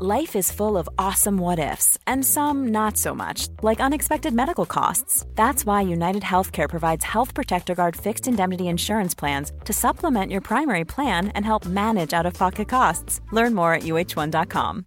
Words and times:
Life 0.00 0.36
is 0.36 0.52
full 0.52 0.78
of 0.78 0.88
awesome 0.96 1.38
what 1.42 1.58
ifs, 1.58 1.98
and 2.06 2.24
some 2.24 2.68
not 2.68 2.96
so 2.96 3.16
much, 3.16 3.48
like 3.64 3.80
unexpected 3.80 4.32
medical 4.32 4.64
costs. 4.64 5.26
That's 5.34 5.66
why 5.66 5.80
United 5.82 6.22
Healthcare 6.22 6.68
provides 6.68 7.04
Health 7.04 7.34
Protector 7.34 7.74
Guard 7.74 7.96
fixed 7.96 8.28
indemnity 8.28 8.68
insurance 8.68 9.12
plans 9.18 9.50
to 9.64 9.72
supplement 9.72 10.30
your 10.30 10.40
primary 10.40 10.84
plan 10.84 11.32
and 11.34 11.44
help 11.44 11.66
manage 11.66 12.12
out 12.12 12.26
of 12.26 12.34
pocket 12.34 12.68
costs. 12.68 13.20
Learn 13.32 13.54
more 13.54 13.74
at 13.74 13.82
uh1.com. 13.82 14.84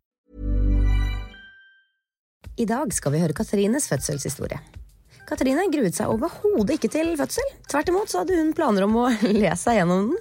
I 2.57 2.65
dag 2.65 2.93
skal 2.93 3.11
vi 3.11 3.19
høre 3.19 3.33
Katrines 3.33 3.89
fødselshistorie. 3.91 4.61
Katrine 5.27 5.67
gruet 5.75 5.95
seg 5.95 6.07
overhodet 6.07 6.77
ikke 6.77 6.87
til 6.87 7.17
fødsel. 7.19 7.51
Tvert 7.67 7.91
imot 7.91 8.07
så 8.07 8.23
hadde 8.23 8.39
hun 8.39 8.55
planer 8.55 8.87
om 8.87 8.95
å 8.95 9.09
le 9.43 9.51
seg 9.59 9.83
den. 9.91 10.15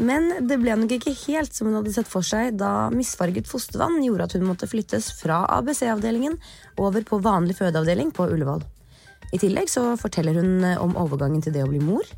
Men 0.00 0.46
det 0.48 0.56
ble 0.62 0.74
nok 0.78 0.94
ikke 0.96 1.12
helt 1.26 1.52
som 1.54 1.68
hun 1.68 1.76
hadde 1.78 1.92
sett 1.94 2.08
for 2.08 2.24
seg 2.26 2.56
da 2.60 2.88
misfarget 2.94 3.50
fostervann 3.50 4.00
gjorde 4.04 4.28
at 4.28 4.36
hun 4.38 4.46
måtte 4.48 4.68
flyttes 4.70 5.10
fra 5.18 5.42
ABC-avdelingen 5.58 6.38
over 6.80 7.04
på 7.06 7.20
vanlig 7.22 7.58
fødeavdeling 7.60 8.14
på 8.16 8.30
Ullevål. 8.32 8.64
I 9.32 9.40
tillegg 9.40 9.70
så 9.72 9.92
forteller 10.00 10.36
hun 10.40 10.64
om 10.80 10.96
overgangen 11.00 11.44
til 11.44 11.54
det 11.54 11.64
å 11.64 11.70
bli 11.70 11.80
mor. 11.84 12.08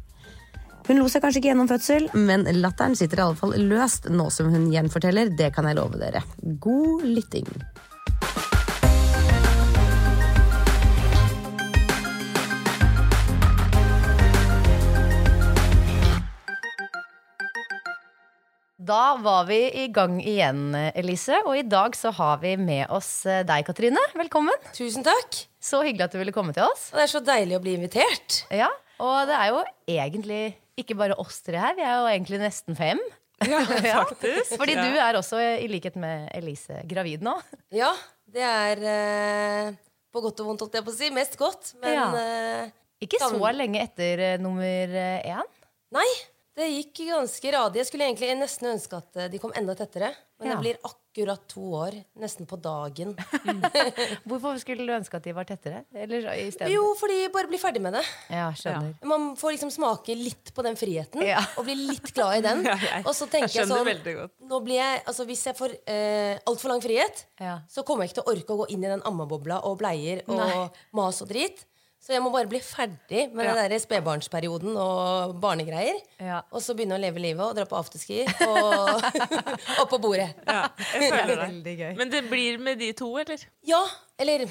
Hun 0.85 1.01
lo 1.01 1.07
seg 1.09 1.23
kanskje 1.25 1.41
ikke 1.41 1.51
gjennom 1.53 1.71
fødsel, 1.71 2.11
men 2.29 2.45
latteren 2.59 2.97
sitter 2.99 3.21
i 3.21 3.25
alle 3.25 3.39
fall 3.39 3.55
løst 3.71 4.11
nå 4.13 4.29
som 4.35 4.51
hun 4.53 4.67
gjenforteller. 4.73 5.33
Det 5.33 5.49
kan 5.57 5.69
jeg 5.69 5.79
love 5.79 6.01
dere. 6.01 6.21
God 6.61 7.07
lytting. 7.09 7.49
Da 18.85 19.17
var 19.17 19.47
vi 19.49 19.59
i 19.81 19.87
gang 19.95 20.19
igjen, 20.21 20.75
Elise. 20.93 21.39
Og 21.49 21.57
i 21.57 21.63
dag 21.65 21.95
så 21.97 22.11
har 22.13 22.41
vi 22.43 22.51
med 22.61 22.91
oss 22.93 23.23
eh, 23.31 23.41
deg, 23.49 23.65
Katrine. 23.65 24.01
Velkommen. 24.19 24.59
Tusen 24.77 25.05
takk. 25.07 25.39
Så 25.65 25.81
hyggelig 25.87 26.05
at 26.11 26.13
du 26.17 26.19
ville 26.21 26.35
komme 26.37 26.53
til 26.53 26.67
oss. 26.67 26.91
Og 26.93 26.99
det 27.01 27.07
er 27.07 27.13
så 27.15 27.23
deilig 27.25 27.57
å 27.57 27.63
bli 27.65 27.77
invitert. 27.79 28.43
Ja, 28.53 28.69
Og 29.01 29.25
det 29.31 29.39
er 29.39 29.53
jo 29.55 29.63
egentlig 29.89 30.43
ikke 30.79 30.97
bare 30.99 31.17
oss 31.23 31.39
tre 31.47 31.57
her, 31.63 31.73
vi 31.79 31.85
er 31.87 31.95
jo 32.03 32.11
egentlig 32.11 32.43
nesten 32.43 32.77
fem. 32.77 33.01
Ja, 33.47 33.63
faktisk. 34.11 34.53
Fordi 34.61 34.77
du 34.77 34.99
er 35.01 35.17
også, 35.19 35.41
i 35.65 35.71
likhet 35.71 35.97
med 36.01 36.29
Elise, 36.37 36.83
gravid 36.91 37.25
nå. 37.25 37.39
Ja, 37.75 37.89
det 38.35 38.45
er 38.45 38.85
eh, 38.91 39.73
på 40.13 40.23
godt 40.27 40.45
og 40.45 40.51
vondt, 40.53 40.67
holdt 40.67 40.77
jeg 40.77 40.85
på 40.87 40.93
å 40.93 40.99
si. 40.99 41.09
Mest 41.15 41.39
godt, 41.41 41.73
men 41.81 41.97
Ja. 41.97 42.07
eh, 42.21 42.69
Ikke 43.07 43.23
så 43.23 43.41
lenge 43.57 43.81
etter 43.87 44.27
eh, 44.35 44.37
nummer 44.43 44.99
eh, 44.99 45.25
én. 45.33 45.51
Nei, 45.95 46.09
det 46.57 46.69
gikk 46.71 47.01
ganske 47.11 47.51
radig. 47.53 47.81
Jeg 47.83 47.87
skulle 47.91 48.07
egentlig 48.07 48.35
nesten 48.39 48.71
ønske 48.75 48.97
at 49.01 49.17
eh, 49.17 49.29
de 49.33 49.39
kom 49.43 49.53
enda 49.59 49.75
tettere. 49.75 50.13
Men 50.39 50.49
Ja. 50.51 50.55
det 50.57 50.63
blir 50.65 50.79
akkurat 50.85 51.43
to 51.49 51.63
år. 51.79 51.95
Nesten 52.19 52.47
på 52.47 52.57
dagen. 52.61 53.13
Hvorfor 54.27 54.59
skulle 54.61 54.85
du 54.87 54.93
ønske 54.95 55.17
at 55.19 55.25
de 55.27 55.33
var 55.37 55.47
tettere? 55.49 55.85
Eller 55.95 56.27
i? 56.35 56.49
Jo, 56.73 56.89
fordi 56.99 57.29
bare 57.35 57.49
bli 57.51 57.59
ferdig 57.63 57.83
med 57.85 57.95
det. 57.97 58.03
Ja, 58.35 58.49
skjønner. 58.59 58.95
Man 59.07 59.31
får 59.39 59.55
liksom 59.57 59.71
smake 59.75 60.17
litt 60.19 60.51
på 60.57 60.65
den 60.67 60.77
friheten, 60.79 61.23
Ja. 61.27 61.43
og 61.59 61.67
bli 61.69 61.77
litt 61.79 62.11
glad 62.15 62.39
i 62.39 62.45
den. 62.49 62.65
Ja, 62.71 62.77
jeg- 62.83 63.07
og 63.07 63.15
så 63.15 63.27
tenker 63.31 63.51
jeg 63.55 63.67
jeg, 63.67 63.71
sånn. 63.71 64.31
Nå 64.51 64.61
blir 64.65 64.81
jeg, 64.81 65.03
altså 65.07 65.25
Hvis 65.29 65.45
jeg 65.47 65.57
får 65.59 65.77
eh, 65.87 66.39
altfor 66.51 66.69
lang 66.75 66.83
frihet, 66.85 67.25
Ja. 67.41 67.59
så 67.71 67.85
kommer 67.87 68.05
jeg 68.05 68.13
ikke 68.15 68.23
til 68.23 68.27
å 68.27 68.35
orke 68.37 68.55
å 68.55 68.59
gå 68.65 68.71
inn 68.75 68.85
i 68.85 68.89
den 68.91 69.03
ammebobla 69.07 69.63
og 69.65 69.79
bleier 69.79 70.23
og 70.29 70.37
Nei. 70.39 70.69
mas 70.93 71.23
og 71.23 71.29
drit. 71.31 71.65
Så 72.05 72.13
jeg 72.13 72.21
må 72.21 72.29
bare 72.35 72.45
bli 72.51 72.59
ferdig 72.61 73.31
med 73.33 73.47
Ja. 73.47 73.55
den 73.57 73.71
der 73.73 73.81
spedbarnsperioden 73.81 74.75
og 74.77 75.39
barnegreier. 75.41 75.97
Ja. 76.21 76.43
Og 76.53 76.61
så 76.61 76.75
begynne 76.77 76.99
å 76.99 77.01
leve 77.01 77.23
livet 77.25 77.41
og 77.41 77.55
dra 77.57 77.65
på 77.65 77.79
afterski 77.81 78.27
og 78.45 79.01
opp 79.81 79.89
på 79.95 80.01
bordet. 80.05 80.35
Ja, 80.45 80.67
jeg 80.99 81.09
føler 81.15 81.33
det. 81.33 81.39
Veldig 81.47 81.77
gøy. 81.81 81.95
Men 82.03 82.13
det 82.13 82.21
blir 82.29 82.59
med 82.61 82.79
de 82.85 82.91
to, 82.99 83.09
eller? 83.23 83.47
Ja, 83.65 83.81
eller 84.21 84.45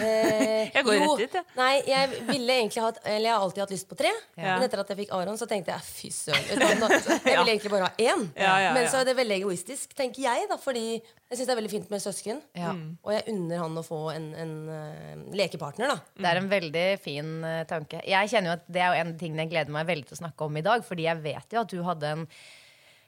eh, 0.00 0.70
Jeg 0.72 0.84
går 0.86 0.96
jo, 0.96 1.08
rett 1.10 1.22
dit, 1.24 1.34
jeg. 1.36 1.46
Nei, 1.58 1.72
jeg 1.88 2.10
ville 2.28 2.56
egentlig 2.62 2.84
hatt 2.84 3.00
Eller 3.04 3.26
jeg 3.28 3.34
har 3.34 3.44
alltid 3.46 3.62
hatt 3.64 3.74
lyst 3.74 3.88
på 3.90 3.98
tre. 3.98 4.12
Ja. 4.36 4.54
Men 4.56 4.66
etter 4.66 4.82
at 4.82 4.92
jeg 4.92 5.00
fikk 5.02 5.12
Aron, 5.16 5.38
så 5.40 5.48
tenkte 5.50 5.74
jeg 5.74 5.84
fy 5.88 6.12
søren. 6.14 6.62
Jeg 7.32 7.36
ville 7.38 7.52
egentlig 7.54 7.72
bare 7.72 7.88
ha 7.90 7.92
én. 8.00 8.24
Ja, 8.36 8.54
ja, 8.62 8.70
Men 8.76 8.88
så 8.90 9.02
er 9.02 9.08
det 9.08 9.16
veldig 9.18 9.36
egoistisk, 9.42 9.92
tenker 9.98 10.24
jeg, 10.24 10.46
da, 10.50 10.56
fordi 10.60 10.84
jeg 10.96 11.38
syns 11.38 11.48
det 11.48 11.52
er 11.54 11.58
veldig 11.58 11.72
fint 11.72 11.92
med 11.92 12.02
søsken. 12.04 12.40
Ja. 12.58 12.72
Og 13.04 13.12
jeg 13.14 13.24
unner 13.32 13.62
han 13.62 13.78
å 13.80 13.84
få 13.86 14.00
en, 14.12 14.26
en 14.36 14.54
uh, 14.68 15.22
lekepartner, 15.36 15.92
da. 15.94 15.96
Det 16.18 16.28
er 16.28 16.40
en 16.40 16.50
veldig 16.50 16.86
fin 17.02 17.30
uh, 17.44 17.62
tanke. 17.68 18.02
Jeg 18.08 18.32
kjenner 18.32 18.52
jo 18.52 18.56
at 18.58 18.66
Det 18.68 18.82
er 18.84 18.90
jo 18.92 19.04
en 19.06 19.14
ting 19.20 19.38
jeg 19.40 19.52
gleder 19.52 19.72
meg 19.74 19.88
veldig 19.88 20.10
til 20.10 20.18
å 20.18 20.22
snakke 20.24 20.48
om 20.48 20.58
i 20.60 20.64
dag. 20.66 20.84
Fordi 20.86 21.06
jeg 21.08 21.22
vet 21.24 21.56
jo 21.56 21.62
at 21.62 21.72
du 21.72 21.80
hadde 21.86 22.12
en 22.16 22.26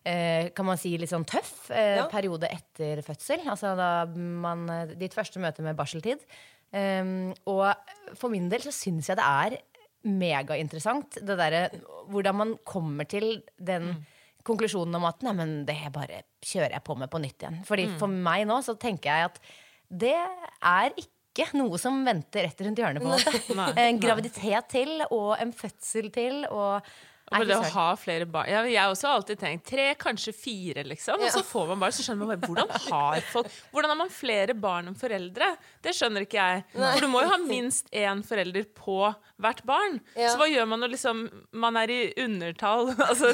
eh, 0.05 0.51
kan 0.57 0.67
man 0.69 0.81
si 0.81 0.95
litt 1.01 1.13
sånn 1.13 1.27
tøff 1.29 1.71
eh, 1.73 1.99
Ja. 2.01 2.09
periode 2.13 2.49
etter 2.53 3.03
fødsel. 3.05 3.45
Altså 3.51 3.75
da 3.79 3.91
man, 4.15 4.67
eh, 4.71 4.95
ditt 5.01 5.17
første 5.17 5.41
møte 5.43 5.65
med 5.65 5.77
barseltid. 5.79 6.21
Um, 6.75 7.31
og 7.51 7.71
for 8.19 8.33
min 8.33 8.49
del 8.51 8.65
så 8.65 8.73
syns 8.75 9.11
jeg 9.11 9.19
det 9.21 9.27
er 9.27 9.59
megainteressant 10.05 11.21
det 11.25 11.37
derre 11.39 11.69
hvordan 12.13 12.37
man 12.37 12.51
kommer 12.69 13.07
til 13.09 13.39
den 13.57 13.95
konklusjonen 14.45 14.99
om 14.99 15.07
at 15.09 15.23
nei, 15.25 15.33
men 15.39 15.55
det 15.69 15.79
bare 15.95 16.25
kjører 16.45 16.77
jeg 16.77 16.85
på 16.85 16.97
med 17.01 17.11
på 17.13 17.21
nytt 17.23 17.47
igjen. 17.47 17.63
Fordi 17.65 17.87
for 18.01 18.13
meg 18.13 18.45
nå 18.49 18.59
så 18.65 18.77
tenker 18.81 19.09
jeg 19.11 19.31
at 19.31 19.41
det 19.89 20.17
er 20.19 20.93
ikke 21.01 21.49
noe 21.57 21.81
som 21.81 22.03
venter 22.07 22.47
rett 22.47 22.61
rundt 22.67 22.83
hjørnet. 22.83 23.03
på 23.03 23.09
en 23.09 23.17
måte 23.17 23.57
Nei, 23.61 23.89
En 23.89 24.01
graviditet 24.03 24.69
til 24.75 25.01
og 25.09 25.35
en 25.41 25.55
fødsel 25.57 26.11
til. 26.15 26.45
Og 26.53 26.85
Nei, 27.35 27.43
det 27.49 27.57
å 27.59 27.71
ha 27.75 27.87
flere 27.99 28.27
barn 28.31 28.51
ja, 28.51 28.63
Jeg 28.69 28.79
har 28.81 28.93
også 28.93 29.11
alltid 29.11 29.41
tenkt 29.41 29.67
tre, 29.69 29.87
kanskje 30.01 30.35
fire, 30.37 30.85
liksom. 30.87 31.21
Og 31.21 31.35
så 31.35 31.43
får 31.47 31.73
man 31.73 31.83
barn, 31.83 31.95
så 31.97 32.07
skjønner 32.07 32.23
man 32.23 32.33
bare 32.33 32.51
hvordan 32.51 32.73
har 32.87 33.27
folk 33.33 33.51
Hvordan 33.75 33.95
har 33.95 34.01
man 34.01 34.15
flere 34.15 34.57
barn 34.57 34.91
enn 34.91 34.99
foreldre? 34.99 35.51
Det 35.85 35.95
skjønner 35.97 36.27
ikke 36.27 36.47
jeg. 36.47 36.65
For 36.79 37.05
du 37.05 37.11
må 37.13 37.25
jo 37.25 37.33
ha 37.35 37.41
minst 37.43 37.91
én 37.95 38.23
forelder 38.27 38.67
på 38.79 38.99
hvert 39.43 39.63
barn. 39.67 40.01
Ja. 40.15 40.33
Så 40.33 40.41
hva 40.41 40.49
gjør 40.51 40.71
man 40.71 40.85
når 40.85 40.95
liksom 40.95 41.27
man 41.65 41.79
er 41.81 41.93
i 41.93 42.01
undertall? 42.25 42.95
Altså, 43.05 43.31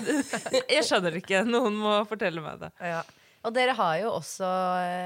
jeg 0.68 0.82
skjønner 0.84 1.14
ikke. 1.20 1.44
Noen 1.46 1.76
må 1.80 1.94
fortelle 2.08 2.42
meg 2.44 2.60
det. 2.64 2.70
Ja. 2.82 3.00
Og 3.46 3.54
dere 3.56 3.72
har 3.76 3.94
jo 4.02 4.10
også 4.18 4.48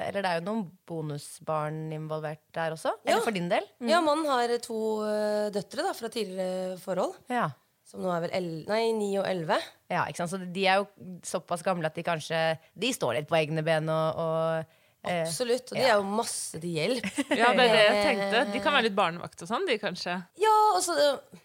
Eller 0.09 0.25
det 0.25 0.31
er 0.31 0.41
jo 0.41 0.47
noen 0.49 0.63
bonusbarn 0.89 1.93
involvert 1.95 2.43
der 2.57 2.75
også? 2.75 2.97
Ja. 3.05 3.13
Eller 3.13 3.27
for 3.27 3.37
din 3.37 3.51
del? 3.51 3.67
Ja, 3.87 4.01
mannen 4.05 4.27
har 4.31 4.51
to 4.65 4.79
eh, 5.07 5.53
døtre 5.55 5.87
da, 5.87 5.93
fra 5.95 6.11
tidligere 6.13 6.79
forhold. 6.83 7.15
Ja. 7.31 7.51
Som 7.95 8.03
nå 8.03 8.11
er 8.11 8.25
vel 8.27 8.33
11, 8.35 8.65
nei, 8.67 8.85
9 8.99 9.11
og 9.23 9.27
11. 9.31 9.59
ja 9.95 10.05
ikke 10.11 10.19
sant? 10.19 10.33
Så 10.35 10.41
de 10.43 10.65
er 10.67 10.81
jo 10.83 10.89
såpass 11.23 11.63
gamle 11.63 11.87
at 11.87 11.95
de 11.95 12.03
kanskje 12.03 12.41
De 12.75 12.91
står 12.97 13.21
litt 13.21 13.29
på 13.31 13.37
egne 13.39 13.63
ben 13.63 13.87
og, 13.93 14.19
og 14.19 14.65
eh, 15.07 15.21
Absolutt. 15.23 15.71
Og 15.71 15.79
de 15.79 15.85
er 15.85 15.95
jo 15.95 16.03
masse 16.09 16.59
til 16.59 16.75
hjelp. 16.75 17.07
Ja, 17.39 17.53
det 17.55 17.69
er 17.69 17.75
det 17.77 17.83
jeg 17.85 18.05
tenkte. 18.09 18.45
De 18.55 18.63
kan 18.65 18.75
være 18.75 18.89
litt 18.89 18.97
barnevakt 18.99 19.45
og 19.47 19.51
sånn, 19.51 19.67
de 19.69 19.77
kanskje. 19.79 20.17
Ja, 20.43 20.55
altså 20.75 20.97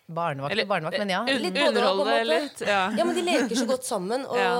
Barnevakt 0.09 0.55
Eller- 0.55 0.69
barnevakt, 0.69 0.97
men 1.03 1.11
ja. 1.13 1.21
Litt 1.29 1.53
både 1.53 1.59
og, 1.59 1.59
på 1.59 1.59
en 1.59 1.75
underholde 1.77 2.21
litt. 2.33 2.63
Ja. 2.65 2.81
Ja, 2.97 3.05
men 3.05 3.19
de 3.19 3.25
leker 3.29 3.59
så 3.61 3.67
godt 3.69 3.85
sammen. 3.85 4.25
Og 4.31 4.39
Ja. 4.41 4.55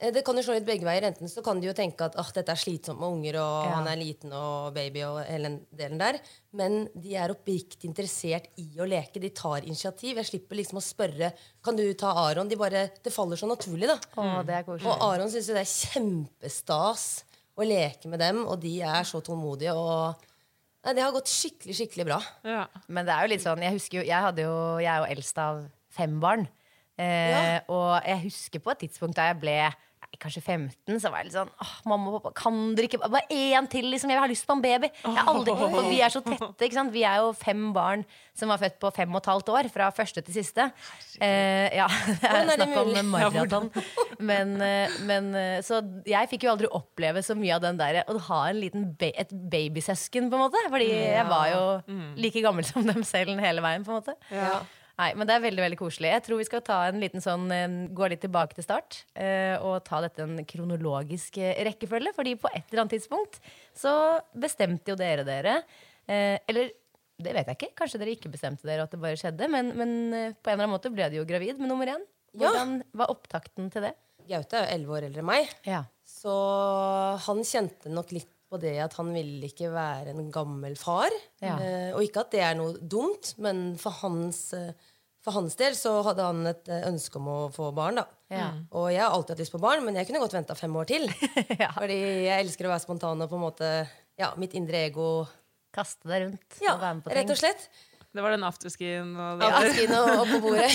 Eh, 0.00 0.10
det 0.16 0.22
kan 0.26 0.34
jo 0.38 0.42
slå 0.42 0.56
litt 0.56 0.66
begge 0.66 0.86
veier. 0.88 1.04
Enten 1.10 1.28
så 1.30 1.42
kan 1.44 1.60
de 1.60 1.68
jo 1.68 1.74
tenke 1.76 2.06
at 2.08 2.16
oh, 2.18 2.30
dette 2.34 2.50
er 2.54 2.58
slitsomt 2.60 2.98
med 3.00 3.08
unger, 3.12 3.38
og 3.42 3.66
Ja. 3.68 3.74
han 3.78 3.88
er 3.92 4.00
liten 4.00 4.32
og 4.34 4.72
baby 4.74 5.02
og 5.06 5.20
hele 5.28 5.48
den 5.50 5.58
delen 5.76 6.00
der. 6.00 6.18
Men 6.56 6.88
de 6.94 7.14
er 7.20 7.30
oppriktig 7.34 7.84
interessert 7.90 8.48
i 8.58 8.66
å 8.80 8.88
leke. 8.88 9.20
De 9.22 9.30
tar 9.30 9.62
initiativ. 9.68 10.16
Jeg 10.16 10.26
slipper 10.32 10.56
liksom 10.58 10.80
å 10.80 10.84
spørre 10.84 11.32
Kan 11.62 11.76
du 11.76 11.84
ta 11.94 12.10
Aron. 12.26 12.48
De 12.48 12.56
bare, 12.56 12.88
det 13.04 13.12
faller 13.12 13.36
så 13.36 13.46
naturlig, 13.46 13.86
da. 13.86 13.98
Å, 14.16 14.42
det 14.48 14.54
er. 14.62 14.64
Og 14.80 15.02
Aron 15.12 15.28
syns 15.30 15.48
jo 15.52 15.54
det 15.54 15.66
er 15.66 15.74
kjempestas 15.90 17.24
å 17.60 17.66
leke 17.66 18.08
med 18.08 18.20
dem, 18.22 18.44
og 18.48 18.60
de 18.62 18.78
er 18.86 19.04
så 19.08 19.20
tålmodige. 19.24 19.74
og 19.76 20.26
Nei, 20.84 20.94
Det 20.96 21.02
har 21.04 21.12
gått 21.12 21.28
skikkelig, 21.28 21.74
skikkelig 21.76 22.06
bra. 22.08 22.16
Ja. 22.48 22.62
Men 22.88 23.04
det 23.04 23.12
er 23.12 23.26
jo 23.26 23.32
litt 23.34 23.42
sånn, 23.44 23.60
jeg 23.60 23.74
husker 23.76 23.98
jo, 24.00 24.04
jeg, 24.08 24.16
hadde 24.24 24.46
jo, 24.46 24.54
jeg 24.80 24.88
er 24.88 25.02
jo 25.02 25.10
eldst 25.12 25.38
av 25.42 25.58
fem 25.92 26.14
barn. 26.22 26.46
Eh, 26.96 27.28
Ja. 27.30 27.60
Og 27.68 28.00
jeg 28.06 28.22
husker 28.24 28.60
på 28.64 28.72
et 28.72 28.78
tidspunkt 28.86 29.16
da 29.16 29.26
jeg 29.28 29.40
ble 29.42 29.58
kanskje 30.20 30.42
15, 30.42 30.98
så 31.00 31.10
var 31.12 31.22
jeg 31.22 31.30
litt 31.30 31.36
sånn 31.36 31.50
Åh, 31.62 31.74
mamma 31.88 32.10
og 32.10 32.16
pappa, 32.18 32.32
kan 32.42 32.56
dere 32.76 32.88
ikke 32.88 33.00
Bare 33.04 33.28
én 33.30 33.68
til, 33.70 33.86
liksom. 33.92 34.10
Jeg 34.10 34.20
har 34.20 34.30
lyst 34.30 34.46
på 34.48 34.56
en 34.56 34.62
baby. 34.64 34.90
Jeg 35.04 35.26
aldri, 35.32 35.54
for 35.60 35.86
vi 35.86 36.00
er 36.02 36.12
så 36.12 36.22
tette, 36.24 36.66
ikke 36.66 36.76
sant. 36.76 36.92
Vi 36.94 37.04
er 37.06 37.20
jo 37.22 37.30
fem 37.36 37.68
barn 37.76 38.04
som 38.36 38.50
var 38.52 38.60
født 38.62 38.78
på 38.80 38.90
fem 38.96 39.12
og 39.14 39.20
et 39.20 39.30
halvt 39.30 39.52
år. 39.54 39.68
Fra 39.72 39.90
første 39.94 40.24
til 40.26 40.36
siste. 40.40 40.66
Eh, 41.20 41.68
ja, 41.76 41.86
det 42.22 42.32
er 42.32 42.50
snakk 42.56 42.74
om 42.82 43.12
maraton. 43.12 43.70
Men, 44.18 44.56
eh, 44.64 44.98
men 45.08 45.30
eh, 45.38 45.60
Så 45.66 45.80
jeg 46.08 46.30
fikk 46.32 46.48
jo 46.48 46.54
aldri 46.54 46.70
oppleve 46.80 47.22
så 47.24 47.36
mye 47.38 47.54
av 47.56 47.64
den 47.64 47.80
der 47.80 48.02
å 48.08 48.18
ha 48.30 48.42
en 48.50 48.60
liten 48.60 48.90
ba 49.00 49.12
et 49.20 49.30
babysøsken, 49.30 50.30
på 50.30 50.38
en 50.38 50.44
måte. 50.46 50.66
Fordi 50.72 50.90
jeg 50.90 51.28
var 51.30 51.48
jo 51.54 51.62
like 52.20 52.44
gammel 52.44 52.66
som 52.66 52.86
dem 52.86 53.04
selv 53.06 53.40
hele 53.40 53.64
veien, 53.64 53.86
på 53.86 53.94
en 53.94 54.02
måte. 54.02 54.16
Ja. 54.34 54.60
Nei, 55.00 55.10
men 55.16 55.28
det 55.28 55.34
er 55.38 55.42
veldig 55.46 55.62
veldig 55.64 55.78
koselig. 55.80 56.10
Jeg 56.12 56.24
tror 56.26 56.40
vi 56.42 56.46
skal 56.48 56.62
ta 56.66 56.78
en 56.90 57.00
liten 57.00 57.22
sånn 57.24 57.46
eh, 57.54 57.76
gå 57.96 58.08
litt 58.12 58.20
tilbake 58.24 58.56
til 58.58 58.66
start. 58.66 58.98
eh, 59.16 59.56
og 59.64 59.78
ta 59.86 60.02
dette 60.04 60.26
en 60.26 60.42
kronologisk 60.44 61.38
eh, 61.40 61.56
rekkefølge. 61.70 62.12
Fordi 62.16 62.34
på 62.42 62.50
et 62.52 62.66
eller 62.68 62.82
annet 62.84 62.98
tidspunkt 62.98 63.40
så 63.76 63.94
bestemte 64.36 64.92
jo 64.92 64.98
dere 65.00 65.24
dere. 65.24 65.56
eller 66.10 66.70
det 67.20 67.32
vet 67.36 67.48
jeg 67.50 67.56
ikke. 67.58 67.74
Kanskje 67.76 67.98
dere 68.00 68.12
ikke 68.16 68.30
bestemte 68.32 68.64
dere 68.68 68.84
at 68.86 68.92
det 68.92 69.00
bare 69.00 69.16
skjedde. 69.20 69.48
Men, 69.52 69.72
men 69.76 69.90
på 70.40 70.50
en 70.50 70.54
eller 70.54 70.64
annen 70.66 70.74
måte 70.76 70.92
ble 70.92 71.08
du 71.12 71.18
jo 71.20 71.26
gravid 71.28 71.58
med 71.60 71.68
nummer 71.72 71.88
én. 71.96 72.04
Ja. 72.32 72.48
Hvordan 72.50 72.76
var 72.96 73.10
opptakten 73.12 73.72
til 73.72 73.88
det? 73.88 73.94
Gaute 74.30 74.56
er 74.60 74.68
jo 74.68 74.74
elleve 74.76 74.98
år 74.98 75.06
eldre 75.08 75.22
enn 75.24 75.26
meg, 75.32 75.48
Ja. 75.66 75.80
så 76.06 76.32
han 77.26 77.40
kjente 77.46 77.90
nok 77.90 78.12
litt 78.14 78.28
på 78.50 78.58
det 78.62 78.76
at 78.82 78.94
han 78.98 79.12
ville 79.14 79.46
ikke 79.46 79.68
være 79.70 80.10
en 80.14 80.30
gammel 80.34 80.74
far. 80.78 81.10
Ja. 81.42 81.56
Eh, 81.62 81.90
og 81.94 82.02
ikke 82.02 82.24
at 82.24 82.32
det 82.34 82.40
er 82.46 82.56
noe 82.58 82.78
dumt, 82.82 83.32
men 83.42 83.76
for 83.78 83.94
hans, 84.02 84.40
eh, 84.58 84.72
for 85.24 85.36
hans 85.36 85.56
del 85.60 85.74
så 85.76 85.92
hadde 86.06 86.24
han 86.24 86.46
et 86.48 86.68
eh, 86.72 86.86
ønske 86.88 87.18
om 87.20 87.26
å 87.28 87.38
få 87.52 87.68
barn. 87.76 88.00
da. 88.00 88.06
Ja. 88.32 88.46
Og 88.78 88.88
jeg 88.92 89.02
har 89.02 89.12
alltid 89.12 89.34
hatt 89.34 89.42
lyst 89.42 89.52
på 89.54 89.60
barn, 89.62 89.84
men 89.84 89.98
jeg 89.98 90.08
kunne 90.08 90.22
godt 90.22 90.36
venta 90.38 90.56
fem 90.58 90.76
år 90.80 90.88
til. 90.88 91.06
Ja. 91.60 91.68
Fordi 91.76 91.98
jeg 92.24 92.46
elsker 92.46 92.68
å 92.68 92.72
være 92.72 92.84
spontan 92.86 93.20
og 93.20 93.28
på 93.32 93.36
en 93.36 93.44
måte 93.44 93.68
Ja, 94.20 94.30
mitt 94.40 94.54
indre 94.56 94.84
ego 94.88 95.06
Kaste 95.74 96.08
deg 96.08 96.24
rundt 96.24 96.60
Ja, 96.64 96.74
og 96.74 96.80
være 96.82 96.94
med 96.98 97.04
på 97.04 97.10
ting. 97.12 97.18
rett 97.20 97.32
og 97.34 97.38
slett. 97.40 97.66
Det 98.10 98.24
var 98.24 98.32
den 98.34 98.42
afterskien 98.48 99.10
og 99.14 99.42
det. 99.42 99.50
Skin 99.76 99.92
og, 99.94 100.08
og 100.18 100.30
på 100.32 100.38
bordet. 100.42 100.70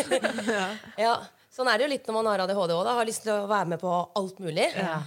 ja. 1.04 1.16
Sånn 1.52 1.68
er 1.68 1.76
det 1.76 1.84
jo 1.86 1.90
litt 1.92 2.06
når 2.08 2.16
man 2.16 2.30
har 2.30 2.44
ADHD 2.46 2.72
òg. 2.76 2.88
Har 2.96 3.08
lyst 3.08 3.26
til 3.26 3.34
å 3.34 3.48
være 3.50 3.68
med 3.74 3.82
på 3.82 3.92
alt 4.20 4.40
mulig. 4.44 4.70
Ja. 4.76 5.02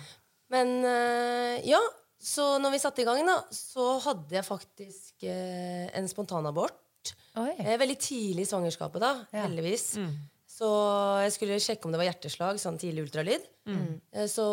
Men 0.53 0.75
eh, 0.85 1.55
ja, 1.69 1.79
så 2.21 2.51
når 2.61 2.75
vi 2.75 2.81
satte 2.83 3.01
i 3.03 3.07
gang, 3.07 3.21
da, 3.25 3.39
så 3.53 3.95
hadde 4.03 4.37
jeg 4.39 4.45
faktisk 4.45 5.25
eh, 5.29 5.87
en 5.97 6.09
spontanabort. 6.11 6.77
Oi. 7.37 7.51
Eh, 7.59 7.77
veldig 7.77 7.97
tidlig 8.01 8.45
i 8.45 8.49
svangerskapet, 8.49 8.99
da, 9.03 9.11
Ja. 9.33 9.43
heldigvis. 9.47 9.97
Så 10.49 10.67
jeg 11.23 11.31
skulle 11.35 11.59
sjekke 11.61 11.85
om 11.85 11.91
det 11.93 11.99
var 12.01 12.09
hjerteslag, 12.09 12.57
sånn 12.59 12.79
tidlig 12.81 13.05
ultralyd. 13.07 13.41
Eh, 13.69 14.25
så 14.27 14.45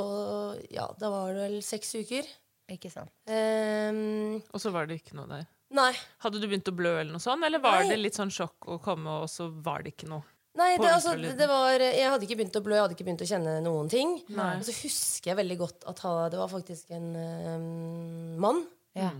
ja, 0.70 0.86
da 1.00 1.10
var 1.10 1.32
det 1.34 1.50
vel 1.50 1.62
seks 1.62 1.94
uker. 1.96 2.26
Ikke 2.68 2.90
sant. 2.90 3.10
Um, 3.30 4.42
Og 4.52 4.58
så 4.60 4.72
var 4.74 4.86
det 4.86 5.00
ikke 5.00 5.14
noe 5.14 5.26
der. 5.30 5.46
nei. 5.70 5.92
Hadde 6.22 6.40
du 6.40 6.46
begynt 6.48 6.66
å 6.68 6.74
blø, 6.74 6.98
eller 7.00 7.12
noe 7.12 7.22
sånt, 7.22 7.42
eller 7.44 7.58
var 7.62 7.80
Nei. 7.82 7.88
det 7.90 7.98
litt 7.98 8.14
sånn 8.14 8.30
sjokk 8.30 8.66
å 8.66 8.80
komme, 8.82 9.06
og 9.22 9.28
så 9.30 9.46
var 9.62 9.82
det 9.82 9.94
ikke 9.96 10.08
noe? 10.10 10.22
Nei, 10.56 10.76
det, 10.78 10.88
altså, 10.88 11.12
det 11.20 11.46
var, 11.50 11.78
jeg 11.78 12.08
hadde 12.10 12.24
ikke 12.24 12.38
begynt 12.40 12.56
å 12.56 12.62
blø, 12.64 12.74
jeg 12.74 12.82
hadde 12.86 12.94
ikke 12.96 13.04
begynt 13.04 13.22
å 13.22 13.28
kjenne 13.28 13.62
noen 13.62 13.90
ting. 13.92 14.14
Nei. 14.32 14.56
Og 14.56 14.64
så 14.64 14.72
husker 14.82 15.30
jeg 15.30 15.36
veldig 15.36 15.58
godt 15.58 15.84
at 15.86 15.98
han, 16.00 16.30
det 16.32 16.38
var 16.40 16.48
faktisk 16.48 16.90
en 16.96 17.10
um, 17.14 18.38
mann. 18.40 18.62
Ja. 18.96 19.10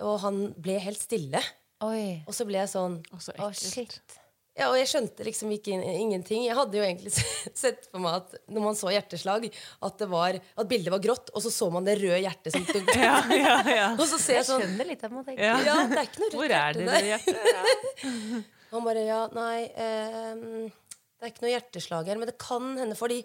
Og 0.00 0.18
han 0.24 0.54
ble 0.58 0.78
helt 0.80 0.98
stille. 0.98 1.42
Oi. 1.82 2.22
Og 2.28 2.34
så 2.36 2.44
ble 2.48 2.60
jeg 2.62 2.70
sånn 2.70 3.00
så 3.18 3.32
Å, 3.36 3.48
ekkelt. 3.50 3.72
shit. 3.74 4.18
Ja, 4.52 4.66
og 4.68 4.74
jeg 4.76 4.84
skjønte 4.90 5.24
liksom 5.24 5.48
ikke 5.54 5.72
ingenting. 5.80 6.42
Jeg 6.44 6.52
hadde 6.58 6.76
jo 6.76 6.82
egentlig 6.84 7.12
sett 7.62 7.86
for 7.88 8.02
meg 8.04 8.18
at 8.20 8.34
når 8.52 8.64
man 8.66 8.76
så 8.76 8.90
hjerteslag, 8.92 9.46
at, 9.48 9.94
det 10.02 10.08
var, 10.12 10.36
at 10.36 10.68
bildet 10.68 10.92
var 10.92 11.00
grått, 11.02 11.30
og 11.32 11.40
så 11.40 11.52
så 11.54 11.70
man 11.72 11.86
det 11.88 11.94
røde 12.02 12.18
hjertet 12.20 12.52
som 12.52 12.66
tok 12.68 12.90
Ja, 13.00 13.14
ja, 13.32 13.54
ja. 13.72 13.86
Og 13.96 14.04
så 14.10 14.18
ser 14.20 14.36
Jeg 14.36 14.42
jeg 14.42 14.48
sånn 14.50 14.66
skjønner 14.66 14.90
litt. 14.92 15.06
Jeg 15.06 15.14
må 15.16 15.24
tenke. 15.24 15.40
Ja. 15.40 15.56
Ja, 15.64 15.78
det 15.88 16.02
er 16.02 16.10
ikke 16.10 16.20
noe 16.20 16.28
rødt 16.28 16.36
Hvor 16.42 16.56
er 16.58 16.76
det 16.76 16.84
der. 16.90 17.00
det 17.00 17.12
hjertet? 17.14 17.40
Ja. 18.02 18.42
Han 18.72 18.84
bare 18.86 19.00
ja, 19.04 19.22
nei 19.36 19.56
ehm, 19.84 20.44
Det 20.70 21.26
er 21.26 21.32
ikke 21.34 21.42
noe 21.44 21.50
hjerteslag 21.56 22.06
her, 22.12 22.20
men 22.20 22.30
det 22.30 22.36
kan 22.40 22.70
hende 22.80 22.96
fordi 22.96 23.18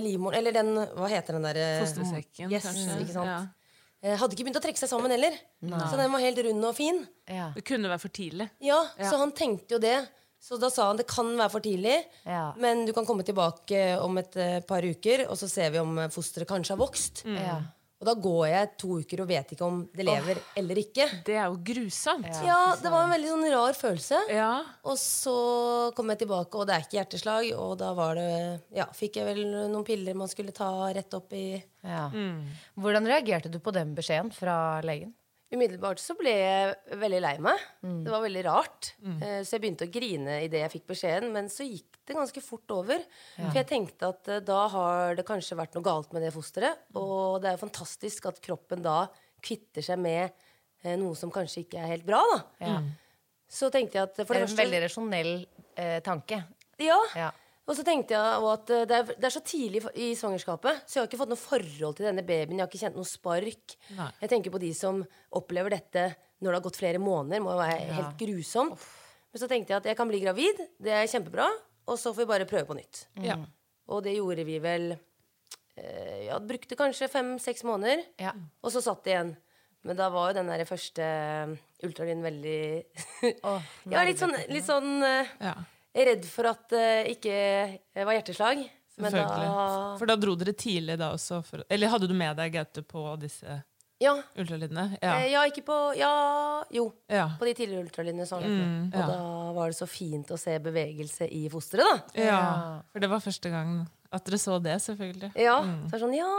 livmoren 0.00 0.36
Eller 0.40 0.52
den 0.56 0.74
Hva 0.96 1.08
heter 1.12 1.36
den 1.38 1.46
derre 1.48 1.68
Fostersekken, 1.84 2.52
Yes, 2.52 2.66
kanskje. 2.68 2.98
ikke 3.04 3.16
sant? 3.20 3.56
Ja. 4.02 4.12
Eh, 4.12 4.16
Hadde 4.20 4.32
ikke 4.36 4.46
begynt 4.46 4.56
å 4.60 4.64
trekke 4.64 4.80
seg 4.80 4.88
sammen 4.88 5.10
heller. 5.12 5.34
Så 5.60 5.96
den 6.00 6.12
var 6.12 6.20
helt 6.24 6.38
rund 6.46 6.64
og 6.64 6.74
fin. 6.76 7.02
Ja. 7.28 7.50
Det 7.54 7.64
kunne 7.68 7.88
være 7.90 8.00
for 8.00 8.08
tidlig. 8.16 8.46
Ja, 8.64 8.80
Så 8.98 9.18
han 9.20 9.32
tenkte 9.32 9.76
jo 9.76 9.78
det. 9.82 9.98
Så 10.40 10.56
da 10.58 10.70
sa 10.72 10.86
han 10.88 10.96
det 10.96 11.04
kan 11.06 11.34
være 11.36 11.50
for 11.52 11.60
tidlig, 11.60 11.98
Ja. 12.24 12.54
men 12.56 12.86
du 12.86 12.94
kan 12.96 13.04
komme 13.04 13.22
tilbake 13.22 14.00
om 14.00 14.16
et 14.16 14.34
eh, 14.40 14.60
par 14.64 14.80
uker, 14.80 15.26
og 15.28 15.36
så 15.36 15.46
ser 15.50 15.68
vi 15.74 15.78
om 15.82 15.98
eh, 15.98 16.08
fosteret 16.08 16.48
kanskje 16.48 16.72
har 16.72 16.80
vokst. 16.80 17.24
Ja. 17.26 17.58
Og 18.00 18.08
da 18.08 18.14
går 18.16 18.44
jeg 18.48 18.68
to 18.80 18.94
uker 19.02 19.20
og 19.20 19.28
vet 19.28 19.50
ikke 19.52 19.66
om 19.66 19.82
det 19.92 20.06
lever 20.08 20.38
eller 20.56 20.78
ikke. 20.80 21.04
Det 21.26 21.34
er 21.36 21.50
jo 21.52 21.58
grusomt. 21.68 22.30
Ja, 22.46 22.72
det 22.80 22.88
var 22.88 23.04
en 23.04 23.12
veldig 23.12 23.28
sånn 23.28 23.44
rar 23.52 23.76
følelse. 23.76 24.22
Ja. 24.32 24.52
Og 24.88 24.96
så 24.96 25.34
kom 25.96 26.08
jeg 26.14 26.22
tilbake, 26.22 26.56
og 26.56 26.64
det 26.70 26.78
er 26.78 26.86
ikke 26.86 26.96
hjerteslag. 26.96 27.50
Og 27.60 27.76
da 27.82 27.92
var 27.98 28.16
det 28.16 28.30
Ja, 28.72 28.88
fikk 28.96 29.20
jeg 29.20 29.28
vel 29.28 29.44
noen 29.52 29.84
piller 29.84 30.16
man 30.16 30.32
skulle 30.32 30.56
ta 30.56 30.70
rett 30.96 31.12
opp 31.18 31.36
i 31.36 31.60
Ja. 31.84 32.08
Hvordan 32.80 33.08
reagerte 33.08 33.52
du 33.52 33.60
på 33.60 33.72
den 33.76 33.92
beskjeden 33.96 34.32
fra 34.32 34.80
legen? 34.80 35.12
Umiddelbart 35.50 35.98
så 35.98 36.14
ble 36.14 36.30
jeg 36.30 36.98
veldig 37.00 37.20
lei 37.24 37.32
meg. 37.42 37.62
Det 37.82 38.12
var 38.12 38.22
veldig 38.22 38.42
rart. 38.46 38.92
Eh, 39.02 39.40
Så 39.42 39.56
jeg 39.56 39.62
begynte 39.64 39.88
å 39.88 39.90
grine 39.90 40.36
idet 40.44 40.60
jeg 40.62 40.70
fikk 40.76 40.86
beskjeden, 40.92 41.32
men 41.34 41.48
så 41.50 41.66
gikk 41.66 41.98
det 42.06 42.14
ganske 42.14 42.42
fort 42.42 42.70
over. 42.70 43.02
For 43.36 43.58
jeg 43.58 43.66
tenkte 43.66 44.08
at 44.12 44.28
eh, 44.28 44.40
da 44.46 44.60
har 44.68 45.14
det 45.18 45.24
kanskje 45.26 45.58
vært 45.58 45.74
noe 45.74 45.82
galt 45.82 46.12
med 46.14 46.22
det 46.22 46.30
fosteret. 46.34 46.78
Og 46.94 47.40
det 47.42 47.50
er 47.50 47.56
jo 47.58 47.64
fantastisk 47.66 48.26
at 48.30 48.38
kroppen 48.44 48.82
da 48.86 49.08
kvitter 49.42 49.82
seg 49.82 49.98
med 49.98 50.30
eh, 50.84 50.94
noe 50.96 51.14
som 51.18 51.30
kanskje 51.34 51.64
ikke 51.66 51.82
er 51.82 51.90
helt 51.96 52.06
bra, 52.06 52.22
da. 52.34 52.40
Ja. 52.62 52.78
Så 53.50 53.72
tenkte 53.74 53.98
jeg 53.98 54.06
at 54.06 54.14
for 54.22 54.30
Det 54.30 54.36
det 54.36 54.36
er 54.36 54.42
en 54.42 54.46
første 54.46 54.62
veldig 54.62 54.82
rasjonell 54.86 55.32
tanke. 56.06 56.44
Ja. 56.78 56.98
Ja. 57.18 57.30
Og 57.70 57.76
så 57.78 57.84
tenkte 57.86 58.16
jeg 58.16 58.46
at 58.50 58.72
eh, 58.74 58.86
det 58.90 58.96
er, 58.96 59.12
det 59.14 59.28
er 59.28 59.34
så 59.34 59.42
tidlig 59.46 59.84
i 59.94 60.10
svangerskapet, 60.18 60.82
så 60.84 60.96
jeg 60.98 61.04
har 61.04 61.10
ikke 61.10 61.20
fått 61.20 61.30
noe 61.30 61.38
forhold 61.38 61.98
til 61.98 62.08
denne 62.08 62.24
babyen. 62.26 62.58
Jeg 62.58 62.64
har 62.64 62.70
ikke 62.72 62.82
kjent 62.82 62.98
noe 62.98 63.06
spark. 63.06 63.76
Nei. 63.94 64.08
Jeg 64.24 64.32
tenker 64.32 64.54
på 64.54 64.62
de 64.62 64.72
som 64.74 65.04
opplever 65.38 65.76
dette 65.76 66.08
når 66.40 66.48
det 66.50 66.56
har 66.58 66.64
gått 66.64 66.80
flere 66.80 67.02
måneder. 67.02 67.44
Må 67.44 67.54
jo 67.54 67.60
være 67.60 67.98
helt 68.00 68.16
grusomt. 68.18 68.88
Men 69.30 69.42
så 69.42 69.48
tenkte 69.50 69.74
jeg 69.74 69.82
at 69.84 69.90
jeg 69.92 69.98
kan 69.98 70.10
bli 70.10 70.22
gravid. 70.24 70.64
Det 70.82 70.94
er 70.96 71.10
kjempebra. 71.10 71.46
Og 71.90 71.98
så 71.98 72.12
får 72.14 72.24
vi 72.24 72.30
bare 72.32 72.48
prøve 72.50 72.66
på 72.68 72.76
nytt. 72.78 73.04
Ja. 73.22 73.36
Og 73.90 74.02
det 74.06 74.16
gjorde 74.16 74.46
vi 74.46 74.58
vel 74.62 74.90
eh, 74.94 76.26
Ja, 76.26 76.38
brukte 76.42 76.78
kanskje 76.78 77.10
fem-seks 77.12 77.62
måneder. 77.66 78.02
Ja. 78.20 78.34
Og 78.64 78.74
så 78.74 78.82
satt 78.84 79.04
det 79.06 79.14
igjen. 79.14 79.34
Men 79.86 79.96
da 79.96 80.10
var 80.12 80.30
jo 80.30 80.40
den 80.40 80.50
der 80.50 80.66
første 80.68 81.04
ultralyden 81.86 82.24
veldig 82.24 82.58
oh, 83.48 83.62
Ja, 83.92 84.02
litt 84.04 84.20
sånn, 84.20 84.34
litt 84.52 84.66
sånn 84.66 84.98
eh, 85.06 85.30
ja. 85.40 85.54
Redd 86.08 86.24
for 86.28 86.48
at 86.50 86.68
det 86.72 87.16
ikke 87.16 87.32
eh, 87.34 88.04
var 88.06 88.16
hjerteslag. 88.18 88.62
Men 89.00 89.12
Selvfølgelig. 89.14 89.48
da 89.48 89.96
For 90.00 90.10
da 90.10 90.16
dro 90.20 90.34
dere 90.36 90.52
tidlig 90.60 90.96
da 91.00 91.12
også? 91.14 91.38
For, 91.46 91.62
eller 91.72 91.88
hadde 91.92 92.08
du 92.10 92.14
med 92.18 92.36
deg 92.36 92.52
Gaute 92.52 92.82
på 92.84 93.04
disse 93.22 93.62
Ja. 94.00 94.14
ultralydene? 94.36 94.98
Ja. 95.02 95.14
Ja. 95.20 95.26
ja, 95.28 95.44
ikke 95.48 95.62
på 95.64 95.78
Ja, 95.96 96.10
jo. 96.72 96.86
ja. 97.08 97.30
På 97.40 97.44
de 97.48 97.54
tidligere 97.54 97.84
ultralydene. 97.86 98.26
Sånn. 98.28 98.44
Mm, 98.44 98.90
ja. 98.92 99.00
Og 99.06 99.08
da 99.14 99.52
var 99.56 99.72
det 99.72 99.76
så 99.80 99.88
fint 99.88 100.28
å 100.32 100.38
se 100.40 100.58
bevegelse 100.58 101.28
i 101.32 101.46
fosteret, 101.52 102.12
da. 102.14 102.22
ja. 102.28 102.42
For 102.92 103.00
det 103.00 103.08
var 103.12 103.20
første 103.24 103.50
gang 103.52 103.86
at 104.10 104.26
dere 104.26 104.38
så 104.42 104.56
det, 104.62 104.76
selvfølgelig. 104.82 105.30
Ja, 105.38 105.58
så 105.62 105.86
er 105.86 105.92
det 105.92 106.02
sånn, 106.02 106.14
ja, 106.18 106.30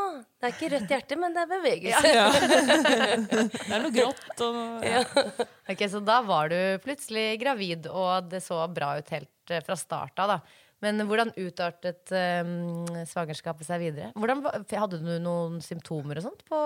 det 0.41 0.47
er 0.47 0.55
ikke 0.55 0.71
rødt 0.73 0.91
hjerte, 0.91 1.17
men 1.21 1.35
det 1.35 1.43
er 1.43 1.51
bevegelse. 1.53 2.11
Ja. 2.11 2.25
det 3.31 3.77
er 3.77 3.85
noe 3.85 3.93
grått 3.95 4.43
og 4.43 4.57
noe 4.57 4.81
ja. 4.83 5.03
Ok, 5.71 5.85
Så 5.93 6.01
da 6.03 6.17
var 6.27 6.51
du 6.51 6.57
plutselig 6.83 7.39
gravid, 7.39 7.87
og 7.87 8.27
det 8.33 8.43
så 8.43 8.59
bra 8.71 8.97
ut 8.99 9.15
helt 9.15 9.53
eh, 9.55 9.63
fra 9.63 9.79
start 9.79 10.19
av. 10.19 10.35
da. 10.35 10.67
Men 10.81 11.05
hvordan 11.05 11.31
utartet 11.37 12.11
um, 12.43 12.87
svangerskapet 13.07 13.67
seg 13.67 13.83
videre? 13.83 14.09
Hvordan, 14.17 14.41
hadde 14.65 14.99
du 14.99 15.11
noen 15.21 15.61
symptomer 15.63 16.19
og 16.19 16.31
sånt? 16.31 16.43
på... 16.49 16.59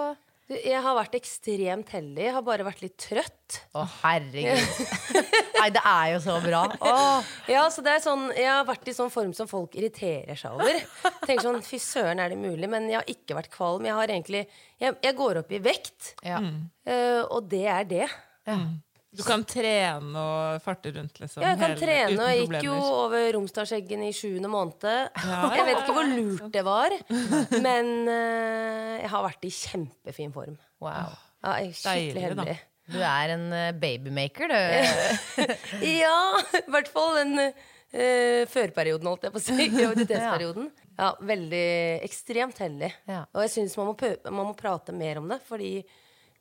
Jeg 0.46 0.78
har 0.86 0.94
vært 0.94 1.16
ekstremt 1.18 1.90
heldig. 1.96 2.22
Jeg 2.28 2.34
har 2.36 2.44
bare 2.46 2.66
vært 2.68 2.84
litt 2.84 2.94
trøtt. 3.02 3.56
Å, 3.74 3.82
herregud. 4.04 4.82
Nei, 5.60 5.70
det 5.74 5.82
er 5.90 6.12
jo 6.14 6.20
så 6.22 6.36
bra. 6.44 6.60
Åh. 6.86 7.32
Ja, 7.50 7.64
så 7.74 7.82
det 7.86 7.96
er 7.96 8.04
sånn, 8.04 8.28
Jeg 8.38 8.52
har 8.52 8.68
vært 8.68 8.86
i 8.92 8.94
sånn 8.94 9.10
form 9.14 9.34
som 9.34 9.50
folk 9.50 9.74
irriterer 9.80 10.38
seg 10.38 10.54
over. 10.54 10.78
Tenker 11.26 11.48
sånn, 11.48 11.62
Fy 11.66 11.80
søren, 11.82 12.22
er 12.22 12.30
det 12.36 12.38
mulig? 12.38 12.70
Men 12.70 12.86
jeg 12.92 13.00
har 13.02 13.10
ikke 13.10 13.40
vært 13.40 13.50
kvalm. 13.58 13.88
Jeg 13.90 13.98
har 13.98 14.14
egentlig 14.14 14.44
Jeg, 14.78 14.94
jeg 15.02 15.18
går 15.18 15.42
opp 15.42 15.56
i 15.58 15.62
vekt, 15.66 16.12
Ja. 16.28 16.38
uh, 16.44 17.24
og 17.32 17.50
det 17.50 17.66
er 17.72 17.90
det. 17.90 18.06
Ja. 18.46 18.60
Du 19.16 19.24
kan 19.26 19.44
trene 19.48 20.22
og 20.22 20.62
farte 20.64 20.92
rundt, 20.96 21.20
liksom. 21.22 21.44
Ja, 21.44 21.54
jeg 21.54 21.60
kan 21.62 21.74
hele- 21.74 21.82
trene, 21.82 22.20
og 22.20 22.30
jeg 22.32 22.46
gikk 22.46 22.68
jo 22.68 22.76
over 22.76 23.26
Romsdalseggen 23.38 24.06
i 24.08 24.12
sjuende 24.16 24.52
måned. 24.52 24.86
Ja. 24.86 25.42
Jeg 25.56 25.66
vet 25.70 25.82
ikke 25.82 25.96
hvor 25.98 26.10
lurt 26.12 26.48
det 26.54 26.64
var, 26.68 26.96
men 27.68 27.92
uh, 28.10 28.94
jeg 29.02 29.12
har 29.16 29.28
vært 29.28 29.48
i 29.48 29.54
kjempefin 29.56 30.34
form. 30.36 30.58
Wow. 30.84 31.14
Ja, 31.46 31.58
jeg 31.62 31.72
er 31.72 31.78
skikkelig 31.82 32.16
Deilig, 32.16 32.38
da. 32.40 32.48
heldig. 32.50 32.58
Du 32.86 33.00
er 33.02 33.32
en 33.34 33.46
eh, 33.58 33.72
babymaker, 33.82 34.52
du. 34.52 35.46
Ja, 36.04 36.18
i 36.60 36.68
hvert 36.70 36.90
fall 36.94 37.16
den 37.18 37.40
uh, 37.42 38.42
førperioden, 38.52 39.08
holdt 39.10 39.26
jeg 39.26 39.34
på 39.34 39.42
å 39.42 39.46
si. 39.46 39.70
Graviditetsperioden. 39.74 40.72
Ja, 40.96 41.10
veldig 41.20 41.66
ekstremt 42.08 42.60
heldig. 42.64 42.88
Ja. 43.12 43.26
Og 43.36 43.42
jeg 43.44 43.52
syns 43.52 43.74
man, 43.76 43.90
man 44.30 44.46
må 44.48 44.54
prate 44.56 44.94
mer 44.96 45.18
om 45.20 45.26
det, 45.28 45.42
fordi 45.44 45.82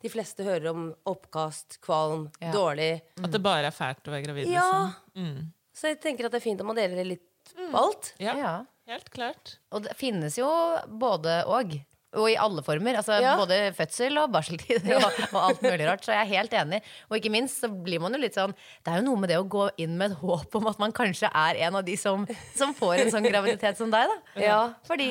de 0.05 0.11
fleste 0.13 0.45
hører 0.45 0.69
om 0.75 0.83
oppkast, 1.09 1.79
kvalm, 1.85 2.27
Ja. 2.43 2.53
dårlig. 2.53 3.01
At 3.23 3.31
det 3.33 3.41
bare 3.45 3.71
er 3.71 3.75
fælt 3.75 4.05
å 4.05 4.13
være 4.13 4.27
gravid. 4.29 4.53
Ja! 4.53 4.69
Liksom. 5.17 5.49
Så 5.75 5.89
jeg 5.91 6.01
tenker 6.05 6.29
at 6.29 6.35
det 6.37 6.43
er 6.43 6.45
fint 6.51 6.61
om 6.63 6.69
man 6.71 6.77
deler 6.79 7.01
det 7.01 7.07
litt 7.15 7.55
på 7.57 7.73
alt. 7.81 8.13
Ja, 8.23 8.37
Ja. 8.37 8.55
helt 8.87 9.11
klart. 9.11 9.57
Og 9.73 9.83
det 9.89 9.97
finnes 9.97 10.37
jo 10.39 10.47
både 10.89 11.41
og. 11.49 11.75
Og 12.15 12.29
i 12.31 12.37
alle 12.39 12.63
former. 12.63 12.95
Altså 12.95 13.17
Ja. 13.21 13.33
Både 13.37 13.73
fødsel 13.75 14.15
og 14.23 14.31
barseltid 14.31 14.85
og, 14.95 15.03
og 15.35 15.41
alt 15.49 15.63
mulig 15.67 15.83
rart. 15.89 16.05
Så 16.07 16.13
jeg 16.15 16.21
er 16.23 16.31
helt 16.31 16.53
enig. 16.55 16.79
Og 17.11 17.17
ikke 17.19 17.33
minst 17.35 17.59
så 17.61 17.67
blir 17.67 17.99
man 17.99 18.15
jo 18.15 18.21
litt 18.23 18.37
sånn 18.39 18.55
Det 18.55 18.93
er 18.93 19.01
jo 19.01 19.09
noe 19.09 19.19
med 19.19 19.31
det 19.33 19.39
å 19.41 19.49
gå 19.51 19.65
inn 19.83 19.97
med 19.99 20.13
et 20.13 20.19
håp 20.21 20.55
om 20.55 20.69
at 20.71 20.79
man 20.79 20.93
kanskje 20.95 21.27
er 21.35 21.59
en 21.67 21.75
av 21.75 21.83
de 21.85 21.97
som, 21.99 22.23
som 22.55 22.71
får 22.73 23.01
en 23.03 23.11
sånn 23.11 23.27
graviditet 23.27 23.77
som 23.77 23.91
deg, 23.91 24.07
da. 24.07 24.41
Ja. 24.41 24.61
Fordi 24.87 25.09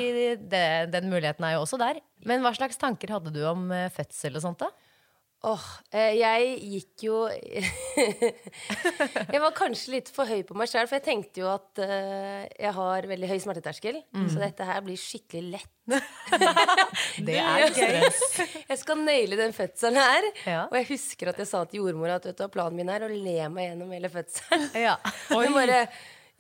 det, 0.48 0.64
den 0.96 1.10
muligheten 1.12 1.44
er 1.44 1.58
jo 1.58 1.66
også 1.66 1.78
der. 1.78 2.00
Men 2.24 2.40
hva 2.42 2.56
slags 2.56 2.80
tanker 2.80 3.12
hadde 3.18 3.34
du 3.36 3.44
om 3.52 3.68
eh, 3.76 3.90
fødsel 3.92 4.40
og 4.40 4.42
sånt, 4.48 4.60
da? 4.64 4.72
Åh, 5.44 5.64
eh, 5.92 6.14
jeg 6.22 6.52
gikk 6.72 7.04
jo 7.04 7.16
Jeg 9.34 9.42
var 9.44 9.52
kanskje 9.58 9.92
litt 9.98 10.12
for 10.16 10.30
høy 10.30 10.40
på 10.48 10.56
meg 10.56 10.72
sjøl, 10.72 10.88
for 10.88 10.96
jeg 10.96 11.04
tenkte 11.04 11.44
jo 11.44 11.50
at 11.52 11.82
eh, 11.84 12.46
jeg 12.48 12.72
har 12.78 13.08
veldig 13.12 13.28
høy 13.28 13.36
smerteterskel. 13.44 14.00
Så 14.32 14.40
dette 14.40 14.64
her 14.68 14.80
blir 14.86 15.00
skikkelig 15.00 15.58
lett. 15.58 15.70
Det 17.28 17.38
er 17.44 17.76
gøy. 17.76 18.08
Jeg 18.72 18.80
skal 18.80 19.04
naile 19.04 19.40
den 19.40 19.52
fødselen 19.56 20.00
her. 20.00 20.32
Ja. 20.48 20.64
Og 20.70 20.80
jeg 20.80 20.90
husker 20.94 21.34
at 21.34 21.44
jeg 21.44 21.52
sa 21.52 21.66
til 21.68 21.84
jordmora 21.84 22.22
at 22.22 22.32
vet 22.32 22.40
du, 22.40 22.48
planen 22.54 22.80
min 22.80 22.92
er 22.94 23.04
å 23.04 23.12
le 23.12 23.38
meg 23.52 23.74
gjennom 23.74 23.92
hele 23.98 24.12
fødselen. 24.14 24.70
Ja. 24.80 24.96
Og 25.36 25.44
hun 25.44 25.60
bare 25.60 25.84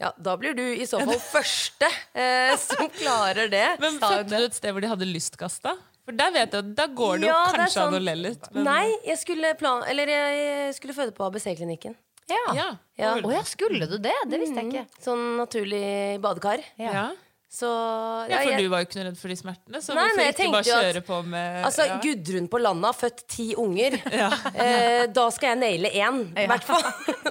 ja, 0.01 0.09
da 0.17 0.33
blir 0.39 0.55
du 0.57 0.63
i 0.63 0.87
så 0.89 0.99
fall 1.03 1.19
første 1.21 1.87
eh, 2.17 2.55
som 2.59 2.87
klarer 2.95 3.51
det. 3.51 3.67
Men 3.83 3.99
fødte 4.01 4.31
du 4.31 4.47
et 4.47 4.57
sted 4.57 4.73
hvor 4.73 4.83
de 4.83 4.89
hadde 4.95 5.07
lystkasta? 5.11 5.75
For 6.05 6.11
der 6.19 6.31
vet 6.35 6.51
jeg, 6.57 6.75
da 6.75 6.85
går 6.87 7.19
det 7.21 7.27
Ja, 7.29 7.33
jo 7.45 7.57
kanskje 7.57 7.73
sånn- 7.79 7.93
an 7.93 7.99
å 8.01 8.03
le 8.03 8.15
litt. 8.15 8.47
men- 8.53 8.63
Nei, 8.65 8.97
jeg 9.05 9.17
skulle, 9.17 9.53
plan 9.57 9.83
eller 9.87 10.05
jeg 10.07 10.73
skulle 10.75 10.93
føde 10.93 11.11
på 11.15 11.25
ABC-klinikken. 11.29 11.95
Ja. 12.29 12.53
Ja. 12.55 12.69
Ja. 12.97 13.15
Å 13.21 13.31
ja, 13.31 13.41
skulle 13.43 13.87
du 13.87 13.97
det? 13.97 14.13
Det 14.29 14.39
visste 14.39 14.55
jeg 14.55 14.71
ikke. 14.73 14.87
Sånn 15.03 15.37
naturlig 15.37 16.19
badekar. 16.21 16.63
Ja. 16.77 17.11
Så 17.53 17.67
ja, 17.69 18.39
for 18.41 18.49
jeg- 18.49 18.63
du 18.63 18.69
var 18.71 18.81
jo 18.81 18.85
ikke 18.87 18.97
noe 18.97 19.05
redd 19.11 19.17
for 19.21 19.29
de 19.29 19.35
smertene, 19.37 19.77
så 19.85 19.93
Nei, 19.93 20.07
hvorfor 20.09 20.29
ikke 20.33 20.51
bare 20.55 20.65
kjøre 20.65 20.97
at- 20.97 21.05
på 21.05 21.17
med 21.29 21.65
Altså, 21.67 21.85
ja. 21.85 21.97
Gudrun 22.01 22.47
på 22.49 22.61
landet 22.63 22.85
har 22.89 22.97
født 22.97 23.27
ti 23.29 23.45
unger. 23.61 23.97
Eh, 24.63 25.05
da 25.13 25.29
skal 25.29 25.49
jeg 25.53 25.59
naile 25.61 25.91
én, 25.93 26.17
i 26.43 26.47
hvert 26.49 26.63
fall. 26.65 26.81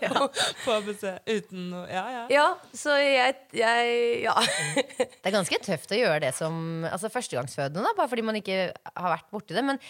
på 0.64 0.76
ABC 0.76 1.02
uten 1.26 1.70
noe 1.72 1.88
Ja, 1.90 2.04
ja. 2.14 2.22
ja, 2.30 2.46
så 2.72 2.94
jeg, 3.02 3.36
jeg 3.52 4.22
Ja. 4.22 4.34
Det 4.78 5.26
er 5.26 5.34
ganske 5.34 5.58
tøft 5.64 5.90
å 5.90 5.98
gjøre 5.98 6.20
det 6.28 6.34
som 6.38 6.84
altså 6.86 7.10
førstegangsfødende, 7.10 7.82
da, 7.82 7.94
bare 7.98 8.08
fordi 8.08 8.22
man 8.22 8.38
ikke 8.38 8.70
har 8.94 9.16
vært 9.16 9.30
borti 9.34 9.54
det. 9.58 9.64
Men 9.64 9.80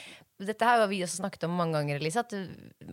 dette 0.41 0.65
har 0.65 0.87
vi 0.89 1.03
også 1.05 1.21
snakket 1.21 1.45
om 1.45 1.57
mange 1.61 1.77
ganger, 1.77 2.01
Elise, 2.01 2.25
at 2.25 2.33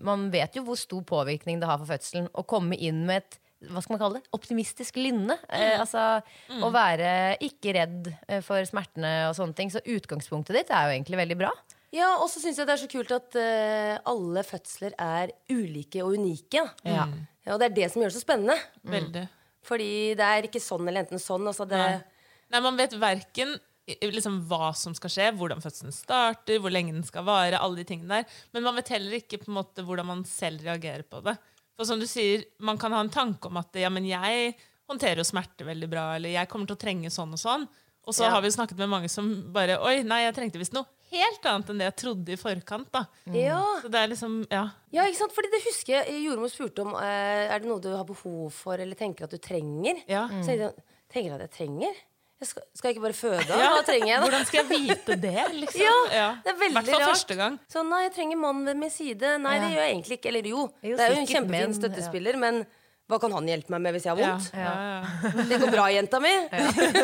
man 0.04 0.28
vet 0.30 0.56
jo 0.60 0.64
hvor 0.68 0.76
stor 0.78 1.02
påvirkning 1.08 1.60
det 1.62 1.70
har 1.72 1.80
for 1.80 1.88
fødselen 1.96 2.28
å 2.36 2.44
komme 2.46 2.76
inn 2.78 3.06
med 3.08 3.24
et 3.24 3.40
hva 3.68 3.82
skal 3.84 3.96
man 3.96 4.00
kalle 4.00 4.20
det? 4.20 4.30
Optimistisk 4.36 5.00
lynne. 5.02 5.36
Eh, 5.52 5.76
altså 5.76 6.22
Å 6.64 6.70
være 6.72 7.10
ikke 7.44 7.74
redd 7.76 8.08
eh, 8.28 8.40
for 8.46 8.64
smertene 8.68 9.28
og 9.28 9.36
sånne 9.36 9.58
ting. 9.58 9.72
Så 9.74 9.84
utgangspunktet 9.84 10.56
ditt 10.56 10.72
er 10.72 10.88
jo 10.88 10.96
egentlig 10.96 11.20
veldig 11.20 11.40
bra. 11.42 11.52
ja 11.96 12.14
og 12.22 12.30
så 12.32 12.40
syns 12.40 12.62
jeg 12.62 12.70
det 12.70 12.78
er 12.78 12.84
så 12.84 12.92
kult 12.92 13.12
at 13.12 13.36
uh, 13.36 13.96
alle 14.14 14.46
fødsler 14.48 14.96
er 14.96 15.34
ulike 15.52 16.06
og 16.06 16.16
unike. 16.16 16.64
Ja. 16.88 17.10
Ja, 17.44 17.56
og 17.56 17.60
det 17.60 17.70
er 17.70 17.76
det 17.82 17.92
som 17.92 18.04
gjør 18.04 18.14
det 18.14 18.20
så 18.20 18.24
spennende. 18.24 18.56
Veldig. 18.88 19.26
Fordi 19.68 19.92
det 20.16 20.32
er 20.32 20.48
ikke 20.48 20.64
sånn 20.64 20.88
eller 20.88 21.04
enten 21.04 21.22
sånn. 21.22 21.48
Altså 21.50 21.68
det, 21.68 21.82
Nei. 21.82 22.24
Nei, 22.50 22.64
man 22.64 22.80
vet 22.80 22.96
verken 22.98 23.58
liksom, 23.90 24.42
hva 24.50 24.72
som 24.78 24.96
skal 24.98 25.12
skje, 25.12 25.30
hvordan 25.38 25.64
fødselen 25.64 25.94
starter, 25.94 26.62
hvor 26.62 26.74
lenge 26.74 26.94
den 26.96 27.06
skal 27.06 27.26
vare, 27.28 27.60
alle 27.60 27.82
de 27.82 27.88
tingene 27.90 28.22
der. 28.22 28.42
Men 28.56 28.66
man 28.68 28.78
vet 28.80 28.92
heller 28.94 29.20
ikke 29.20 29.42
på 29.42 29.52
en 29.52 29.60
måte 29.60 29.86
hvordan 29.86 30.08
man 30.10 30.24
selv 30.30 30.64
reagerer 30.68 31.04
på 31.10 31.24
det. 31.26 31.36
For 31.80 31.88
som 31.88 32.00
du 32.02 32.04
sier, 32.12 32.42
man 32.60 32.76
kan 32.78 32.92
ha 32.92 33.00
en 33.00 33.10
tanke 33.14 33.48
om 33.48 33.56
at 33.62 33.78
ja, 33.80 33.88
men 33.94 34.04
jeg 34.04 34.52
håndterer 34.90 35.22
jo 35.22 35.28
smerte 35.30 35.64
veldig 35.64 35.88
bra, 35.88 36.10
eller 36.18 36.34
jeg 36.34 36.50
kommer 36.52 36.68
til 36.68 36.76
å 36.76 36.82
trenge 36.82 37.12
sånn 37.14 37.32
og 37.38 37.40
sånn. 37.40 37.64
Og 38.10 38.16
så 38.16 38.26
Ja. 38.26 38.32
har 38.34 38.42
vi 38.42 38.50
jo 38.50 38.56
snakket 38.58 38.78
med 38.80 38.90
mange 38.90 39.10
som 39.12 39.28
bare 39.54 39.78
Oi, 39.86 40.02
nei, 40.04 40.24
jeg 40.26 40.36
trengte 40.36 40.60
visst 40.60 40.74
noe 40.74 40.88
helt 41.12 41.46
annet 41.46 41.70
enn 41.70 41.80
det 41.80 41.88
jeg 41.88 41.96
trodde 42.02 42.34
i 42.34 42.38
forkant. 42.42 42.92
da. 42.92 43.06
ja. 43.32 43.62
Så 43.84 43.90
det 43.92 44.00
er 44.02 44.08
liksom, 44.12 44.36
ja. 44.52 44.64
ja, 44.92 45.06
ikke 45.08 45.22
sant? 45.22 45.34
Fordi 45.38 45.52
det 45.54 45.62
husker 45.64 45.94
jeg 46.04 46.24
jordmor 46.26 46.50
spurte 46.52 46.84
om 46.84 46.94
eh, 47.00 47.48
Er 47.54 47.60
det 47.60 47.70
noe 47.70 47.80
du 47.80 47.90
har 47.96 48.04
behov 48.06 48.52
for 48.54 48.76
eller 48.82 48.96
tenker 49.00 49.24
at 49.24 49.32
du 49.32 49.38
trenger. 49.38 50.04
Ja. 50.10 50.28
Så 50.44 50.58
jeg 50.58 50.74
tenker 51.10 51.36
at 51.38 51.46
jeg 51.48 51.54
trenger? 51.56 51.96
Jeg 52.40 52.48
skal, 52.48 52.64
skal 52.74 52.88
jeg 52.88 52.96
ikke 52.96 53.04
bare 53.04 53.18
føde? 53.20 53.46
Hva 53.52 53.82
trenger 53.84 54.08
jeg 54.08 54.16
da? 54.16 54.24
Hvordan 54.24 54.46
skal 54.48 54.60
jeg 54.62 54.70
vite 54.88 55.16
det, 55.20 55.46
liksom? 55.64 56.06
Ja, 56.16 56.28
det 56.46 56.52
er 56.54 56.60
veldig 56.62 56.94
rart. 56.94 57.08
første 57.10 57.36
gang. 57.36 57.58
Så 57.68 57.84
nei, 57.84 58.04
jeg 58.06 58.14
trenger 58.16 58.40
mannen 58.40 58.70
ved 58.70 58.78
min 58.80 58.94
side. 58.96 59.34
Nei, 59.44 59.56
det 59.60 59.72
gjør 59.74 59.84
jeg 59.84 59.96
egentlig 59.98 60.18
ikke. 60.22 60.30
Eller 60.32 60.48
jo, 60.54 60.62
Jo, 60.88 60.94
det 60.96 61.04
er 61.10 61.16
jo 61.18 61.20
en 61.26 61.28
kjempefin 61.34 61.66
men- 61.74 61.76
støttespiller, 61.82 62.40
men 62.40 62.62
hva 63.10 63.18
kan 63.20 63.34
han 63.34 63.48
hjelpe 63.50 63.74
meg 63.74 63.82
med 63.82 63.96
hvis 63.98 64.06
jeg 64.06 64.14
har 64.14 64.20
vondt? 64.22 64.50
ja, 64.54 64.72
ja. 64.72 65.44
Det 65.50 65.58
går 65.66 65.72
bra, 65.74 65.88
jenta 65.92 66.20
mi. 66.24 66.32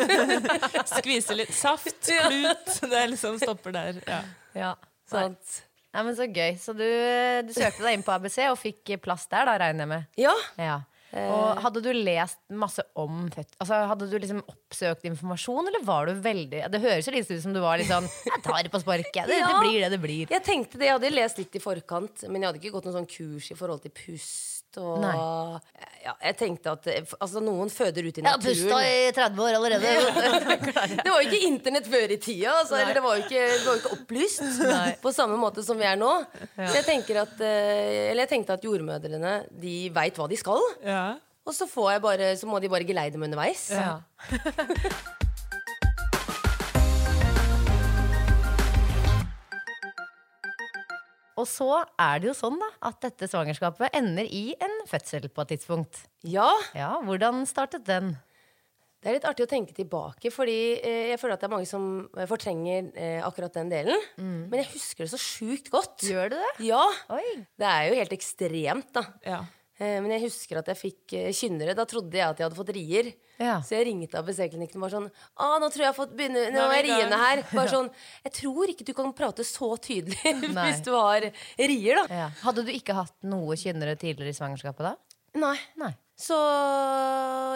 Skvise 0.96 1.34
litt 1.36 1.52
saft, 1.54 1.92
klut. 2.06 2.72
Det 2.80 2.96
er 3.00 3.08
liksom 3.12 3.38
stopper 3.42 3.74
der. 3.76 4.00
Ja. 4.06 4.20
Ja. 4.56 4.72
Sant. 5.10 5.62
Nei, 5.96 6.02
men 6.04 6.16
Så 6.16 6.26
gøy. 6.28 6.56
Så 6.60 6.72
du, 6.76 6.84
du 7.48 7.52
søkte 7.56 7.84
deg 7.86 7.96
inn 7.98 8.04
på 8.06 8.12
ABC 8.16 8.38
og 8.50 8.58
fikk 8.60 8.96
plass 9.04 9.26
der, 9.32 9.48
da, 9.48 9.56
regner 9.66 9.84
jeg 9.86 9.92
med. 9.92 10.08
Ja. 10.60 10.78
Ja. 11.16 11.26
Og 11.32 11.60
hadde 11.64 11.80
du 11.84 11.88
lest 11.96 12.40
masse 12.52 12.82
om 12.98 13.26
født... 13.32 13.54
Altså, 13.62 13.78
hadde 13.90 14.08
du 14.10 14.16
liksom 14.20 14.42
oppsøkt 14.52 15.06
informasjon, 15.08 15.70
eller 15.70 15.84
var 15.86 16.10
du 16.10 16.18
veldig 16.20 16.66
Det 16.72 16.80
høres 16.82 17.08
jo 17.08 17.14
litt 17.14 17.30
ut 17.30 17.42
som 17.42 17.54
du 17.56 17.62
var 17.64 17.80
litt 17.80 17.88
sånn 17.88 18.08
Jeg 18.28 18.42
tar 18.44 18.60
det 18.66 18.72
på 18.74 18.82
sparket. 18.82 19.24
Det, 19.30 19.38
det 19.40 19.62
blir 19.62 19.78
det 19.80 19.90
det 19.94 20.00
blir. 20.02 20.34
Jeg 20.34 20.44
tenkte 20.44 20.80
det, 20.80 20.90
jeg 20.90 20.98
hadde 20.98 21.14
lest 21.14 21.40
litt 21.40 21.56
i 21.56 21.62
forkant, 21.62 22.26
men 22.28 22.42
jeg 22.42 22.50
hadde 22.50 22.60
ikke 22.60 22.74
gått 22.76 22.90
noen 22.90 22.98
sånn 23.00 23.10
kurs 23.10 23.48
i 23.54 23.58
forhold 23.58 23.86
til 23.86 23.94
pust. 23.96 24.55
Og 24.80 25.00
Nei. 25.02 25.12
ja, 26.04 26.14
jeg 26.28 26.36
tenkte 26.40 26.74
at 26.76 26.88
altså, 27.18 27.42
noen 27.44 27.70
føder 27.72 28.06
ut 28.06 28.20
i 28.20 28.24
Jeg 28.24 28.28
har 28.30 28.42
pusta 28.42 28.80
i 28.84 29.10
30 29.16 29.44
år 29.46 29.58
allerede. 29.58 29.92
Det 31.02 31.10
var 31.10 31.20
jo 31.22 31.28
ikke 31.28 31.48
internett 31.48 31.90
før 31.90 32.14
i 32.14 32.18
tida. 32.22 32.54
Altså, 32.62 32.78
eller 32.80 32.96
det 32.96 33.04
var 33.04 33.18
jo 33.18 33.24
ikke, 33.26 33.44
var 33.66 33.80
ikke 33.80 33.94
opplyst 33.98 34.42
på 35.04 35.14
samme 35.14 35.38
måte 35.40 35.64
som 35.66 35.78
vi 35.80 35.88
er 35.88 35.98
nå. 36.00 36.12
Så 36.56 36.80
jeg 36.80 36.86
at 37.20 37.44
eh, 37.44 38.10
Eller 38.10 38.24
jeg 38.24 38.32
tenkte 38.34 38.56
at 38.56 38.64
jordmødrene 38.64 39.36
De 39.50 39.76
veit 39.94 40.18
hva 40.18 40.28
de 40.30 40.38
skal. 40.40 40.62
Ja. 40.84 41.04
Og 41.46 41.54
så, 41.54 41.68
får 41.70 41.92
jeg 41.92 42.02
bare, 42.02 42.32
så 42.36 42.48
må 42.50 42.58
de 42.62 42.70
bare 42.70 42.86
geleide 42.88 43.20
meg 43.20 43.30
underveis. 43.30 43.68
Ja. 43.70 44.00
Og 51.36 51.44
så 51.50 51.68
er 52.00 52.20
det 52.22 52.30
jo 52.30 52.36
sånn 52.36 52.56
da 52.60 52.68
at 52.88 53.00
dette 53.04 53.28
svangerskapet 53.28 53.92
ender 53.96 54.24
i 54.24 54.54
en 54.62 54.78
fødsel 54.88 55.28
på 55.28 55.44
et 55.44 55.54
tidspunkt. 55.56 56.06
Ja, 56.24 56.48
Ja, 56.74 56.94
Hvordan 57.04 57.44
startet 57.48 57.84
den? 57.88 58.14
Det 59.04 59.10
er 59.12 59.18
litt 59.18 59.26
artig 59.28 59.44
å 59.44 59.50
tenke 59.50 59.74
tilbake, 59.76 60.32
fordi 60.34 60.80
eh, 60.80 61.10
jeg 61.12 61.18
føler 61.20 61.36
at 61.36 61.42
det 61.44 61.46
er 61.46 61.52
mange 61.52 61.68
som 61.68 61.84
eh, 62.16 62.24
fortrenger 62.26 62.88
eh, 62.96 63.20
akkurat 63.22 63.54
den 63.54 63.68
delen. 63.70 64.00
Men 64.16 64.56
jeg 64.62 64.70
husker 64.72 65.04
det 65.04 65.12
så 65.12 65.20
sjukt 65.20 65.68
godt. 65.70 66.02
Gjør 66.08 66.32
du 66.32 66.38
det? 66.40 66.48
Ja. 66.66 66.80
Oi. 67.14 67.44
Det 67.60 67.68
er 67.68 67.90
jo 67.90 68.00
helt 68.00 68.16
ekstremt, 68.16 68.88
da. 68.96 69.04
Ja. 69.22 69.42
Eh, 69.78 69.98
Men 70.00 70.10
jeg 70.14 70.22
husker 70.30 70.56
at 70.62 70.66
jeg 70.72 70.78
fikk 70.80 71.12
eh, 71.18 71.32
kynnere. 71.36 71.74
Da 71.76 71.84
trodde 71.84 72.16
jeg 72.16 72.24
at 72.24 72.38
jeg 72.40 72.46
hadde 72.48 72.56
fått 72.56 72.72
rier. 72.72 73.10
Ja. 73.36 73.58
Så 73.60 73.76
jeg 73.76 73.86
ringte 73.90 74.16
ABC-klinikken 74.22 74.80
og 74.80 74.86
var 74.86 74.92
sånn 74.94 75.08
Å, 75.12 75.48
nå 75.60 75.68
tror 75.68 75.82
jeg 75.82 75.84
jeg 75.84 75.90
har 75.92 75.96
fått 75.98 76.14
begynne 76.16 76.46
Nå 76.54 76.62
er 76.62 76.78
er 76.78 76.82
vi 76.82 76.88
i 76.88 76.92
gang." 76.94 77.02
riene 77.02 77.18
her. 77.20 77.42
Bare 77.52 77.68
sånn 77.68 77.90
Jeg 78.24 78.32
tror 78.38 78.72
ikke 78.72 78.86
du 78.88 78.94
kan 78.96 79.12
prate 79.12 79.44
så 79.44 79.68
tydelig 79.76 80.32
hvis 80.56 80.80
du 80.86 80.92
har 80.96 81.26
rier, 81.60 82.00
da. 82.00 82.06
Ja. 82.22 82.28
Hadde 82.46 82.64
du 82.64 82.72
ikke 82.72 82.96
hatt 82.96 83.12
noe 83.28 83.58
kynnere 83.60 83.98
tidligere 84.00 84.32
i 84.32 84.38
svangerskapet 84.40 84.86
da? 84.88 84.94
Nei. 85.36 85.56
Nei. 85.76 85.92
Så 86.16 86.32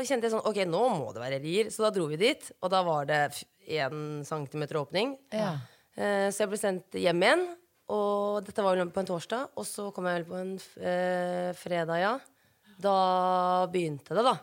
kjente 0.05 0.29
jeg 0.29 0.35
sånn 0.35 0.45
Ok, 0.49 0.61
nå 0.69 0.83
må 0.99 1.09
det 1.17 1.23
være 1.23 1.41
rier. 1.41 1.71
Så 1.73 1.87
da 1.87 1.91
dro 1.95 2.07
vi 2.11 2.19
dit, 2.21 2.51
og 2.61 2.69
da 2.75 2.83
var 2.85 3.09
det 3.09 3.23
én 3.71 4.21
centimeter 4.29 4.77
åpning. 4.83 5.15
Ja. 5.33 5.55
Eh, 5.97 6.29
Så 6.29 6.45
jeg 6.45 6.53
ble 6.53 6.61
sendt 6.61 7.01
hjem 7.01 7.25
igjen. 7.25 7.47
Og 7.91 8.45
dette 8.47 8.63
var 8.63 8.79
vel 8.79 8.91
på 8.95 9.03
en 9.03 9.09
torsdag, 9.11 9.49
og 9.59 9.67
så 9.67 9.89
kom 9.95 10.07
jeg 10.07 10.21
vel 10.23 10.29
på 10.31 10.39
en 10.41 10.53
f- 10.61 10.77
eh, 10.79 11.51
fredag, 11.59 11.99
ja. 12.05 12.13
da 12.81 13.67
begynte 13.69 14.15
det, 14.17 14.23
da. 14.25 14.37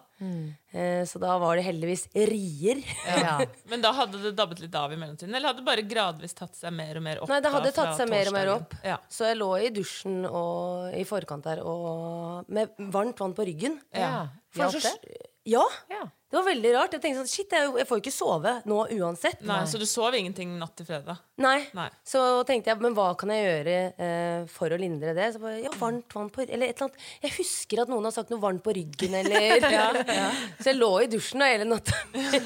Eh, 0.77 1.03
så 1.09 1.17
da 1.21 1.35
var 1.41 1.57
det 1.57 1.63
heldigvis 1.65 2.03
rier. 2.13 2.81
Ja. 3.07 3.37
Men 3.71 3.81
da 3.81 3.91
hadde 3.97 4.19
det 4.21 4.33
dabbet 4.37 4.59
litt 4.61 4.75
av 4.77 4.93
i 4.93 4.97
mellomtiden? 4.99 5.33
Eller 5.33 5.49
hadde 5.51 5.63
det 5.63 5.67
bare 5.69 5.85
gradvis 5.89 6.35
tatt 6.37 6.53
seg 6.57 6.73
mer 6.77 6.99
og 6.99 7.05
mer 7.07 7.21
opp? 7.23 7.31
Nei, 7.33 7.39
det 7.41 7.51
hadde 7.53 7.71
da, 7.71 7.75
tatt 7.79 7.97
seg 7.97 8.11
mer 8.11 8.29
og 8.29 8.35
mer 8.37 8.51
opp. 8.55 8.75
Ja. 8.85 8.99
Så 9.09 9.25
jeg 9.29 9.39
lå 9.39 9.49
i 9.65 9.71
dusjen 9.73 10.19
og, 10.29 10.91
i 10.97 11.01
forkant 11.09 11.49
der 11.49 11.63
og 11.65 12.45
med 12.53 12.77
varmt 12.93 13.17
vann 13.25 13.33
på 13.37 13.45
ryggen. 13.49 13.79
Ja. 13.93 14.27
For 14.53 14.67
Hjalp 14.67 14.85
så- 14.85 14.93
det? 15.01 15.25
Ja. 15.47 15.63
Ja. 15.91 16.03
Det 16.27 16.35
var 16.35 16.43
veldig 16.43 16.71
rart. 16.75 16.91
Jeg 16.91 16.99
tenkte 17.05 17.21
sånn, 17.21 17.29
shit, 17.31 17.53
jeg, 17.55 17.69
jeg 17.79 17.87
får 17.87 17.97
jo 17.97 18.01
ikke 18.03 18.11
sove 18.11 18.51
nå 18.67 18.77
uansett. 18.97 19.39
Nei, 19.47 19.61
Så 19.71 19.79
du 19.79 19.85
sov 19.87 20.11
ingenting 20.17 20.49
natt 20.59 20.73
til 20.75 20.83
fredag? 20.89 21.21
Nei. 21.39 21.61
Nei. 21.77 21.85
Så 22.03 22.19
tenkte 22.49 22.67
jeg, 22.73 22.79
men 22.83 22.91
hva 22.97 23.05
kan 23.19 23.31
jeg 23.31 23.45
gjøre 23.45 23.75
eh, 23.95 24.41
for 24.51 24.67
å 24.75 24.79
lindre 24.81 25.13
det? 25.15 25.29
Så 25.37 25.39
bare, 25.39 25.61
ja, 25.63 25.71
varmt 25.79 26.11
vann 26.17 26.27
på 26.35 26.43
Eller 26.43 26.67
et 26.67 26.75
eller 26.75 26.89
annet. 26.89 26.99
Jeg 27.23 27.31
husker 27.37 27.79
at 27.85 27.91
noen 27.93 28.03
har 28.09 28.13
sagt 28.17 28.33
noe 28.33 28.43
varmt 28.43 28.59
på 28.65 28.75
ryggen, 28.75 29.15
eller 29.21 29.63
Så 30.59 30.67
jeg 30.73 30.77
lå 30.81 30.91
i 31.05 31.07
dusjen 31.15 31.39
da 31.45 31.49
hele 31.53 31.67
natta. 31.69 31.95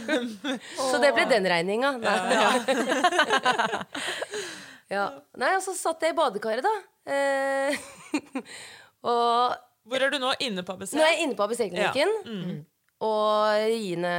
så 0.91 1.01
det 1.01 1.09
ble 1.17 1.25
den 1.33 1.49
regninga. 1.49 1.89
Nei. 2.05 2.19
Ja. 4.91 5.05
Nei, 5.39 5.53
og 5.55 5.61
så 5.63 5.71
satt 5.77 6.01
jeg 6.03 6.11
i 6.11 6.15
badekaret, 6.17 6.65
da. 6.65 6.71
Eh, 7.15 7.71
og 9.07 9.53
Hvor 9.87 10.03
er 10.03 10.11
du 10.11 10.17
nå? 10.19 10.33
Inne 10.43 10.65
på 10.67 10.73
ABC? 10.75 10.97
nå 10.99 11.03
er 11.05 11.13
jeg 11.15 11.23
inne 11.29 11.37
på 11.39 11.45
ABC-klinikken. 11.47 12.11
Mm. 12.27 12.57
Og 13.01 13.65
riene, 13.71 14.11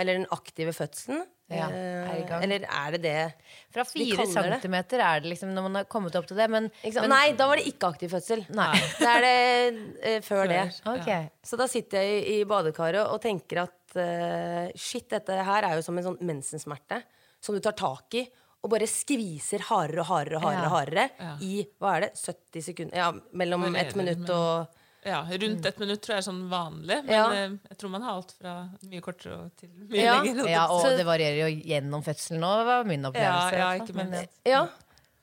eller 0.00 0.20
den 0.20 0.28
aktive 0.34 0.74
fødselen. 0.76 1.24
Ja, 1.46 1.68
eh, 1.70 2.08
er 2.10 2.16
i 2.18 2.22
gang. 2.26 2.42
Eller 2.42 2.64
er 2.66 2.94
det 2.96 3.00
det? 3.04 3.50
Fra 3.70 3.84
fire 3.86 4.16
de 4.18 4.32
centimeter 4.32 4.98
det. 4.98 5.06
er 5.06 5.20
det 5.22 5.30
liksom 5.30 5.52
når 5.54 5.62
man 5.68 5.78
har 5.78 5.84
kommet 5.86 6.16
opp 6.18 6.26
til 6.26 6.36
det, 6.40 6.48
men, 6.50 6.66
Ikke 6.82 7.04
men 7.04 7.12
Nei, 7.14 7.36
da 7.38 7.46
var 7.46 7.60
det 7.60 7.68
ikke 7.70 7.90
aktiv 7.94 8.10
fødsel. 8.10 8.42
Nei. 8.50 8.72
Da 8.98 9.12
er 9.12 9.26
det 9.26 10.16
uh, 10.16 10.16
før 10.26 10.50
det. 10.50 10.62
Ok. 10.90 11.10
Så 11.46 11.58
da 11.60 11.68
sitter 11.70 12.02
jeg 12.02 12.16
i, 12.24 12.40
i 12.40 12.48
badekaret 12.50 13.06
og 13.06 13.20
tenker 13.22 13.62
at 13.62 13.94
uh, 13.94 14.74
shit, 14.74 15.06
dette 15.12 15.38
her 15.46 15.68
er 15.70 15.78
jo 15.78 15.86
som 15.86 16.02
en 16.02 16.08
sånn 16.10 16.18
mensensmerte 16.26 16.98
som 17.38 17.54
du 17.54 17.62
tar 17.62 17.78
tak 17.78 18.18
i. 18.18 18.24
Og 18.66 18.72
bare 18.72 18.88
skviser 18.90 19.62
hardere 19.68 20.02
og 20.02 20.08
hardere 20.10 20.40
og 20.40 20.48
hardere, 20.48 21.06
Ja. 21.06 21.28
hardere 21.30 21.44
i 21.46 21.60
hva 21.78 21.92
er 21.94 22.08
det, 22.08 22.12
70 22.18 22.66
sekunder? 22.72 22.98
Ja, 22.98 23.12
mellom 23.38 23.68
ett 23.76 23.94
minutt 23.94 24.24
men- 24.26 24.34
og 24.34 24.75
Ja, 25.06 25.20
Rundt 25.30 25.66
ett 25.70 25.78
minutt 25.78 26.00
tror 26.02 26.16
jeg 26.16 26.22
er 26.24 26.26
sånn 26.26 26.48
vanlig. 26.50 26.96
Men 27.06 27.14
Ja. 27.14 27.26
eh, 27.32 27.50
jeg 27.70 27.78
tror 27.78 27.90
man 27.92 28.02
har 28.02 28.16
alt 28.18 28.32
fra 28.40 28.54
mye 28.90 29.00
kortere 29.04 29.50
til 29.56 29.68
mye 29.88 30.02
Ja. 30.02 30.16
lenger. 30.22 30.48
Ja, 30.50 30.64
og 30.66 30.82
det 30.98 31.06
varierer 31.06 31.38
jo 31.48 31.62
gjennom 31.62 32.02
fødselen 32.02 32.42
òg, 32.42 32.64
var 32.66 32.84
min 32.84 33.04
opplevelse. 33.06 33.52
Ja, 33.52 33.72
ja, 33.74 33.84
ikke. 33.84 33.94
Men, 33.94 34.28
Ja. 34.44 34.66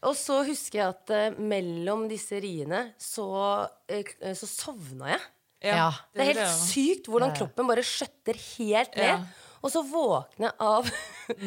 Og 0.03 0.15
så 0.19 0.41
husker 0.45 0.79
jeg 0.79 0.87
at 0.89 1.09
uh, 1.11 1.39
mellom 1.39 2.09
disse 2.09 2.39
riene 2.41 2.93
så, 2.99 3.67
uh, 3.67 4.33
så 4.33 4.47
sovna 4.47 5.07
jeg. 5.13 5.21
Ja. 5.63 5.91
Det 6.13 6.21
er 6.21 6.33
helt 6.33 6.57
sykt 6.59 7.05
hvordan 7.07 7.31
kroppen 7.37 7.67
bare 7.69 7.83
skjøtter 7.87 8.35
helt 8.57 8.95
ned. 8.97 9.27
Og 9.63 9.72
så 9.72 9.79
våkner 9.88 10.50
jeg 10.50 10.55
av 10.60 10.84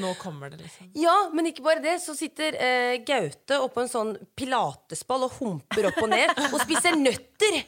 Nå 0.00 0.14
kommer 0.16 0.48
det, 0.48 0.56
liksom. 0.62 0.86
Ja, 0.96 1.28
men 1.36 1.44
ikke 1.50 1.60
bare 1.66 1.82
det. 1.84 1.98
Så 2.00 2.14
sitter 2.16 2.54
eh, 2.56 2.94
Gaute 3.04 3.58
oppå 3.60 3.82
en 3.82 3.90
sånn 3.92 4.14
pilatesball 4.38 5.26
og 5.26 5.34
humper 5.36 5.84
opp 5.90 5.98
og 6.00 6.08
ned 6.14 6.32
og 6.48 6.56
spiser 6.62 6.96
nøtter. 6.96 7.58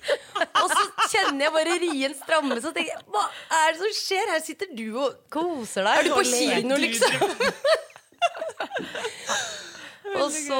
Og 0.63 0.69
så 0.73 0.83
kjenner 1.13 1.45
jeg 1.45 1.53
bare 1.59 1.77
rien 1.85 2.13
stramme 2.17 2.57
og 2.57 2.65
tenker 2.65 2.95
jeg, 2.95 3.05
hva 3.13 3.27
er 3.61 3.77
det 3.77 3.81
som 3.83 3.93
skjer? 4.01 4.25
Her 4.33 4.41
sitter 4.47 4.69
du 4.73 4.87
og 4.97 5.21
Koser 5.33 5.85
deg. 5.85 5.93
Er 6.01 6.05
du 6.09 6.13
på 6.17 6.25
kino, 6.33 6.75
liksom? 6.81 7.13
og 10.19 10.33
så 10.33 10.59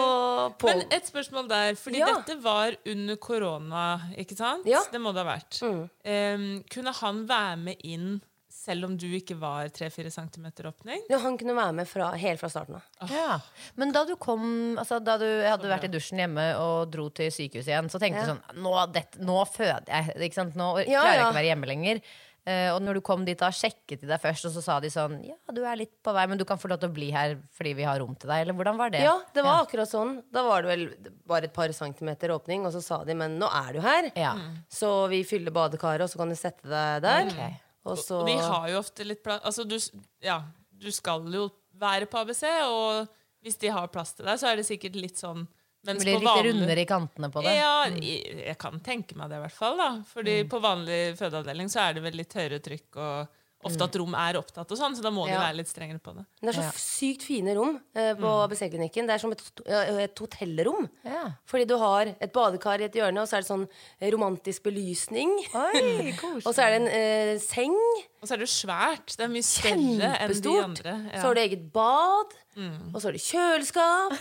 på 0.61 0.69
Men 0.69 0.83
et 0.93 1.07
spørsmål 1.09 1.49
der, 1.49 1.75
fordi 1.81 1.99
Ja. 2.05 2.13
dette 2.19 2.37
var 2.45 2.77
under 2.87 3.17
korona, 3.17 3.87
ikke 4.21 4.37
sant? 4.37 4.67
Ja. 4.69 4.81
Mm. 4.85 4.93
Det 4.93 5.01
må 5.01 5.13
det 5.17 5.25
ha 5.25 5.33
vært. 5.33 5.63
Em, 6.05 6.61
kunne 6.71 6.93
han 7.01 7.25
være 7.29 7.57
med 7.57 7.77
inn 7.85 8.21
selv 8.59 8.89
om 8.89 8.97
du 8.99 9.07
ikke 9.15 9.37
var 9.39 9.69
3-4 9.75 10.11
cm 10.11 10.47
åpning? 10.69 11.05
ja, 11.09 11.19
Han 11.23 11.39
kunne 11.41 11.55
være 11.57 11.77
med 11.79 11.89
fra, 11.89 12.11
helt 12.19 12.41
fra 12.43 12.51
starten 12.53 12.79
av. 12.81 13.11
Ja. 13.13 13.39
Men 13.79 13.93
da 13.95 14.03
du 14.09 14.17
kom 14.21 14.77
altså, 14.79 14.99
Da 15.05 15.15
du 15.21 15.27
hadde 15.47 15.71
vært 15.71 15.87
i 15.89 15.93
dusjen 15.93 16.19
hjemme 16.25 16.49
og 16.61 16.91
dro 16.93 17.09
til 17.15 17.31
sykehuset 17.33 17.71
igjen, 17.73 17.91
så 17.93 18.01
tenkte 18.03 18.25
du 18.27 18.33
sånn 18.35 18.63
Nå, 18.65 18.73
det, 18.95 19.05
nå 19.23 19.43
føder 19.49 19.87
jeg. 19.89 20.17
Ikke 20.29 20.41
sant? 20.43 20.59
Nå 20.59 20.73
Ja, 20.83 21.05
klarer 21.05 21.15
jeg 21.15 21.23
ikke 21.23 21.37
å 21.37 21.39
være 21.43 21.53
hjemme 21.53 21.71
lenger. 21.71 22.03
Uh, 22.49 22.71
og 22.73 22.79
når 22.81 22.97
du 22.97 23.01
kom 23.05 23.27
dit, 23.27 23.37
da 23.37 23.51
sjekket 23.53 24.01
de 24.01 24.07
deg 24.09 24.21
først, 24.23 24.47
og 24.49 24.55
så 24.55 24.63
sa 24.65 24.77
de 24.81 24.89
sånn 24.89 25.19
Ja, 25.27 25.35
du 25.53 25.59
er 25.69 25.77
litt 25.77 25.93
på 26.01 26.15
vei, 26.17 26.23
men 26.31 26.39
du 26.41 26.47
kan 26.49 26.57
få 26.57 26.71
lov 26.71 26.79
til 26.81 26.89
å 26.89 26.95
bli 26.97 27.11
her 27.13 27.35
fordi 27.53 27.75
vi 27.77 27.85
har 27.85 27.99
rom 28.01 28.15
til 28.17 28.31
deg. 28.31 28.47
Eller 28.47 28.57
hvordan 28.57 28.79
var 28.81 28.95
det? 28.95 29.03
Ja, 29.05 29.19
det 29.37 29.45
var 29.45 29.67
akkurat 29.67 29.91
sånn. 29.91 30.15
Da 30.33 30.47
var 30.47 30.65
det 30.65 30.71
vel 30.71 31.13
bare 31.29 31.51
et 31.51 31.57
par 31.57 31.69
centimeter 31.77 32.33
åpning, 32.33 32.65
og 32.65 32.73
så 32.73 32.81
sa 32.81 33.03
de 33.05 33.17
men 33.19 33.37
nå 33.43 33.51
er 33.53 33.77
du 33.77 33.83
her. 33.85 34.09
Ja. 34.17 34.33
Så 34.73 34.95
vi 35.13 35.21
fyller 35.29 35.53
badekaret, 35.53 36.07
og 36.07 36.13
så 36.15 36.23
kan 36.23 36.33
du 36.33 36.39
sette 36.41 36.65
deg 36.73 37.05
der. 37.05 37.29
Ok. 37.35 37.68
Og 37.93 37.99
så 37.99 38.21
Og 38.23 38.27
de 38.29 38.37
har 38.39 38.69
jo 38.73 38.79
ofte 38.83 39.05
litt 39.07 39.23
plass 39.25 39.41
Altså, 39.45 39.65
du, 39.69 39.77
ja, 40.25 40.41
du 40.73 40.91
skal 40.95 41.25
jo 41.33 41.49
være 41.79 42.07
på 42.11 42.19
ABC, 42.21 42.43
og 42.67 43.09
hvis 43.45 43.57
de 43.63 43.69
har 43.71 43.87
plass 43.95 44.13
til 44.19 44.27
deg, 44.27 44.39
så 44.41 44.49
er 44.51 44.57
det 44.61 44.67
sikkert 44.67 44.97
litt 44.99 45.17
sånn 45.21 45.47
mens 45.87 46.03
blir 46.03 46.19
litt 46.19 46.27
vanlig- 46.27 46.53
rundere 46.53 46.83
i 46.83 46.89
kantene 46.91 47.29
på 47.33 47.41
det. 47.45 47.53
Ja, 47.55 47.85
jeg, 47.87 48.25
jeg 48.49 48.59
kan 48.59 48.81
tenke 48.85 49.15
meg 49.17 49.31
det 49.31 49.39
i 49.39 49.43
hvert 49.45 49.55
fall. 49.57 49.77
da 49.79 49.91
Fordi 50.11 50.43
Mm. 50.43 50.49
på 50.51 50.61
vanlig 50.61 51.17
fødeavdeling 51.17 51.69
så 51.71 51.81
er 51.89 51.95
det 51.95 52.03
vel 52.03 52.17
litt 52.19 52.35
høyere 52.35 52.59
trykk, 52.61 52.97
og 52.97 53.29
ofte 53.67 53.83
at 53.89 53.97
rom 53.99 54.15
er 54.15 54.37
opptatt 54.39 54.71
og 54.71 54.79
sånn, 54.79 54.95
så 54.95 55.03
da 55.03 55.11
må 55.11 55.25
de 55.27 55.35
være 55.35 55.57
litt 55.59 55.67
strengere 55.71 55.99
på 55.99 56.13
det. 56.15 56.25
Det 56.41 56.49
er 56.53 56.59
så 56.61 56.63
Ja. 56.63 56.71
sykt 56.79 57.25
fine 57.27 57.55
rom 57.57 57.81
eh, 57.95 58.13
på 58.15 58.31
ABC-klinikken. 58.45 59.07
Det 59.09 59.15
er 59.17 59.19
som 59.19 59.33
et, 59.35 59.43
ja, 59.67 59.81
et 60.05 60.15
hotellrom. 60.23 60.89
Ja. 61.05 61.25
Fordi 61.45 61.67
du 61.67 61.77
har 61.77 62.15
et 62.21 62.33
badekar 62.33 62.81
i 62.81 62.85
et 62.87 62.95
hjørne, 62.95 63.19
og 63.21 63.27
så 63.27 63.39
er 63.39 63.43
det 63.43 63.51
sånn 63.51 63.67
romantisk 64.15 64.63
belysning. 64.63 65.33
Oi. 65.55 66.15
Og 66.47 66.55
så 66.55 66.63
er 66.63 66.71
det 66.71 66.81
en 66.83 66.89
eh, 66.89 67.39
seng. 67.43 67.75
Og 68.19 68.27
så 68.29 68.35
er 68.35 68.41
det 68.43 68.49
jo 68.49 68.53
svært. 68.53 69.15
Det 69.17 69.25
er 69.29 69.33
mye 69.33 69.47
større 69.47 70.13
enn 70.19 70.35
de 70.43 70.59
andre. 70.59 70.93
andre. 70.99 71.19
Så 71.21 71.25
har 71.29 71.35
du 71.39 71.41
eget 71.45 71.73
bad. 71.73 72.37
Og 72.59 72.97
så 72.99 73.07
har 73.07 73.15
du 73.15 73.21
kjøleskap. 73.23 74.15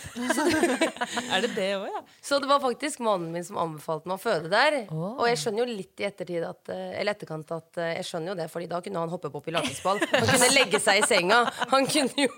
Er 1.33 1.41
det 1.41 1.49
det 1.55 1.69
òg, 1.79 1.87
ja? 1.89 2.01
Så 2.21 2.37
det 2.41 2.45
var 2.49 2.59
faktisk 2.61 2.99
mannen 3.01 3.31
min 3.33 3.45
som 3.45 3.57
anbefalte 3.57 4.05
meg 4.09 4.19
å 4.19 4.21
føde 4.21 4.51
der. 4.51 4.75
Og 4.93 5.23
jeg 5.25 5.39
skjønner 5.41 5.63
jo 5.63 5.77
litt 5.79 6.03
i 6.03 6.05
ettertid 6.05 6.45
at, 6.45 6.69
eh, 6.69 6.99
eller 6.99 7.15
etterkant 7.15 7.49
at 7.55 7.79
eh, 7.81 7.95
jeg 7.97 8.05
skjønner 8.11 8.31
jo 8.33 8.35
det, 8.37 8.45
Fordi 8.53 8.67
da 8.69 8.81
kunne 8.85 9.01
han 9.01 9.09
hoppe 9.09 9.31
på 9.33 9.41
pilatesball. 9.47 10.03
Han 10.11 10.29
kunne 10.35 10.49
legge 10.53 10.81
seg 10.83 11.01
i 11.01 11.07
senga. 11.09 11.39
Han 11.73 11.89
kunne 11.89 12.27
jo 12.27 12.29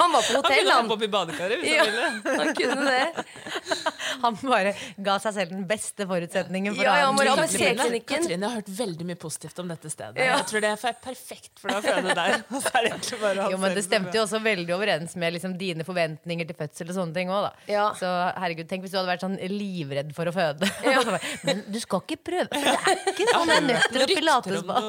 Han 0.00 0.16
var 0.16 0.26
på 0.26 0.40
hotell, 0.40 0.42
Han 0.42 0.42
kunne 0.42 0.74
han. 0.74 0.82
hoppe 0.82 0.96
opp 0.98 1.06
i 1.06 1.10
badekaret 1.14 1.62
hvis 1.62 1.76
Ja, 1.76 1.86
han 1.86 1.92
ville. 1.94 2.34
han 2.42 2.52
kunne 2.58 2.88
det. 2.90 3.78
Han 4.24 4.40
bare 4.42 4.74
ga 5.06 5.18
seg 5.22 5.38
selv 5.38 5.54
den 5.54 5.64
beste 5.70 6.08
forutsetningen 6.10 6.74
for 6.74 6.82
Ja, 6.82 6.96
å 6.96 6.98
ja, 6.98 7.06
ha 7.06 7.14
en. 7.14 7.98
Katrine, 8.08 8.34
jeg 8.34 8.42
har 8.42 8.56
hørt 8.58 8.74
veldig 8.80 9.06
mye 9.12 9.20
positivt 9.22 9.62
om 9.62 9.70
dette 9.70 9.90
stedet. 9.92 10.18
Ja. 10.18 10.34
Jeg 10.40 10.50
tror 10.50 10.66
det 10.66 10.74
er 10.74 10.82
perfekt 11.02 11.60
for 11.60 11.72
deg 11.72 11.78
å 11.78 11.82
føde 11.84 12.14
der. 12.16 12.34
Så 12.48 12.72
er 12.78 12.88
det 12.88 13.18
bare 13.22 13.48
Jo, 13.52 13.58
men 13.62 13.74
Det 13.76 13.84
stemte 13.86 14.14
jo 14.16 14.22
også 14.24 14.40
veldig 14.44 14.74
overens 14.76 15.14
med 15.20 15.34
liksom, 15.36 15.56
dine 15.60 15.86
forventninger 15.86 16.48
til 16.48 16.58
fødsel. 16.58 16.90
og 16.90 16.98
sånne 16.98 17.16
ting 17.16 17.32
også, 17.32 17.48
da. 17.48 17.72
Ja. 17.72 17.86
Så 17.98 18.12
herregud, 18.42 18.68
tenk 18.70 18.86
hvis 18.86 18.94
du 18.94 18.98
hadde 19.00 19.10
vært 19.12 19.24
sånn 19.26 19.38
livredd 19.52 20.14
for 20.16 20.30
å 20.30 20.34
føde. 20.34 20.70
Ja. 20.88 21.02
men 21.46 21.60
du 21.68 21.76
skal 21.82 22.00
ikke 22.04 22.16
prøve, 22.30 22.48
for 22.48 22.64
det 22.64 22.76
er 22.92 23.10
ikke 23.12 23.26
sånn 23.28 23.50
det 23.50 23.56
er 23.56 23.66
nøtter 23.66 24.04
og 24.04 24.12
pilatesball. 24.14 24.88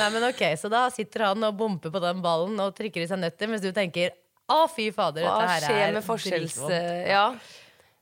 Nei, 0.00 0.08
men 0.16 0.26
ok, 0.30 0.42
Så 0.60 0.70
da 0.72 0.86
sitter 0.94 1.28
han 1.30 1.46
og 1.46 1.54
bomper 1.60 1.92
på 1.94 2.02
den 2.02 2.24
ballen 2.24 2.58
og 2.64 2.74
trykker 2.78 3.04
i 3.04 3.08
seg 3.10 3.22
nøtter, 3.22 3.50
mens 3.52 3.62
du 3.64 3.70
tenker 3.76 4.12
å, 4.50 4.64
fy 4.70 4.88
fader, 4.94 5.22
dette 5.22 5.46
her 5.46 5.62
er. 5.68 5.94
Ja. 7.06 7.24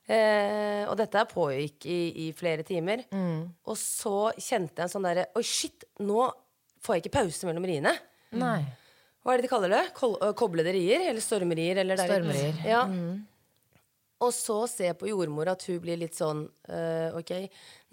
Eh, 0.09 0.85
og 0.89 0.95
dette 0.97 1.25
pågikk 1.29 1.85
i, 1.85 2.01
i 2.25 2.29
flere 2.37 2.65
timer. 2.65 3.05
Mm. 3.13 3.43
Og 3.69 3.77
så 3.77 4.31
kjente 4.41 4.81
jeg 4.81 4.87
en 4.87 4.93
sånn 4.95 5.05
derre 5.05 5.27
Oi, 5.37 5.45
shit, 5.45 5.85
nå 6.01 6.23
får 6.85 6.97
jeg 6.97 7.05
ikke 7.05 7.17
pause 7.19 7.49
mellom 7.49 7.67
riene. 7.69 7.93
Nei. 8.39 8.61
Hva 9.21 9.35
er 9.35 9.41
det 9.41 9.49
de 9.49 9.51
kaller 9.53 9.75
det? 9.75 9.83
Kol 9.99 10.15
koblede 10.39 10.73
rier? 10.73 11.11
Eller 11.11 11.21
stormrier? 11.21 11.83
Eller 11.83 12.01
stormrier. 12.01 12.63
Ja. 12.65 12.87
Mm. 12.89 13.27
Og 14.25 14.33
så 14.35 14.57
ser 14.67 14.89
jeg 14.91 14.99
på 14.99 15.11
jordmor 15.11 15.51
at 15.53 15.63
hun 15.69 15.77
blir 15.83 15.99
litt 16.01 16.17
sånn 16.19 16.41
øh, 16.43 17.19
OK, 17.21 17.31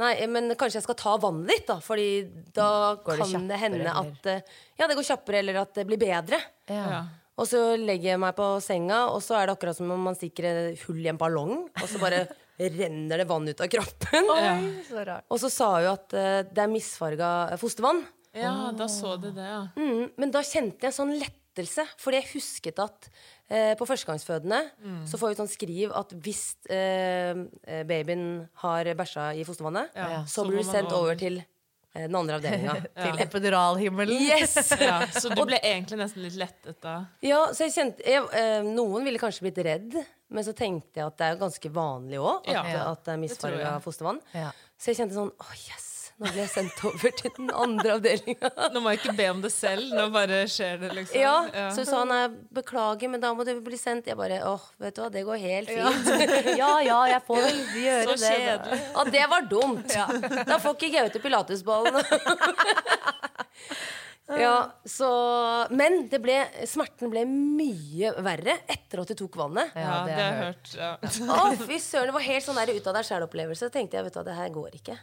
nei, 0.02 0.14
men 0.32 0.56
kanskje 0.58 0.80
jeg 0.80 0.86
skal 0.88 0.98
ta 0.98 1.12
vannet 1.22 1.52
litt, 1.52 1.68
da. 1.68 1.76
Fordi 1.86 2.08
da 2.56 2.70
Går 3.06 3.20
det 3.20 3.28
kan 3.30 3.46
det 3.52 3.60
hende 3.62 3.84
kjappere, 3.84 4.40
at 4.40 4.80
Ja, 4.80 4.88
det 4.88 4.98
går 4.98 5.08
kjappere, 5.12 5.44
eller 5.44 5.60
at 5.62 5.76
det 5.78 5.86
blir 5.86 6.02
bedre. 6.02 6.40
Ja. 6.72 7.04
Og 7.36 7.48
så 7.50 7.62
legger 7.76 8.14
jeg 8.14 8.22
meg 8.24 8.36
på 8.38 8.48
senga, 8.64 9.06
og 9.12 9.20
så 9.24 9.36
er 9.36 9.50
det 9.50 9.58
akkurat 9.58 9.76
som 9.76 9.90
om 9.92 10.06
man 10.08 10.16
stikker 10.16 10.48
et 10.48 10.84
hull 10.88 11.02
i 11.04 11.10
en 11.12 11.20
ballong, 11.20 11.66
og 11.68 11.88
så 11.92 12.00
bare 12.00 12.22
renner 12.80 13.20
det 13.20 13.28
vann 13.28 13.50
ut 13.50 13.60
av 13.60 13.68
kroppen. 13.72 14.30
Oi, 14.32 14.44
så 14.88 15.04
rart. 15.04 15.26
Og 15.28 15.42
så 15.44 15.52
sa 15.52 15.72
hun 15.76 15.90
at 15.92 16.16
uh, 16.16 16.42
det 16.48 16.64
er 16.64 16.72
misfarga 16.72 17.32
fostervann. 17.60 18.06
Ja, 18.36 18.72
da 18.76 18.88
så 18.92 19.16
du 19.20 19.30
det, 19.32 19.44
ja. 19.48 19.66
Mm, 19.80 20.12
men 20.20 20.32
da 20.32 20.42
kjente 20.44 20.84
jeg 20.84 20.92
en 20.92 20.96
sånn 20.96 21.14
lettelse, 21.20 21.86
fordi 22.04 22.20
jeg 22.20 22.32
husket 22.34 22.80
at 22.84 23.06
eh, 23.48 23.72
på 23.80 23.86
førstegangsfødende 23.88 24.58
så 25.08 25.16
får 25.22 25.32
vi 25.32 25.38
sånn 25.40 25.52
skriv 25.54 25.94
at 25.96 26.12
hvis 26.26 26.42
eh, 26.68 27.32
eh, 27.64 27.86
babyen 27.88 28.26
har 28.60 28.90
bæsja 29.00 29.30
i 29.40 29.46
fostervannet, 29.48 29.96
Ja, 29.96 30.26
så 30.28 30.42
så 30.42 30.48
blir 30.50 30.60
du 30.60 30.68
sendt 30.68 30.92
over. 30.92 31.16
til 31.16 31.40
den 31.96 32.16
andre 32.20 32.36
avdelinga. 32.40 32.76
Til 33.06 33.24
epiduralhimmelen. 33.24 34.20
Yes! 34.28 34.56
ja. 34.82 35.00
Så 35.16 35.32
du 35.32 35.42
ble 35.48 35.60
egentlig 35.62 36.00
nesten 36.02 36.26
litt 36.26 36.38
lettet 36.40 36.80
da? 36.84 36.98
Ja, 37.26 37.42
så 37.56 37.68
jeg 37.68 37.76
kjente 37.78 38.06
jeg, 38.06 38.28
eh, 38.36 38.60
Noen 38.68 39.08
ville 39.08 39.22
kanskje 39.22 39.48
blitt 39.48 39.62
redd, 39.66 39.96
men 40.30 40.44
så 40.48 40.54
tenkte 40.58 41.00
jeg 41.00 41.08
at 41.08 41.18
det 41.22 41.32
er 41.32 41.42
ganske 41.42 41.72
vanlig 41.76 42.20
òg 42.20 42.48
at, 42.52 42.54
Ja. 42.54 42.86
at 42.92 43.04
det 43.08 43.16
er 43.16 43.22
misfarga 43.24 43.76
fostervann. 43.84 44.20
Ja. 44.36 44.52
Så 44.78 44.92
jeg 44.92 45.00
kjente 45.04 45.16
sånn 45.16 45.32
Å, 45.32 45.52
yes! 45.70 45.92
Nå 46.16 46.30
ble 46.32 46.46
jeg 46.46 46.48
sendt 46.54 46.78
over 46.88 47.12
til 47.20 47.32
den 47.36 47.50
andre 47.52 47.98
avdelinga. 47.98 48.50
Nå 48.72 48.80
må 48.80 48.94
jeg 48.94 49.02
ikke 49.02 49.16
be 49.18 49.26
om 49.34 49.42
det 49.44 49.50
selv, 49.52 49.90
nå 49.92 50.06
bare 50.14 50.38
skjer 50.48 50.78
det, 50.80 50.92
liksom. 50.96 51.20
Ja, 51.20 51.34
så 51.76 51.84
sa 51.84 52.00
han 52.06 52.12
nei, 52.14 52.22
beklager, 52.56 53.12
men 53.12 53.20
da 53.20 53.34
må 53.36 53.44
du 53.44 53.52
bli 53.66 53.76
sendt. 53.80 54.08
Jeg 54.08 54.16
bare 54.16 54.38
åh, 54.48 54.64
vet 54.80 54.96
du 54.96 55.02
hva, 55.04 55.10
det 55.12 55.26
går 55.28 55.44
helt 55.44 55.74
fint. 55.74 56.08
Ja 56.62 56.72
ja, 56.86 57.02
jeg 57.12 57.20
får 57.28 57.42
vel 57.44 57.60
gjøre 57.84 58.16
Så 58.16 58.32
det. 58.32 58.56
da. 58.64 58.80
Ja, 58.96 59.04
det 59.18 59.26
var 59.34 59.50
dumt. 59.52 59.92
Da 60.48 60.62
får 60.64 60.78
ikke 60.80 60.94
Gaute 60.96 61.20
pilatesballen. 61.20 62.00
ja, 64.28 64.72
så 64.90 65.08
Men 65.70 66.08
det 66.10 66.18
ble, 66.24 66.36
smerten 66.66 67.12
ble 67.14 67.22
mye 67.30 68.10
verre 68.26 68.56
etter 68.72 69.04
at 69.04 69.12
du 69.12 69.14
tok 69.20 69.36
vannet. 69.38 69.70
Ja, 69.78 70.00
det 70.06 70.16
det 70.16 70.16
har 70.18 70.32
jeg 70.32 70.40
hørt. 70.42 70.72
Ja. 70.80 70.90
Å, 71.36 71.52
fy 71.68 71.78
søren, 71.84 72.10
det 72.10 72.16
var 72.18 72.26
helt 72.26 72.46
sånn 72.48 72.58
der 72.58 72.72
ut 72.74 72.88
av 72.90 72.98
deg 72.98 73.06
sjæl-opplevelse. 73.10 73.70
Tenkte 73.76 74.00
jeg, 74.00 74.08
vet 74.08 74.18
du 74.18 74.24
det 74.26 74.38
her 74.40 74.50
går 74.56 74.80
ikke. 74.80 74.98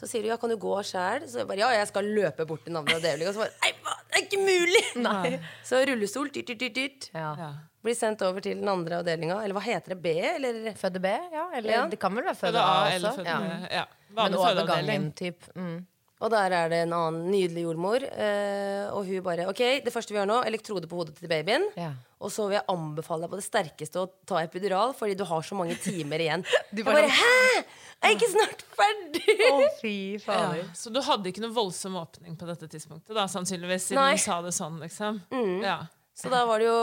Så 0.00 0.08
sier 0.08 0.24
du 0.24 0.30
ja, 0.32 0.38
kan 0.40 0.48
du 0.54 0.56
gå 0.56 0.78
sjæl? 0.88 1.28
Så 1.28 1.42
jeg 1.42 1.50
bare 1.50 1.60
ja, 1.60 1.70
jeg 1.76 1.90
skal 1.92 2.08
løpe 2.16 2.46
bort 2.48 2.64
til 2.64 2.72
den 2.72 2.80
andre 2.80 2.96
avdelinga. 3.00 3.30
Og 3.30 3.36
så 3.36 3.44
bare 3.44 3.54
nei, 3.60 4.00
det 4.08 4.18
er 4.18 4.26
ikke 4.28 4.42
mulig! 4.48 5.38
Så 5.68 5.84
rullestol, 5.90 6.32
dyrt, 6.32 6.48
dyrt, 6.54 6.60
dyrt, 6.64 6.76
dyrt. 6.80 7.08
Ja. 7.14 7.52
Blir 7.84 7.96
sendt 7.98 8.22
over 8.24 8.40
til 8.40 8.56
den 8.62 8.68
andre 8.72 9.02
avdelinga. 9.02 9.42
Eller 9.44 9.58
hva 9.58 9.64
heter 9.66 9.92
det? 9.92 10.00
B? 10.00 10.14
Eller 10.24 10.72
Føde 10.80 11.02
B, 11.04 11.10
ja. 11.34 11.50
Eller 11.52 11.70
Ja. 11.82 11.86
det 11.92 11.98
kan 12.00 12.14
vel 12.16 12.24
være 12.24 12.38
Føde 12.40 12.56
A 12.62 12.64
A 12.64 12.84
også. 12.86 12.94
eller 12.96 13.18
føde 13.18 13.28
ja. 13.28 13.82
Ja. 13.82 13.84
Men 14.14 14.36
over 14.40 14.64
gangen, 14.72 15.10
typ. 15.12 15.44
Mm. 15.58 15.82
Og 16.24 16.32
der 16.32 16.54
er 16.56 16.70
det 16.72 16.78
en 16.86 16.94
annen 16.96 17.28
nydelig 17.28 17.66
jordmor. 17.66 18.04
Eh, 18.08 18.88
og 18.94 19.04
hun 19.08 19.24
bare 19.24 19.44
OK, 19.50 19.60
det 19.84 19.92
første 19.92 20.14
vi 20.14 20.18
gjør 20.18 20.30
nå, 20.30 20.40
elektrode 20.48 20.88
på 20.88 20.96
hodet 21.02 21.18
til 21.18 21.28
babyen. 21.28 21.66
Ja. 21.76 21.90
Og 22.24 22.32
så 22.32 22.46
vil 22.48 22.56
jeg 22.56 22.64
anbefale 22.72 23.26
deg 23.26 23.34
på 23.34 23.40
det 23.40 23.44
sterkeste 23.44 24.00
å 24.00 24.06
ta 24.24 24.40
epidural, 24.40 24.94
fordi 24.96 25.18
du 25.20 25.26
har 25.28 25.44
så 25.44 25.58
mange 25.58 25.76
timer 25.84 26.24
igjen. 26.24 26.46
Du 26.74 26.80
jeg 26.80 26.88
bare 26.88 27.04
Hæ! 27.04 27.18
Hæ?! 27.18 27.64
Er 28.04 28.12
jeg 28.12 28.18
ikke 28.18 28.30
snart 28.32 28.64
ferdig? 28.76 29.36
Å, 29.48 29.58
fy 29.80 29.96
Ja. 30.24 30.40
Så 30.76 30.92
du 30.92 30.98
hadde 31.04 31.30
ikke 31.30 31.44
noe 31.44 31.54
voldsom 31.56 31.96
åpning 32.00 32.34
på 32.40 32.48
dette 32.48 32.68
tidspunktet, 32.72 33.14
da, 33.16 33.24
sannsynligvis, 33.30 33.90
siden 33.90 34.02
Nei. 34.02 34.16
du 34.18 34.24
sa 34.24 34.40
det 34.44 34.52
sånn, 34.56 34.80
liksom? 34.82 35.22
Ja. 35.64 35.78
Så 36.14 36.32
da 36.32 36.44
var 36.48 36.60
det 36.62 36.68
jo 36.68 36.80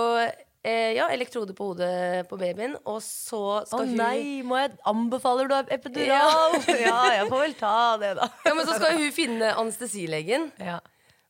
eh, 0.64 0.94
ja, 0.98 1.10
elektrode 1.14 1.56
på 1.58 1.72
hodet 1.72 2.28
på 2.30 2.40
babyen, 2.40 2.78
og 2.86 3.02
så 3.06 3.42
Å 3.62 3.66
skal 3.68 3.90
hun 3.90 4.00
nei, 4.00 4.22
må 4.46 4.60
jeg 4.62 4.76
anbefaler 4.92 5.52
du 5.52 5.58
epidural? 5.74 6.58
Ja. 6.82 6.98
jeg 7.18 7.28
får 7.32 7.46
vel 7.48 7.60
ta 7.60 7.76
det, 8.02 8.16
da. 8.22 8.32
Ja, 8.48 8.56
men 8.58 8.68
så 8.68 8.80
skal 8.80 8.98
hun 9.00 9.14
finne 9.16 9.54
anestesilegen. 9.58 10.52
Ja. 10.62 10.80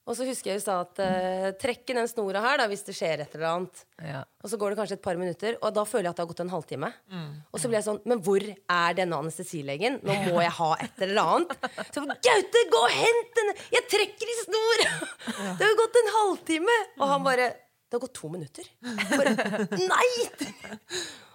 Og 0.10 0.15
så 0.17 0.26
husker 0.26 0.50
jeg 0.50 0.58
hun 0.58 0.63
sa 0.63 0.80
at 0.82 1.00
eh, 1.06 1.52
trekk 1.62 1.91
i 1.94 1.96
den 1.96 2.08
snora 2.10 2.41
her 2.41 2.58
da, 2.58 2.65
hvis 2.67 2.82
det 2.88 2.96
skjer 2.98 3.22
et 3.22 3.36
eller 3.38 3.48
annet. 3.52 3.84
Ja. 4.02 4.24
Og 4.41 4.50
så 4.50 4.58
går 4.60 4.74
det 4.74 4.80
kanskje 4.80 4.98
et 4.98 5.04
par 5.06 5.20
minutter, 5.20 5.60
og 5.62 5.76
da 5.78 5.86
føler 5.88 6.10
jeg 6.10 6.15
at 6.15 6.17
det 6.17 6.26
har 6.26 6.32
gått 6.32 6.41
en 6.44 6.54
halvtime. 6.56 6.89
Mm. 7.13 7.30
Og 7.54 7.62
så 7.62 7.70
blir 7.70 7.78
jeg 7.78 7.86
sånn 7.86 8.00
Men 8.10 8.24
hvor 8.26 8.41
er 8.41 8.98
denne 8.98 9.20
anestesilegen? 9.22 10.00
Nå 10.02 10.17
må 10.26 10.41
jeg 10.41 10.56
ha 10.58 10.72
et 10.82 11.06
eller 11.06 11.22
annet. 11.22 11.67
Så 11.94 12.04
Gaute, 12.10 12.63
gå 12.74 12.82
og 12.82 12.96
hent 12.98 13.36
den! 13.38 13.54
Jeg 13.78 13.88
trekker 13.94 14.34
i 14.34 14.39
snor! 14.41 14.86
Det 15.30 15.60
har 15.62 15.70
jo 15.70 15.82
gått 15.86 16.02
en 16.02 16.15
halvtime! 16.17 16.80
Og 16.98 17.06
han 17.13 17.30
bare 17.30 17.52
Det 17.91 17.97
har 17.97 18.04
gått 18.06 18.13
to 18.15 18.30
minutter. 18.32 18.67
Bare, 19.12 19.34
Nei! 19.75 20.12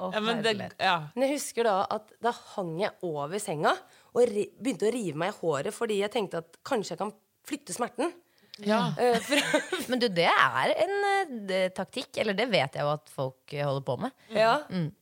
Oh, 0.00 0.08
Ja, 0.14 0.20
men 0.24 0.38
det, 0.44 0.54
ja. 0.80 0.94
Men 1.12 1.26
jeg 1.26 1.34
husker 1.36 1.66
da 1.68 1.74
at 1.92 2.14
da 2.24 2.32
hang 2.54 2.70
jeg 2.80 2.94
over 3.04 3.36
senga 3.42 3.74
og 4.16 4.22
ri 4.30 4.46
begynte 4.56 4.88
å 4.88 4.92
rive 4.94 5.20
meg 5.20 5.34
i 5.34 5.36
håret 5.42 5.76
fordi 5.76 5.98
jeg 6.00 6.12
tenkte 6.14 6.40
at 6.40 6.56
kanskje 6.64 6.94
jeg 6.94 7.00
kan 7.02 7.12
flytte 7.46 7.76
smerten. 7.76 8.14
ja. 8.64 8.78
Uh, 8.96 9.18
for, 9.20 9.60
Men 9.92 10.00
du, 10.00 10.08
det 10.16 10.30
er 10.32 10.72
en 10.72 10.94
eh, 11.12 11.34
det- 11.52 11.74
taktikk. 11.76 12.16
Eller 12.24 12.32
det 12.36 12.48
vet 12.52 12.76
jeg 12.80 12.86
jo 12.88 12.92
at 12.94 13.12
folk 13.12 13.52
eh, 13.52 13.64
holder 13.68 13.84
på 13.92 13.98
med. 14.06 14.16
Ja. 14.32 14.54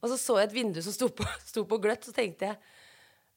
Og 0.02 0.10
så 0.10 0.18
så 0.18 0.40
jeg 0.42 0.50
et 0.50 0.56
vindu 0.58 0.82
som 0.82 0.94
sto 0.96 1.06
på, 1.14 1.26
sto 1.46 1.62
på 1.70 1.78
gløtt, 1.86 2.02
så 2.10 2.14
tenkte 2.16 2.50
jeg 2.50 2.58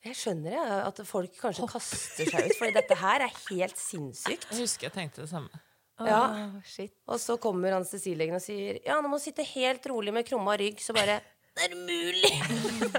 jeg 0.07 0.15
skjønner 0.15 0.53
jeg, 0.53 0.75
at 0.87 0.99
folk 1.09 1.33
kanskje 1.41 1.65
kaster 1.67 2.29
seg 2.29 2.45
ut, 2.47 2.53
for 2.55 2.71
dette 2.71 2.95
her 2.95 3.23
er 3.25 3.31
helt 3.49 3.79
sinnssykt. 3.81 4.45
Jeg 4.53 4.61
husker 4.61 4.87
jeg 4.87 4.93
tenkte 4.93 5.23
det 5.25 5.31
samme. 5.31 5.49
Ja. 6.05 6.21
Shit. 6.65 6.93
Og 7.09 7.17
så 7.21 7.37
kommer 7.41 7.73
anestesilegen 7.77 8.37
og 8.37 8.43
sier 8.43 8.77
Ja, 8.85 8.99
nå 9.01 9.09
må 9.09 9.17
du 9.17 9.23
sitte 9.23 9.45
helt 9.55 9.85
rolig 9.89 10.13
med 10.13 10.27
krumma 10.27 10.57
rygg. 10.59 10.81
Så 10.83 10.93
bare 10.93 11.19
Det 11.57 11.69
er 11.69 11.77
mulig! 11.79 12.33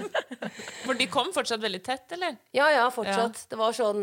For 0.86 0.98
de 0.98 1.06
kom 1.12 1.30
fortsatt 1.34 1.62
veldig 1.62 1.82
tett, 1.86 2.10
eller? 2.16 2.38
Ja, 2.56 2.70
ja, 2.74 2.88
fortsatt. 2.90 3.44
Det 3.50 3.58
var 3.60 3.76
sånn 3.76 4.02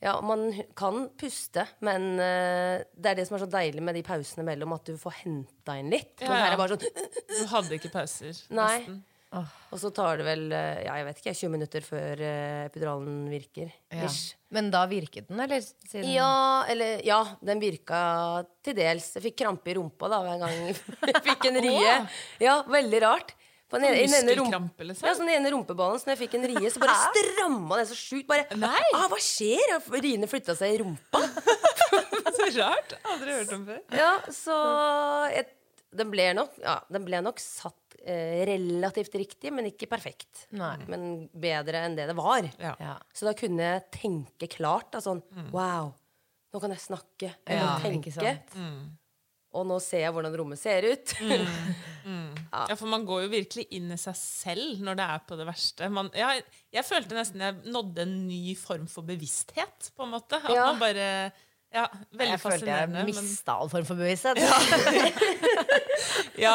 Ja, 0.00 0.14
man 0.22 0.46
kan 0.78 1.08
puste, 1.18 1.66
men 1.84 2.12
uh, 2.22 2.78
det 2.94 3.12
er 3.12 3.18
det 3.18 3.26
som 3.28 3.34
er 3.36 3.42
så 3.42 3.50
deilig 3.50 3.82
med 3.82 3.98
de 3.98 4.04
pausene 4.06 4.46
mellom, 4.46 4.76
at 4.76 4.86
du 4.86 4.94
får 5.00 5.16
henta 5.24 5.74
inn 5.80 5.90
litt. 5.90 6.14
Ja, 6.22 6.30
Men 6.30 6.44
her 6.44 6.54
er 6.54 6.60
bare 6.60 6.76
sånn 6.78 7.08
Du 7.34 7.46
hadde 7.50 7.80
ikke 7.80 7.90
pauser. 7.92 8.44
Nei. 8.54 8.72
nesten. 8.78 9.00
Og 9.36 9.76
så 9.76 9.90
tar 9.92 10.20
det 10.20 10.24
vel 10.24 10.44
eh, 10.56 10.78
ja, 10.86 10.94
jeg 11.00 11.06
vet 11.08 11.18
ikke, 11.20 11.34
20 11.36 11.50
minutter 11.52 11.84
før 11.84 12.22
eh, 12.24 12.62
epiduralen 12.68 13.18
virker. 13.28 13.72
Ja. 13.92 14.08
Men 14.56 14.70
da 14.72 14.86
virket 14.88 15.28
den, 15.28 15.42
eller? 15.44 15.60
Siden... 15.60 16.08
Ja, 16.14 16.64
eller 16.72 17.02
Ja, 17.04 17.18
den 17.44 17.60
virka 17.60 18.00
til 18.64 18.78
dels. 18.78 19.10
Jeg 19.18 19.26
fikk 19.28 19.40
krampe 19.42 19.68
i 19.68 19.76
rumpa 19.76 20.08
da 20.08 20.22
hver 20.24 20.40
gang 20.40 20.56
jeg 20.70 20.78
fikk 21.28 21.50
en 21.50 21.60
rie. 21.66 21.98
Ja, 22.40 22.62
veldig 22.72 23.02
rart. 23.04 23.34
På 23.68 23.76
den 23.76 23.90
ene, 23.92 24.22
Muskelkrampe, 24.24 24.84
liksom? 24.88 25.04
Ja, 25.04 25.12
sånn 25.12 25.28
den 25.28 25.42
ene 25.42 25.50
rumpeballen, 25.52 26.00
så 26.00 26.08
når 26.08 26.14
jeg 26.14 26.20
fikk 26.22 26.36
en 26.38 26.46
rie, 26.48 26.70
så 26.72 26.80
bare 26.80 26.94
stramma 27.12 27.76
den 27.82 27.88
så 27.90 27.96
sjukt. 28.00 28.24
Bare 28.30 28.46
Nei. 28.56 28.80
ah, 28.96 29.04
Hva 29.12 29.18
skjer? 29.20 29.74
Riene 29.92 30.28
flytta 30.30 30.56
seg 30.56 30.72
i 30.72 30.80
rumpa. 30.80 31.20
Så 32.38 32.44
rart. 32.54 32.92
Aldri 33.08 33.32
hørt 33.34 33.52
om 33.56 33.62
før. 33.66 33.78
Ja, 33.98 34.10
så 34.30 34.56
et, 35.34 35.48
den, 35.94 36.10
ble 36.12 36.26
nok, 36.36 36.58
ja, 36.62 36.78
den 36.92 37.04
ble 37.06 37.20
nok 37.24 37.38
satt 37.40 37.96
eh, 38.04 38.44
relativt 38.48 39.14
riktig, 39.16 39.52
men 39.54 39.70
ikke 39.70 39.88
perfekt. 39.88 40.46
Nei. 40.52 40.76
Men 40.88 41.28
bedre 41.32 41.84
enn 41.86 41.96
det 41.96 42.06
det 42.10 42.16
var. 42.18 42.44
Ja. 42.60 42.74
Ja. 42.80 42.94
Så 43.14 43.28
da 43.28 43.34
kunne 43.38 43.62
jeg 43.72 43.86
tenke 43.94 44.48
klart. 44.52 44.90
Da, 44.92 45.00
sånn 45.04 45.22
Wow, 45.52 45.94
nå 46.52 46.60
kan 46.60 46.70
jeg 46.76 46.84
snakke. 46.84 47.32
Jeg 47.48 47.58
Ja, 47.60 47.78
kan 47.80 48.00
tenke. 48.02 48.34
Mm. 48.54 48.96
Og 49.56 49.64
nå 49.64 49.78
ser 49.80 50.02
jeg 50.04 50.12
hvordan 50.12 50.34
rommet 50.36 50.60
ser 50.60 50.84
ut. 50.92 51.14
Ja, 52.48 52.72
for 52.78 52.88
man 52.88 53.02
går 53.04 53.26
jo 53.26 53.28
virkelig 53.34 53.66
inn 53.76 53.90
i 53.92 53.96
seg 54.00 54.14
selv 54.16 54.78
når 54.80 54.96
det 54.96 55.06
er 55.12 55.18
på 55.28 55.36
det 55.36 55.44
verste. 55.44 55.88
Man, 55.92 56.08
ja, 56.16 56.30
jeg 56.72 56.84
følte 56.88 57.16
nesten 57.18 57.42
jeg 57.44 57.58
nådde 57.68 58.04
en 58.06 58.14
ny 58.28 58.54
form 58.56 58.86
for 58.88 59.04
bevissthet, 59.04 59.90
på 59.96 60.06
en 60.06 60.14
måte. 60.14 60.38
At 60.40 60.54
Ja. 60.54 60.64
man 60.70 60.80
bare 60.80 61.08
Ja, 61.74 61.82
veldig 62.16 62.30
Jeg 62.32 62.40
følte 62.40 62.66
jeg 62.70 62.88
men- 62.94 63.06
mista 63.10 63.58
all 63.60 63.68
form 63.68 63.84
for 63.84 63.98
bevissthet. 64.00 64.38
Ja, 64.40 64.56
ja. 66.46 66.54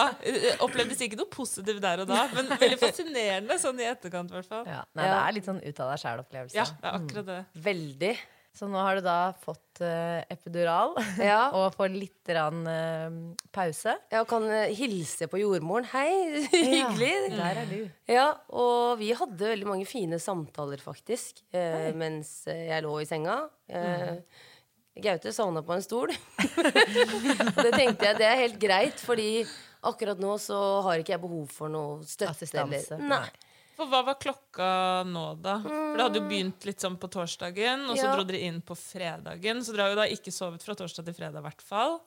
opplevdes 0.63 1.01
ikke 1.05 1.19
noe 1.19 1.29
positivt 1.33 1.81
der 1.83 2.01
og 2.03 2.09
da, 2.09 2.23
men 2.33 2.49
veldig 2.57 2.79
fascinerende 2.81 3.57
sånn 3.61 3.81
i 3.83 3.89
etterkant, 3.91 4.31
i 4.33 4.37
hvert 4.39 4.49
fall. 4.49 4.63
Ja. 4.69 4.83
Nei, 4.97 5.09
det 5.09 5.17
er 5.19 5.35
litt 5.37 5.49
sånn 5.49 5.59
ut 5.63 5.81
av 5.83 5.91
deg 5.93 6.01
sjæl-opplevelse. 6.05 6.57
Ja, 6.57 6.65
det 6.79 6.87
er 6.89 6.97
akkurat 7.01 7.27
det. 7.29 7.41
Veldig. 7.67 8.13
Så 8.53 8.67
nå 8.69 8.77
har 8.85 8.99
du 8.99 9.01
da 9.01 9.15
fått 9.41 9.79
uh, 9.81 10.19
epidural 10.29 10.91
Ja. 11.31 11.47
og 11.57 11.73
får 11.73 11.89
litt 11.95 12.29
rann, 12.37 12.59
uh, 12.69 13.15
pause. 13.55 13.95
og 14.19 14.27
kan 14.29 14.45
uh, 14.45 14.67
hilse 14.77 15.25
på 15.31 15.39
jordmoren. 15.41 15.87
Hei, 15.89 16.09
hyggelig. 16.53 17.13
Der 17.33 17.61
er 17.63 17.69
du. 17.71 17.79
Ja, 18.13 18.27
og 18.53 18.99
vi 19.01 19.09
hadde 19.17 19.49
veldig 19.55 19.69
mange 19.71 19.87
fine 19.89 20.21
samtaler, 20.21 20.81
faktisk, 20.85 21.41
eh, 21.53 21.89
mens 21.97 22.43
eh, 22.51 22.67
jeg 22.69 22.85
lå 22.85 22.93
i 23.01 23.09
senga. 23.09 23.39
Eh, 23.73 24.19
Gaute 25.01 25.31
sovna 25.33 25.63
på 25.65 25.73
en 25.73 25.81
stol. 25.81 26.11
det 27.63 27.71
tenkte 27.73 28.05
jeg, 28.11 28.17
det 28.19 28.27
er 28.27 28.37
helt 28.43 28.59
greit, 28.61 28.99
fordi 29.01 29.43
akkurat 29.89 30.19
nå 30.21 30.35
så 30.41 30.59
har 30.85 31.01
ikke 31.01 31.15
jeg 31.15 31.21
behov 31.23 31.47
for 31.51 31.71
noe 31.73 32.03
støtte. 32.05 32.29
Assistanse. 32.35 32.99
Eller, 32.99 33.07
nei. 33.09 33.49
For 33.73 33.89
hva 33.89 34.03
var 34.05 34.19
klokka 34.21 34.67
nå, 35.09 35.23
da? 35.41 35.55
For 35.65 35.97
det 35.97 36.05
hadde 36.05 36.19
jo 36.21 36.27
begynt 36.29 36.67
litt 36.69 36.83
sånn 36.85 36.99
på 37.01 37.09
torsdagen, 37.09 37.87
og 37.89 37.97
så 37.97 38.05
Ja. 38.05 38.11
dro 38.15 38.23
dere 38.29 38.43
inn 38.45 38.61
på 38.61 38.77
fredagen. 38.77 39.63
Så 39.65 39.73
dere 39.73 39.87
har 39.87 39.95
jo 39.95 40.01
da 40.03 40.05
ikke 40.13 40.31
sovet 40.35 40.61
fra 40.61 40.75
torsdag 40.77 41.05
til 41.09 41.17
fredag, 41.17 41.41
i 41.41 41.47
hvert 41.49 41.61
fall. 41.65 41.99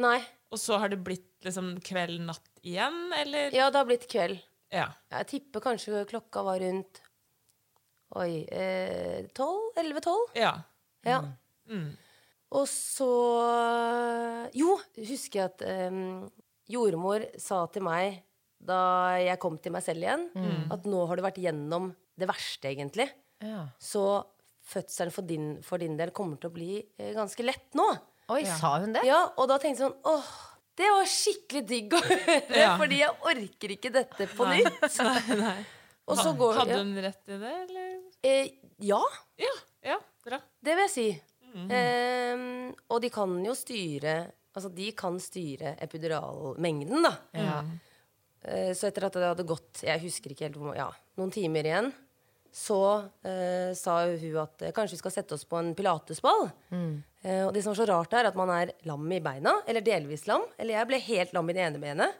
nei. 0.00 0.20
Og 0.50 0.58
så 0.58 0.80
har 0.80 0.88
det 0.90 0.98
blitt 1.04 1.44
liksom 1.44 1.76
kveld, 1.84 2.18
natt 2.26 2.48
igjen, 2.64 3.12
eller? 3.14 3.52
Ja, 3.54 3.68
det 3.70 3.76
har 3.78 3.84
blitt 3.86 4.08
kveld. 4.10 4.40
Ja. 4.72 4.88
Jeg 5.12 5.26
tipper 5.28 5.60
kanskje 5.60 6.00
klokka 6.08 6.42
var 6.42 6.58
rundt 6.58 7.02
Oi 8.16 8.46
tolv? 9.36 9.70
Elleve-tolv? 9.78 10.32
ja. 10.34 10.56
Ja. 11.04 11.20
Mm. 11.68 11.92
Og 12.50 12.66
så 12.66 13.06
Jo, 14.58 14.74
husker 14.98 15.38
jeg 15.44 15.46
at 15.52 15.62
um, 15.92 16.26
jordmor 16.70 17.24
sa 17.40 17.64
til 17.72 17.84
meg 17.86 18.20
da 18.60 19.16
jeg 19.16 19.38
kom 19.40 19.54
til 19.62 19.72
meg 19.72 19.80
selv 19.86 20.04
igjen, 20.04 20.26
at 20.74 20.84
nå 20.84 20.98
har 21.08 21.16
du 21.16 21.22
vært 21.24 21.38
gjennom 21.40 21.86
det 22.20 22.26
verste, 22.28 22.68
egentlig. 22.68 23.06
Ja. 23.40 23.62
Så 23.80 24.02
fødselen 24.68 25.14
for 25.14 25.24
din, 25.24 25.46
for 25.64 25.80
din 25.80 25.94
del 25.96 26.10
kommer 26.12 26.36
til 26.36 26.50
å 26.50 26.52
bli 26.52 26.74
eh, 27.00 27.14
ganske 27.16 27.40
lett 27.46 27.72
nå. 27.78 27.86
Oi, 28.30 28.42
sa 28.44 28.74
hun 28.82 28.92
det? 28.98 29.06
Ja, 29.08 29.22
Og 29.40 29.48
da 29.48 29.56
tenkte 29.62 29.80
jeg 29.80 29.88
sånn 29.88 29.96
åh, 30.12 30.28
det 30.76 30.90
var 30.92 31.08
skikkelig 31.08 31.62
digg 31.70 31.96
å 31.96 32.02
høre, 32.10 32.36
Ja. 32.60 32.74
fordi 32.82 33.00
jeg 33.00 33.16
orker 33.32 33.74
ikke 33.78 33.94
dette 33.96 34.28
på 34.36 34.50
nytt. 34.52 34.84
Nei, 35.08 35.38
nei. 35.40 35.56
Og 36.10 36.20
så 36.20 36.34
går 36.36 36.60
Hadde 36.60 36.78
hun 36.82 36.92
rett 37.00 37.32
i 37.32 37.40
det, 37.40 37.54
eller? 37.64 37.90
Eh, 38.26 38.52
ja, 38.92 39.00
Ja. 39.40 39.56
ja 39.94 39.98
bra. 40.26 40.42
det 40.60 40.76
vil 40.76 40.84
jeg 40.84 40.92
si. 40.98 41.08
Em, 41.54 42.74
og 42.90 43.00
de 43.02 43.10
kan 43.10 43.32
jo 43.44 43.54
styre 43.58 44.18
Altså, 44.50 44.68
de 44.74 44.88
kan 44.98 45.14
styre 45.22 45.76
epiduralmengden, 45.78 47.02
da. 47.06 47.12
Ja. 47.38 47.62
Eh, 48.42 48.72
Så 48.74 48.88
etter 48.88 49.04
at 49.06 49.12
det 49.14 49.22
hadde 49.28 49.44
gått 49.46 49.82
Jeg 49.86 50.00
husker 50.02 50.30
ikke 50.32 50.48
helt 50.48 50.56
hvor 50.58 50.74
Ja, 50.76 50.88
noen 51.16 51.30
timer 51.30 51.62
igjen. 51.64 51.92
så 52.52 53.04
eh, 53.22 53.70
sa 53.78 54.00
hun 54.10 54.36
at 54.42 54.58
kanskje 54.74 54.96
vi 54.96 54.98
skal 54.98 55.12
sette 55.14 55.34
oss 55.36 55.44
på 55.46 55.56
en 55.60 55.72
pilatesball. 55.78 56.48
Eh, 57.22 57.44
og 57.46 57.52
det 57.54 57.62
som 57.62 57.70
var 57.74 57.78
så 57.78 57.86
rart, 57.92 58.12
er 58.18 58.26
at 58.26 58.34
man 58.34 58.50
er 58.50 58.72
lam 58.88 59.06
i 59.12 59.20
beina, 59.20 59.52
eller 59.68 59.80
delvis 59.86 60.26
lam. 60.26 60.42
Eller 60.58 60.74
jeg 60.80 60.88
ble 60.88 60.98
helt 60.98 61.32
lam 61.36 61.48
i 61.50 61.52
det 61.54 61.62
ene 61.68 61.78
benet. 61.78 62.12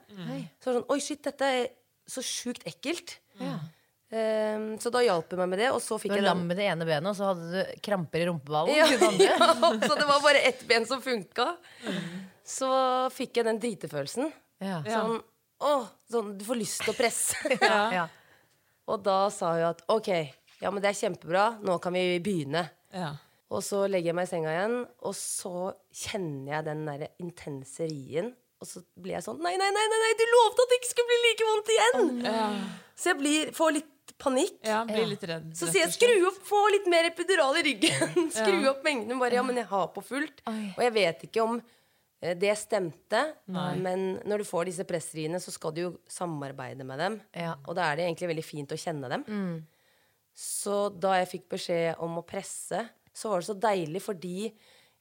Så 0.60 0.70
var 0.70 0.76
det 0.76 0.76
sånn, 0.78 0.90
oi 0.94 1.00
shit, 1.00 1.22
dette 1.24 1.42
er 1.42 1.66
så 2.06 2.22
sjukt 2.22 2.62
ekkelt. 2.64 3.16
Eh, 4.11 4.79
så 4.83 4.90
da 4.90 5.03
hjalp 5.05 5.31
hun 5.31 5.42
meg 5.44 5.51
med 5.53 5.61
det, 5.62 5.68
og 5.70 5.79
så 5.83 5.99
Du 6.01 6.09
var 6.11 6.18
jeg 6.18 6.27
lam 6.27 6.42
med 6.49 6.59
det 6.59 6.66
ene 6.66 6.87
benet, 6.88 7.12
og 7.12 7.16
så 7.18 7.31
hadde 7.31 7.51
du 7.51 7.83
kramper 7.87 8.25
i 8.25 8.27
rumpeballen. 8.27 8.75
Ja, 8.75 8.87
ja, 9.29 9.51
så 9.87 9.94
det 9.94 10.07
var 10.09 10.23
bare 10.25 10.42
ett 10.51 10.64
ben 10.66 10.87
som 10.87 11.03
funka. 11.03 11.53
Så 12.42 12.70
fikk 13.14 13.38
jeg 13.38 13.46
den 13.46 13.61
dritefølelsen. 13.62 14.33
Ja. 14.61 14.81
Sånn, 14.83 15.20
åh, 15.62 15.87
sånn, 16.11 16.35
du 16.40 16.44
får 16.49 16.59
lyst 16.59 16.83
til 16.85 16.94
å 16.94 16.99
presse. 16.99 17.38
Ja. 18.01 18.09
Og 18.90 19.05
da 19.07 19.29
sa 19.31 19.53
hun 19.55 19.68
at 19.68 19.85
OK, 19.92 20.09
ja, 20.59 20.70
men 20.73 20.83
det 20.83 20.90
er 20.90 20.99
kjempebra, 20.99 21.44
nå 21.62 21.77
kan 21.79 21.94
vi 21.94 22.18
begynne. 22.18 22.64
Ja. 22.90 23.12
Og 23.55 23.62
så 23.62 23.85
legger 23.87 24.11
jeg 24.11 24.16
meg 24.18 24.27
i 24.27 24.31
senga 24.31 24.51
igjen, 24.51 24.75
og 25.07 25.14
så 25.14 25.70
kjenner 25.94 26.57
jeg 26.57 26.66
den 26.66 26.83
der 26.88 27.05
intense 27.23 27.87
rien. 27.87 28.33
Og 28.61 28.68
så 28.68 28.83
blir 29.01 29.14
jeg 29.14 29.25
sånn 29.25 29.38
Nei, 29.40 29.55
nei, 29.57 29.70
nei, 29.73 29.85
nei, 29.88 30.01
nei 30.03 30.11
du 30.18 30.27
lovte 30.29 30.66
at 30.66 30.73
det 30.73 30.81
ikke 30.81 30.90
skulle 30.90 31.09
bli 31.09 31.20
like 31.23 31.46
vondt 31.49 31.70
igjen! 31.73 32.11
Så 32.92 33.12
jeg 33.12 33.18
blir, 33.23 33.53
får 33.57 33.77
litt 33.79 33.94
panikk. 34.18 34.57
ja, 34.66 34.85
blir 34.88 35.07
litt 35.12 35.25
redd. 35.29 35.51
Så 35.57 35.68
sier 35.70 35.85
jeg 35.85 35.94
skru 35.94 36.14
opp, 36.29 36.40
få 36.46 36.61
litt 36.75 36.88
mer 36.90 37.09
epidural 37.11 37.59
i 37.61 37.64
ryggen. 37.66 38.31
skru 38.38 38.59
opp 38.70 38.83
mengden. 38.87 39.18
Bare 39.20 39.38
ja, 39.38 39.44
men 39.46 39.61
jeg 39.61 39.68
har 39.70 39.90
på 39.94 40.03
fullt. 40.05 40.42
Og 40.46 40.83
jeg 40.87 40.94
vet 40.96 41.27
ikke 41.29 41.44
om 41.44 41.59
eh, 41.59 42.37
det 42.38 42.55
stemte, 42.59 43.25
men 43.46 44.20
når 44.29 44.42
du 44.42 44.49
får 44.49 44.70
disse 44.70 44.87
pressriene, 44.88 45.40
så 45.42 45.55
skal 45.55 45.75
du 45.77 45.83
jo 45.87 45.92
samarbeide 46.11 46.87
med 46.88 46.99
dem. 47.03 47.20
Ja. 47.37 47.55
Og 47.66 47.77
da 47.79 47.90
er 47.90 48.01
det 48.01 48.09
egentlig 48.09 48.33
veldig 48.35 48.46
fint 48.46 48.75
å 48.75 48.81
kjenne 48.81 49.12
dem. 49.12 49.27
Så 50.40 50.88
da 50.96 51.16
jeg 51.18 51.31
fikk 51.35 51.49
beskjed 51.57 52.01
om 52.01 52.20
å 52.20 52.27
presse, 52.27 52.85
så 53.12 53.33
var 53.33 53.42
det 53.42 53.49
så 53.51 53.57
deilig 53.59 54.01
fordi 54.05 54.51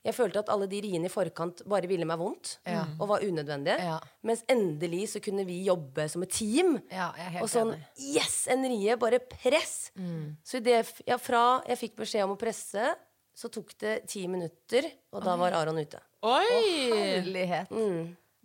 jeg 0.05 0.15
følte 0.15 0.39
at 0.39 0.49
alle 0.53 0.67
de 0.71 0.77
riene 0.85 1.09
i 1.09 1.11
forkant 1.11 1.59
bare 1.67 1.87
ville 1.91 2.05
meg 2.07 2.19
vondt 2.21 2.53
og 2.99 3.09
var 3.09 3.23
unødvendige. 3.25 3.75
Ja. 3.83 3.97
Mens 4.23 4.45
endelig 4.47 5.09
så 5.11 5.19
kunne 5.23 5.43
vi 5.47 5.57
jobbe 5.65 6.05
som 6.09 6.23
et 6.23 6.31
team. 6.37 6.77
Ja, 6.87 7.09
jeg 7.19 7.25
er 7.25 7.33
helt 7.35 7.43
og 7.43 7.51
sånn 7.51 7.73
enig. 7.75 7.89
Yes, 8.15 8.37
en 8.53 8.63
rie! 8.63 8.95
Bare 9.01 9.19
press! 9.19 9.91
Så 10.47 10.61
i 10.61 10.63
det, 10.63 10.79
ja, 11.09 11.17
fra 11.19 11.43
jeg 11.67 11.81
fikk 11.83 11.99
beskjed 11.99 12.23
om 12.29 12.37
å 12.37 12.39
presse, 12.39 12.87
så 13.35 13.51
tok 13.51 13.75
det 13.79 13.97
ti 14.11 14.23
minutter, 14.31 14.87
og 15.15 15.23
da 15.23 15.35
var 15.39 15.55
Aron 15.59 15.77
ute. 15.79 15.99
Oi! 16.27 16.47
Herlighet. 16.95 17.69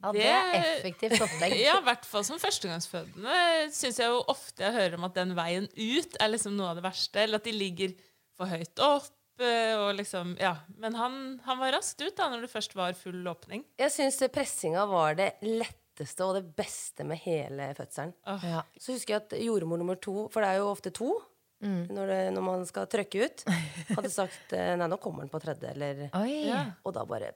Ja, 0.04 0.10
det 0.12 0.26
er 0.28 0.54
effektivt 0.58 1.22
opplegg. 1.24 1.54
Ja, 1.64 1.78
i 1.80 1.86
hvert 1.86 2.04
fall 2.04 2.26
som 2.26 2.38
førstegangsfødende 2.42 3.38
syns 3.72 3.98
jeg 4.02 4.10
jo 4.12 4.18
ofte 4.28 4.66
jeg 4.66 4.74
hører 4.76 4.98
om 4.98 5.06
at 5.08 5.14
den 5.16 5.32
veien 5.38 5.70
ut 5.70 6.18
er 6.20 6.28
liksom 6.34 6.58
noe 6.58 6.72
av 6.74 6.78
det 6.80 6.84
verste. 6.84 7.22
Eller 7.22 7.40
at 7.40 7.46
de 7.48 7.54
ligger 7.56 7.94
for 8.36 8.50
høyt 8.50 8.82
opp. 8.84 9.08
Eh, 9.40 9.74
Og 9.80 9.94
liksom, 9.98 10.36
ja. 10.40 10.54
Men 10.78 10.94
han, 10.98 11.40
han 11.44 11.58
var 11.58 11.72
raskt 11.76 12.00
ut 12.04 12.16
da 12.16 12.28
når 12.32 12.46
det 12.46 12.52
først 12.52 12.74
var 12.78 12.94
full 12.98 13.22
åpning. 13.30 13.64
Jeg 13.80 13.92
syns 13.94 14.20
pressinga 14.32 14.86
var 14.90 15.14
det 15.18 15.32
letteste 15.42 16.26
og 16.26 16.34
det 16.38 16.44
beste 16.58 17.04
med 17.06 17.20
hele 17.24 17.72
fødselen. 17.78 18.14
Ja. 18.26 18.62
Så 18.78 18.96
husker 18.96 19.14
jeg 19.16 19.22
at 19.26 19.38
jordmor 19.44 19.78
nummer 19.80 19.96
to, 20.00 20.28
for 20.32 20.42
det 20.44 20.50
er 20.54 20.62
jo 20.62 20.72
ofte 20.72 20.92
to 20.94 21.12
når, 21.64 22.06
det, 22.10 22.18
når 22.34 22.42
man 22.44 22.64
skal 22.68 22.84
trøkke 22.92 23.24
ut, 23.24 23.44
hadde 23.96 24.10
sagt 24.12 24.52
eh, 24.52 24.74
nei, 24.76 24.88
nå 24.90 24.98
kommer 25.00 25.24
den 25.24 25.30
på 25.32 25.40
tredje, 25.40 25.70
eller 25.70 26.02
Oi. 26.18 26.50
Og 26.84 26.92
da 26.92 27.06
bare 27.08 27.30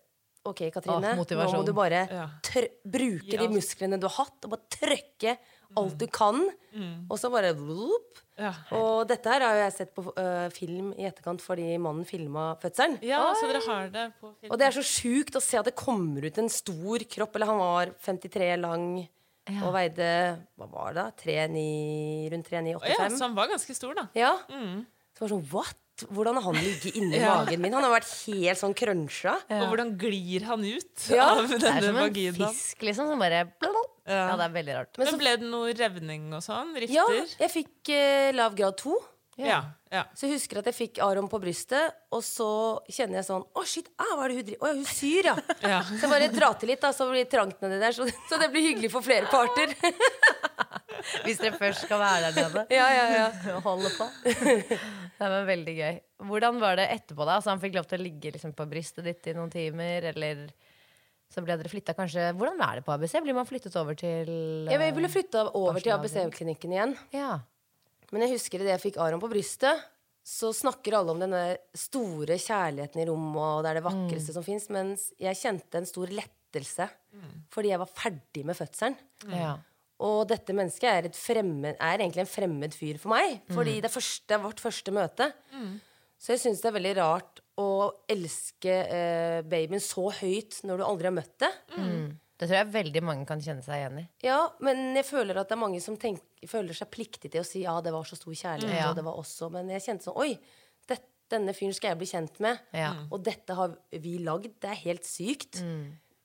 OK, 0.48 0.66
Katrine, 0.72 1.14
oh, 1.16 1.24
nå 1.24 1.46
må 1.54 1.62
du 1.66 1.72
bare 1.76 2.02
Ja. 2.12 2.26
tr 2.44 2.66
bruke 2.88 3.37
de 3.40 3.48
musklene 3.52 3.98
du 4.00 4.06
har 4.08 4.24
hatt, 4.24 4.44
og 4.46 4.52
bare 4.54 4.68
trøkke 4.72 5.34
alt 5.76 5.98
du 6.00 6.07
kan. 6.09 6.40
Og 7.11 7.18
så 7.18 7.31
bare 7.33 7.52
whoop. 7.59 8.22
Ja. 8.38 8.52
Og 8.78 9.09
dette 9.11 9.26
her 9.33 9.42
har 9.42 9.57
jo 9.57 9.62
jeg 9.64 9.72
sett 9.74 9.90
på 9.96 10.02
uh, 10.14 10.46
film 10.54 10.92
i 10.94 11.09
etterkant 11.09 11.42
fordi 11.42 11.72
mannen 11.83 12.07
filma 12.07 12.52
fødselen. 12.62 13.00
Ja, 13.02 13.24
så 13.35 13.48
dere 13.50 13.62
har 13.66 13.88
det 13.90 14.04
på 14.20 14.31
film. 14.37 14.52
Og 14.52 14.59
det 14.61 14.68
er 14.68 14.76
så 14.76 14.85
sjukt 14.87 15.35
å 15.35 15.42
se 15.42 15.59
at 15.59 15.66
det 15.66 15.74
kommer 15.78 16.22
ut 16.28 16.38
en 16.38 16.48
stor 16.52 17.02
kropp. 17.11 17.35
Eller 17.35 17.50
han 17.50 17.59
var 17.59 17.90
53 18.07 18.52
lang 18.62 18.87
og 19.64 19.72
veide 19.74 20.07
hva 20.61 20.66
var 20.70 20.92
det 20.92 21.02
da? 21.02 21.09
3,9 21.24 22.31
rundt 22.35 22.48
3,985. 22.52 22.94
ja, 22.94 23.11
så 23.16 23.24
han 23.24 23.35
var 23.38 23.48
ganske 23.50 23.74
stor, 23.74 23.94
da. 23.96 24.07
Ja. 24.14 24.35
Så 24.46 25.24
var 25.24 25.31
det 25.31 25.35
sånn, 25.35 25.46
what? 25.54 25.78
Hvordan 26.14 26.37
har 26.38 26.44
han 26.46 26.59
ligget 26.62 26.94
inni 27.00 27.18
magen 27.24 27.62
min? 27.64 27.72
Han 27.74 27.83
har 27.88 27.94
vært 27.96 28.11
helt 28.28 28.61
sånn 28.61 28.76
cruncha. 28.78 29.33
Og 29.57 29.64
hvordan 29.72 29.96
glir 29.98 30.44
han 30.46 30.62
ut 30.62 31.09
Ja, 31.11 31.31
av 31.33 31.48
Det 31.50 31.59
er 31.64 31.81
som 31.88 31.96
en 31.96 32.04
vaginaen? 32.04 32.52
fisk, 32.54 32.85
liksom, 32.87 33.09
som 33.11 33.18
bare 33.24 33.40
Ja, 34.09 34.35
det 34.40 34.49
er 34.49 34.57
veldig 34.57 34.75
rart. 34.81 34.99
Men 34.99 35.11
Men 35.12 35.21
ble 35.21 35.37
det 35.37 35.53
noe 35.53 35.77
revning 35.77 36.33
og 36.35 36.42
sånn? 36.44 36.75
ja, 36.88 37.05
jeg 37.38 37.51
fikk 37.53 37.92
eh, 37.94 38.33
lav 38.37 38.57
grad 38.59 38.77
2. 38.81 38.97
Ja. 39.38 39.59
ja. 39.94 40.01
Så 40.18 40.27
jeg 40.27 40.35
husker 40.35 40.59
at 40.59 40.66
jeg 40.66 40.75
fikk 40.75 40.97
Aron 41.05 41.29
på 41.31 41.38
brystet, 41.38 41.94
og 42.11 42.25
så 42.27 42.49
kjenner 42.90 43.21
jeg 43.21 43.27
sånn 43.29 43.44
Å, 43.47 43.62
shit, 43.71 43.87
ah, 43.94 44.16
hva 44.18 44.25
er 44.27 44.33
det 44.33 44.38
hun 44.40 44.47
driver 44.49 44.64
Å 44.64 44.71
ja, 44.73 44.79
hun 44.81 44.88
syr, 44.90 45.29
ja. 45.29 45.35
Ja. 45.75 45.79
Så 45.87 46.01
jeg 46.01 46.11
bare 46.11 46.31
drar 46.33 46.57
til 46.59 46.73
litt, 46.73 46.83
da, 46.83 46.90
så 46.97 47.07
blir 47.07 47.23
det 47.23 47.31
trangt 47.31 47.62
nedi 47.62 47.79
der. 47.79 47.94
Så, 47.94 48.09
så 48.27 48.40
det 48.42 48.49
blir 48.51 48.66
hyggelig 48.66 48.90
for 48.90 49.07
flere 49.07 49.31
parter. 49.31 49.77
Hvis 51.25 51.38
dere 51.38 51.55
først 51.55 51.85
skal 51.87 52.03
være 52.03 52.33
der 52.33 52.49
nede. 52.49 52.64
ja, 52.75 52.88
ja, 52.90 53.05
ja. 53.14 53.29
og 53.57 53.62
holde 53.68 53.92
på. 53.94 54.09
Det 54.27 55.31
var 55.31 55.47
veldig 55.47 55.75
gøy. 55.79 56.01
Hvordan 56.33 56.59
var 56.64 56.81
det 56.81 56.88
etterpå? 56.97 57.23
da? 57.23 57.38
Altså, 57.38 57.53
han 57.55 57.62
fikk 57.62 57.79
lov 57.79 57.87
til 57.87 58.01
å 58.03 58.07
ligge 58.09 58.35
liksom, 58.35 58.57
på 58.59 58.66
brystet 58.71 59.07
ditt 59.07 59.31
i 59.31 59.37
noen 59.38 59.55
timer, 59.55 60.11
eller 60.11 60.49
så 61.29 61.45
ble 61.45 61.59
dere 61.61 61.71
flytta 61.71 61.95
kanskje 61.97 62.31
Hvordan 62.38 62.62
er 62.64 62.79
det 62.79 62.87
på 62.87 62.95
ABC? 62.95 63.19
Blir 63.25 63.37
man 63.37 63.49
flyttet 63.49 63.77
over 63.77 63.97
til 63.99 64.31
uh, 64.33 64.73
Jeg 64.73 64.95
ville 64.97 65.11
flytta 65.12 65.45
over 65.59 65.81
til 65.83 65.93
ABC-klinikken 65.93 66.75
igjen. 66.75 66.97
Ja. 67.12 67.38
Men 68.12 68.25
jeg 68.25 68.38
husker 68.38 68.62
idet 68.62 68.73
jeg 68.79 68.85
fikk 68.87 69.01
Aron 69.05 69.21
på 69.21 69.29
brystet, 69.29 69.83
så 70.25 70.51
snakker 70.57 70.97
alle 70.97 71.12
om 71.12 71.21
denne 71.21 71.43
store 71.77 72.37
kjærligheten 72.41 73.03
i 73.03 73.07
rommet, 73.09 73.41
og 73.43 73.64
det 73.64 73.71
er 73.71 73.79
det 73.79 73.85
vakreste 73.85 74.35
som 74.37 74.45
fins, 74.45 74.69
mens 74.73 75.11
jeg 75.21 75.37
kjente 75.41 75.81
en 75.81 75.88
stor 75.88 76.12
lettelse 76.12 76.88
fordi 77.53 77.73
jeg 77.75 77.81
var 77.83 77.91
ferdig 77.93 78.45
med 78.49 78.57
fødselen. 78.57 78.97
ja. 79.35 79.57
Og 79.99 80.29
dette 80.31 80.55
mennesket 80.55 80.87
er, 80.87 81.07
et 81.09 81.17
fremmed, 81.19 81.75
er 81.75 81.99
egentlig 81.99 82.23
en 82.23 82.31
fremmed 82.31 82.75
fyr 82.77 83.01
for 83.03 83.11
meg. 83.11 83.41
Fordi 83.51 83.81
det, 83.81 83.88
er 83.88 83.95
første, 83.97 84.23
det 84.31 84.37
er 84.37 84.45
vårt 84.45 84.61
første 84.62 84.93
møte. 84.95 85.27
Så 86.23 86.37
jeg 86.37 86.43
syns 86.45 86.62
det 86.62 86.71
er 86.71 86.77
veldig 86.77 86.93
rart 87.01 87.41
å 87.59 87.68
elske 88.11 88.73
eh, 88.87 89.40
babyen 89.49 89.83
så 89.83 90.09
høyt 90.21 90.61
når 90.68 90.81
du 90.81 90.87
aldri 90.87 91.11
har 91.11 91.16
møtt 91.16 91.35
det. 91.42 91.51
Det 92.38 92.47
tror 92.47 92.55
jeg 92.61 92.71
veldig 92.71 93.01
mange 93.03 93.27
kan 93.27 93.40
kjenne 93.42 93.64
seg 93.66 93.81
igjen 93.81 93.97
i. 93.99 94.05
Ja, 94.23 94.38
men 94.62 94.94
jeg 94.94 95.07
føler 95.09 95.40
at 95.40 95.51
det 95.51 95.57
er 95.57 95.62
mange 95.64 95.81
som 95.83 95.97
tenker, 95.99 96.23
føler 96.47 96.77
seg 96.79 96.90
pliktig 96.94 97.33
til 97.35 97.42
å 97.42 97.47
si 97.47 97.64
ja, 97.64 97.75
det 97.83 97.90
var 97.94 98.07
så 98.07 98.18
stor 98.18 98.37
kjærlighet, 98.38 98.79
Ja. 98.79 98.90
og 98.92 98.99
det 99.01 99.05
var 99.09 99.18
også 99.18 99.49
Men 99.51 99.73
jeg 99.75 99.83
kjente 99.88 100.07
sånn 100.07 100.21
Oi, 100.23 100.37
det, 100.87 101.01
denne 101.35 101.55
fyren 101.57 101.75
skal 101.75 101.92
jeg 101.92 101.99
bli 102.05 102.11
kjent 102.12 102.38
med. 102.44 102.62
Ja. 102.79 102.92
Og 103.11 103.25
dette 103.27 103.59
har 103.59 103.75
vi 103.90 104.14
lagd. 104.23 104.55
Det 104.62 104.71
er 104.71 104.79
helt 104.85 105.09
sykt. 105.09 105.59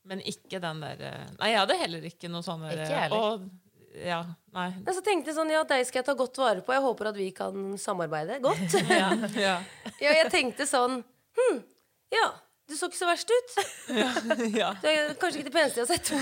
Men 0.05 0.21
ikke 0.21 0.61
den 0.61 0.85
der 0.85 1.01
eh, 1.01 1.27
Nei, 1.39 1.49
jeg 1.55 1.63
hadde 1.63 1.81
heller 1.81 2.07
ikke 2.11 2.29
noe 2.29 2.45
sånn 2.45 2.61
der 2.67 2.85
Ikke 2.85 3.03
jeg 3.07 3.49
ja, 3.93 4.23
nei. 4.55 4.71
Men 4.81 4.95
så 4.95 5.03
tenkte 5.05 5.29
jeg 5.29 5.37
sånn, 5.37 5.51
ja, 5.53 5.61
deg 5.69 5.83
skal 5.85 5.99
jeg 6.01 6.07
ta 6.07 6.15
godt 6.17 6.39
vare 6.41 6.63
på. 6.65 6.73
Jeg 6.73 6.81
håper 6.81 7.11
at 7.11 7.17
vi 7.19 7.27
kan 7.35 7.75
samarbeide 7.77 8.39
godt. 8.41 8.73
Ja, 8.89 9.11
ja. 9.37 9.57
ja, 10.03 10.15
jeg 10.17 10.31
tenkte 10.33 10.65
sånn 10.69 11.03
Hm, 11.37 11.57
ja, 12.13 12.27
du 12.69 12.73
så 12.79 12.85
ikke 12.87 12.97
så 13.01 13.07
verst 13.09 13.29
ut. 13.33 13.49
ja. 14.61 14.69
Det 14.81 14.89
er 14.91 15.09
kanskje 15.19 15.37
ikke 15.41 15.49
det 15.49 15.55
peneste 15.55 15.77
jeg 15.81 15.83
har 15.83 15.91
sett. 15.97 16.07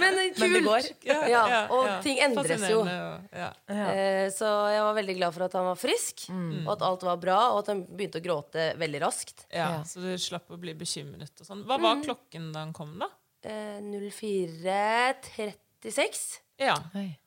Men 0.00 0.12
kult. 0.16 0.38
Men 0.40 0.48
det 0.56 0.62
går. 0.64 0.82
Ja, 1.28 1.42
og 1.74 1.84
ting 2.06 2.16
endres 2.24 2.64
jo. 2.70 2.80
Ja. 2.88 3.50
Eh, 3.68 4.30
Så 4.32 4.46
jeg 4.72 4.82
var 4.86 4.94
veldig 4.96 5.16
glad 5.18 5.32
for 5.36 5.42
at 5.48 5.54
han 5.58 5.66
var 5.68 5.76
frisk, 5.78 6.16
og 6.64 6.70
at 6.78 6.82
alt 6.88 7.02
var 7.10 7.18
bra, 7.20 7.38
og 7.52 7.58
at 7.60 7.68
han 7.74 7.80
begynte 7.90 8.20
å 8.22 8.24
gråte 8.24 8.70
veldig 8.80 9.00
raskt. 9.04 9.38
Ja, 9.52 9.68
Ja. 9.76 9.82
Så 9.84 10.00
du 10.00 10.08
slapp 10.18 10.48
å 10.50 10.56
bli 10.60 10.72
bekymret 10.78 11.34
og 11.42 11.46
sånn. 11.50 11.64
Hva 11.68 11.76
var 11.82 12.00
klokken 12.06 12.44
da 12.54 12.58
han 12.64 12.72
kom, 12.76 12.96
da? 13.02 13.08
Eh, 13.44 13.80
04.36. 14.98 16.38
Ja. 16.58 16.74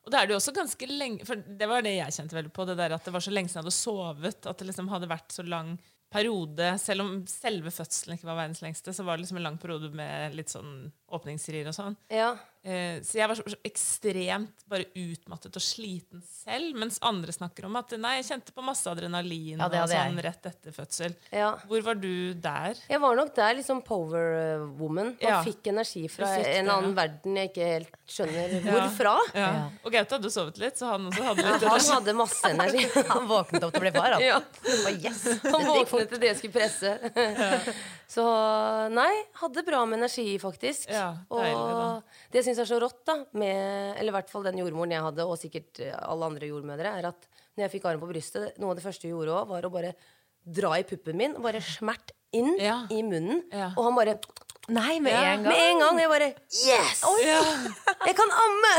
Og 0.04 0.12
da 0.12 0.20
er 0.20 0.28
det 0.28 0.34
jo 0.34 0.40
også 0.42 0.52
ganske 0.52 0.84
lenge 0.90 1.24
For 1.24 1.40
det 1.40 1.64
var 1.70 1.80
det 1.84 1.94
jeg 1.96 2.12
kjente 2.18 2.36
veldig 2.36 2.50
på. 2.52 2.66
Det 2.68 2.74
der 2.76 2.92
at 2.98 3.06
det 3.06 3.14
var 3.14 3.24
så 3.24 3.32
lenge 3.32 3.48
siden 3.48 3.62
jeg 3.62 3.64
hadde 3.64 3.78
sovet. 3.78 4.48
At 4.50 4.60
det 4.60 4.68
liksom 4.68 4.90
hadde 4.92 5.08
vært 5.10 5.32
så 5.32 5.44
lang 5.46 5.76
periode. 6.12 6.72
Selv 6.82 7.04
om 7.04 7.12
selve 7.30 7.72
fødselen 7.74 8.18
ikke 8.18 8.28
var 8.28 8.40
verdens 8.42 8.62
lengste, 8.64 8.94
så 8.94 9.06
var 9.06 9.16
det 9.16 9.24
liksom 9.26 9.40
en 9.40 9.48
lang 9.48 9.58
periode 9.62 9.92
med 9.96 10.36
litt 10.38 10.52
sånn 10.52 10.90
åpningsrier 11.12 11.68
og 11.70 11.76
sånn. 11.76 11.98
Ja. 12.12 12.34
Eh, 12.62 13.00
så 13.02 13.16
jeg 13.18 13.26
var 13.26 13.34
så, 13.34 13.42
så 13.50 13.56
ekstremt 13.66 14.60
bare 14.70 14.84
utmattet 14.94 15.56
og 15.58 15.62
sliten 15.64 16.20
selv, 16.22 16.76
mens 16.78 17.00
andre 17.02 17.32
snakker 17.34 17.66
om 17.66 17.74
at 17.80 17.90
nei, 17.98 18.12
jeg 18.20 18.28
kjente 18.28 18.54
på 18.54 18.62
masse 18.62 18.86
adrenalin 18.86 19.58
Ja, 19.58 19.66
det 19.72 19.80
og 19.82 19.88
sånn 19.90 20.14
jeg. 20.14 20.24
rett 20.28 20.46
etter 20.46 20.76
fødsel. 20.76 21.16
ja. 21.34 21.48
Hvor 21.66 21.82
var 21.88 21.98
du 21.98 22.34
der? 22.38 22.78
Jeg 22.88 23.00
var 23.02 23.16
nok 23.18 23.32
der 23.34 23.56
liksom 23.58 23.82
power 23.82 24.28
eh, 24.38 24.66
woman. 24.78 25.10
Man 25.12 25.16
Ja. 25.20 25.40
fikk 25.42 25.66
energi 25.72 26.04
fra 26.08 26.28
fikk 26.30 26.38
en 26.38 26.44
det, 26.46 26.54
en 26.62 26.70
annen 26.76 26.94
ja. 26.94 27.00
verden 27.02 27.36
jeg 27.42 27.50
ikke 27.50 27.66
helt 27.72 27.98
skjønner 28.06 28.54
hvorfra. 28.70 29.16
Ja. 29.34 29.50
Og 29.82 29.90
Gaute 29.92 30.16
hadde 30.20 30.30
sovet 30.30 30.62
litt, 30.62 30.78
så 30.78 30.92
han 30.94 31.10
også 31.10 31.26
hadde 31.32 31.48
litt 31.48 31.66
Han 31.66 31.90
hadde 31.96 32.14
masse 32.22 32.52
energi. 32.54 32.86
Han 33.12 33.26
våknet 33.26 33.66
opp 33.66 33.74
til 33.74 33.82
å 33.82 33.84
bli 33.88 33.92
far, 33.98 34.14
han. 34.14 34.46
Yes, 35.02 35.26
Han 35.50 35.66
våknet 35.66 36.14
til 36.14 36.22
det 36.22 36.30
jeg 36.30 36.38
skulle 36.44 36.56
presse. 36.62 36.94
Så 38.12 38.22
nei, 38.92 39.10
hadde 39.40 39.62
bra 39.64 39.82
med 39.88 40.02
energi, 40.02 40.34
faktisk. 40.42 40.90
Ja, 40.92 41.12
deilig, 41.32 41.54
og 41.56 42.32
det 42.34 42.42
jeg 42.44 42.58
er 42.60 42.68
så 42.68 42.80
rått, 42.82 42.98
da, 43.08 43.14
med, 43.40 43.94
eller 43.96 44.12
i 44.12 44.16
hvert 44.18 44.32
fall 44.32 44.44
den 44.44 44.60
jordmoren 44.60 44.92
jeg 44.92 45.04
hadde, 45.06 45.24
og 45.24 45.38
sikkert 45.40 45.80
eh, 45.80 45.94
alle 45.96 46.28
andre 46.28 46.50
jordmødre, 46.50 46.92
er 47.00 47.08
at 47.12 47.28
når 47.56 47.64
jeg 47.66 47.72
fikk 47.76 47.86
armen 47.88 48.02
på 48.04 48.10
brystet, 48.12 48.58
noe 48.60 48.74
av 48.74 48.80
det 48.80 48.84
første 48.84 49.08
hun 49.08 49.14
gjorde 49.14 49.38
òg, 49.38 49.48
var 49.54 49.68
å 49.68 49.72
bare 49.72 49.94
dra 50.42 50.74
i 50.76 50.84
puppen 50.88 51.16
min 51.16 51.36
bare 51.40 51.62
smert 51.64 52.12
inn 52.36 52.56
Ja. 52.60 52.82
i 52.90 53.00
munnen. 53.06 53.44
Ja. 53.52 53.70
Og 53.76 53.86
han 53.88 53.96
bare 53.96 54.18
Nei, 54.70 55.00
med 55.02 55.10
Ja. 55.10 55.22
en 55.32 55.42
gang. 55.42 55.52
Med 55.56 55.60
en 55.72 55.80
gang. 55.80 55.98
Jeg 55.98 56.08
bare 56.12 56.28
Yes! 56.52 57.00
Jeg 58.06 58.14
kan 58.14 58.30
amme! 58.44 58.70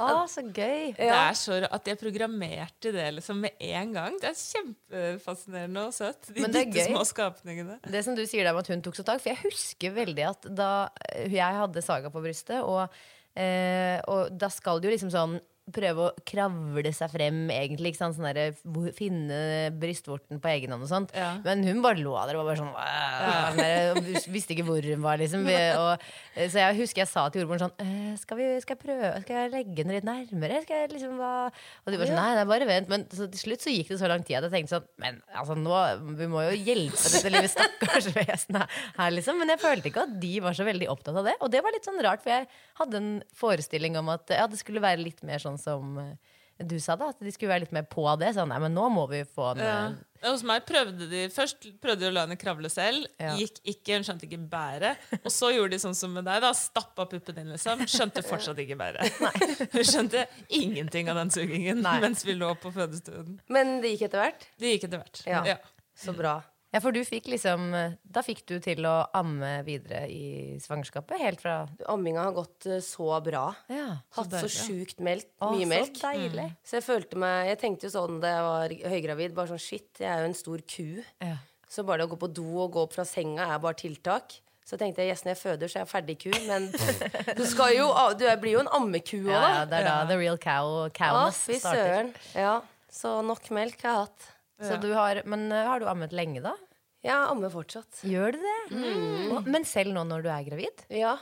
Å, 0.00 0.24
så 0.34 0.44
gøy. 0.46 0.94
Det 0.96 1.10
er 1.12 1.36
så 1.36 1.58
At 1.68 1.90
jeg 1.90 1.98
programmerte 2.00 2.92
det 2.94 3.06
liksom 3.18 3.42
med 3.44 3.52
en 3.60 3.92
gang. 3.92 4.16
Det 4.22 4.30
er 4.30 4.38
kjempefascinerende 4.40 5.84
og 5.90 5.92
søtt. 5.96 6.30
De 6.32 6.46
bitte 6.48 6.86
små 6.88 7.04
skapningene. 7.08 7.78
Det 7.84 8.02
som 8.06 8.16
du 8.16 8.24
sier 8.24 8.48
der 8.48 8.56
med 8.56 8.64
at 8.64 8.72
hun 8.72 8.82
tok 8.86 8.96
så 8.96 9.04
tak, 9.04 9.20
for 9.20 9.34
jeg 9.34 9.42
husker 9.44 9.92
veldig 10.00 10.26
at 10.32 10.48
da 10.56 10.70
eh, 11.12 11.28
jeg 11.36 11.60
hadde 11.60 11.84
Saga 11.84 12.12
på 12.12 12.24
brystet, 12.24 12.64
og, 12.64 12.88
eh, 13.36 14.00
og 14.08 14.32
da 14.40 14.48
skal 14.52 14.80
du 14.80 14.88
jo 14.88 14.94
liksom 14.96 15.12
sånn 15.12 15.36
prøve 15.74 16.06
å 16.08 16.24
kravle 16.26 16.90
seg 16.94 17.12
frem, 17.12 17.42
egentlig. 17.52 17.92
Ikke 17.92 18.00
sant? 18.00 18.16
Sånn 18.16 18.28
der, 18.28 18.54
finne 18.96 19.70
brystvorten 19.80 20.40
på 20.42 20.50
egen 20.52 20.74
hånd 20.74 20.86
og 20.86 20.90
sånt. 20.90 21.14
Ja. 21.16 21.32
Men 21.44 21.62
hun 21.66 21.82
bare 21.84 22.00
lå 22.00 22.14
der 22.26 22.38
og 22.38 22.42
var 22.42 22.50
bare 22.50 22.60
sånn 22.60 22.72
ja. 22.74 23.34
bare, 23.56 23.76
og 23.94 24.08
Visste 24.30 24.54
ikke 24.54 24.66
hvor 24.66 24.84
hun 24.84 25.04
var, 25.04 25.20
liksom. 25.20 25.46
Og, 25.80 26.02
eh, 26.34 26.48
så 26.50 26.60
jeg 26.60 26.78
husker 26.80 27.02
jeg 27.02 27.10
sa 27.10 27.24
til 27.30 27.42
jordmoren 27.42 27.62
sånn 27.62 27.82
«Eh, 27.82 28.12
skal, 28.20 28.38
vi, 28.38 28.46
skal 28.62 28.76
jeg 28.76 28.82
prøve 28.82 29.10
Skal 29.22 29.36
jeg 29.36 29.52
legge 29.52 29.84
den 29.84 29.94
litt 29.94 30.06
nærmere? 30.06 30.60
Skal 30.64 30.82
jeg 30.82 30.90
liksom 30.94 31.16
hva 31.20 31.32
Og 31.48 31.90
de 31.92 31.98
bare 32.00 32.10
sånn 32.10 32.18
Nei, 32.18 32.32
nei, 32.38 32.44
bare 32.50 32.68
vent. 32.68 32.90
Men 32.90 33.06
så 33.08 33.28
til 33.30 33.42
slutt 33.44 33.64
så 33.64 33.72
gikk 33.72 33.92
det 33.92 34.00
så 34.02 34.10
lang 34.10 34.24
tid 34.26 34.38
at 34.40 34.48
jeg 34.48 34.54
tenkte 34.56 34.76
sånn 34.76 34.88
Men 35.02 35.20
altså, 35.40 35.56
nå 35.58 35.80
Vi 36.18 36.28
må 36.30 36.44
jo 36.48 36.58
hjelpe 36.58 37.14
dette 37.14 37.32
lille 37.32 37.50
stakkars 37.50 38.10
vesenet 38.18 38.78
her, 38.98 39.14
liksom. 39.14 39.40
Men 39.40 39.54
jeg 39.54 39.62
følte 39.62 39.90
ikke 39.90 40.06
at 40.08 40.16
de 40.22 40.32
var 40.44 40.56
så 40.56 40.66
veldig 40.66 40.90
opptatt 40.92 41.20
av 41.20 41.26
det. 41.26 41.36
Og 41.44 41.52
det 41.52 41.62
var 41.64 41.74
litt 41.74 41.86
sånn 41.86 42.00
rart, 42.04 42.22
for 42.24 42.32
jeg 42.34 42.48
hadde 42.80 43.00
en 43.00 43.10
forestilling 43.36 43.96
om 44.00 44.10
at 44.12 44.32
ja, 44.34 44.46
det 44.50 44.58
skulle 44.60 44.82
være 44.82 45.02
litt 45.02 45.22
mer 45.26 45.42
sånn 45.42 45.59
som 45.62 45.96
eh, 46.02 46.14
du 46.60 46.74
sa 46.82 46.92
da, 47.00 47.06
at 47.08 47.20
de 47.24 47.30
skulle 47.32 47.48
være 47.54 47.62
litt 47.64 47.72
mer 47.72 47.86
på 47.88 48.02
det. 48.20 48.34
Sånn, 48.36 48.50
nei, 48.52 48.58
men 48.60 48.74
nå 48.76 48.82
må 48.92 49.06
vi 49.08 49.22
få 49.24 49.52
en 49.54 49.60
Ja. 49.64 49.76
eh, 49.88 50.06
Hos 50.28 50.42
meg 50.44 50.66
prøvde 50.68 51.06
de 51.08 51.22
Først 51.32 51.64
prøvde 51.80 52.02
de 52.02 52.08
å 52.10 52.12
la 52.12 52.26
henne 52.26 52.36
kravle 52.36 52.68
selv. 52.68 53.06
Ja. 53.16 53.30
Gikk 53.38 53.62
ikke, 53.72 53.94
hun 53.96 54.04
skjønte 54.04 54.26
ikke 54.28 54.42
bæret. 54.52 55.00
Og 55.22 55.30
så 55.32 55.48
gjorde 55.54 55.72
de 55.72 55.78
sånn 55.80 55.96
som 55.96 56.12
med 56.12 56.26
deg. 56.28 56.42
da 56.44 56.50
Stappa 56.52 57.06
puppen 57.08 57.38
din, 57.38 57.48
liksom. 57.54 57.80
Skjønte 57.88 58.20
fortsatt 58.28 58.60
ikke 58.60 58.76
bæret. 58.76 59.08
Hun 59.72 59.88
skjønte 59.88 60.26
ingenting 60.52 61.08
av 61.08 61.16
den 61.22 61.32
sugingen 61.32 61.80
Nei. 61.80 61.96
mens 62.04 62.26
vi 62.28 62.36
lå 62.36 62.52
på 62.60 62.68
fødestuen. 62.76 63.38
Men 63.48 63.78
det 63.80 63.94
gikk 63.94 64.10
etter 64.10 64.26
hvert. 64.26 64.44
Det 64.60 64.74
gikk 64.74 64.84
etter 64.90 65.00
hvert. 65.00 65.22
Ja. 65.24 65.40
Ja. 65.54 65.56
Så 65.96 66.12
bra. 66.16 66.36
Ja, 66.70 66.78
for 66.78 66.94
du 66.94 67.00
fikk 67.02 67.26
liksom 67.32 67.72
Da 68.14 68.22
fikk 68.22 68.44
du 68.46 68.56
til 68.62 68.84
å 68.86 68.94
amme 69.18 69.56
videre 69.66 70.04
i 70.06 70.56
svangerskapet? 70.62 71.18
Helt 71.18 71.40
fra 71.42 71.56
Amminga 71.90 72.28
har 72.28 72.36
gått 72.36 72.68
eh, 72.70 72.78
så 72.84 73.08
bra. 73.26 73.48
Ja. 73.72 73.96
Hatt 74.16 74.36
så 74.38 74.50
sjukt 74.50 75.02
melk, 75.02 75.26
Å, 75.42 75.50
mye 75.54 75.66
så 75.66 75.72
melk. 75.72 75.98
deilig. 76.02 76.46
Så 76.62 76.78
jeg 76.78 76.86
følte 76.86 77.18
meg 77.18 77.50
Jeg 77.50 77.60
tenkte 77.64 77.88
jo 77.88 77.94
sånn 77.96 78.20
da 78.22 78.34
jeg 78.36 78.44
var 78.46 78.76
høygravid, 78.94 79.34
bare 79.34 79.50
sånn 79.54 79.62
shit, 79.62 79.88
jeg 79.98 80.10
er 80.12 80.22
jo 80.22 80.30
en 80.30 80.38
stor 80.38 80.62
ku. 80.76 80.86
Ja. 81.22 81.36
Så 81.70 81.82
bare 81.86 82.02
det 82.02 82.08
å 82.08 82.14
gå 82.14 82.20
på 82.22 82.30
do 82.34 82.46
og 82.64 82.72
gå 82.74 82.86
opp 82.86 82.94
fra 82.96 83.04
senga 83.06 83.50
er 83.54 83.60
bare 83.62 83.78
tiltak. 83.78 84.38
Så 84.66 84.78
tenkte 84.78 85.02
jeg 85.02 85.10
yes, 85.10 85.24
når 85.26 85.32
jeg 85.34 85.40
føder, 85.40 85.70
så 85.70 85.78
er 85.80 85.82
jeg 85.82 85.90
ferdig 85.90 86.16
ku. 86.22 86.30
Men 86.46 86.68
du, 87.38 87.44
skal 87.50 87.74
jo, 87.74 87.88
du 88.18 88.26
blir 88.42 88.54
jo 88.54 88.62
en 88.62 88.70
ammeku 88.78 89.16
òg, 89.24 89.32
Ja, 89.34 89.46
ja, 89.56 89.62
det 89.66 89.80
er 89.80 89.88
da 89.88 89.94
the 90.06 90.18
real 90.18 90.38
cow 90.38 90.84
Å, 90.84 90.90
cowness 90.94 91.40
fy 91.48 91.58
starter. 91.58 91.80
søren. 91.82 92.12
Ja, 92.38 92.52
så 92.90 93.16
nok 93.26 93.50
melk 93.54 93.82
har 93.82 93.90
jeg 93.96 94.04
hatt. 94.04 94.28
Så 94.60 94.76
du 94.82 94.90
har, 94.96 95.22
men 95.24 95.46
eh, 95.52 95.64
har 95.66 95.80
du 95.80 95.86
ammet 95.90 96.12
lenge, 96.16 96.42
da? 96.44 96.52
Jeg 97.00 97.16
ammer 97.16 97.48
fortsatt. 97.48 98.02
Gjør 98.04 98.34
du 98.36 98.42
det? 98.44 98.56
Mm. 98.76 99.46
Men 99.48 99.64
selv 99.64 99.94
nå 99.96 100.02
når 100.04 100.26
du 100.26 100.28
er 100.28 100.42
gravid? 100.44 100.82
Ja, 100.92 101.14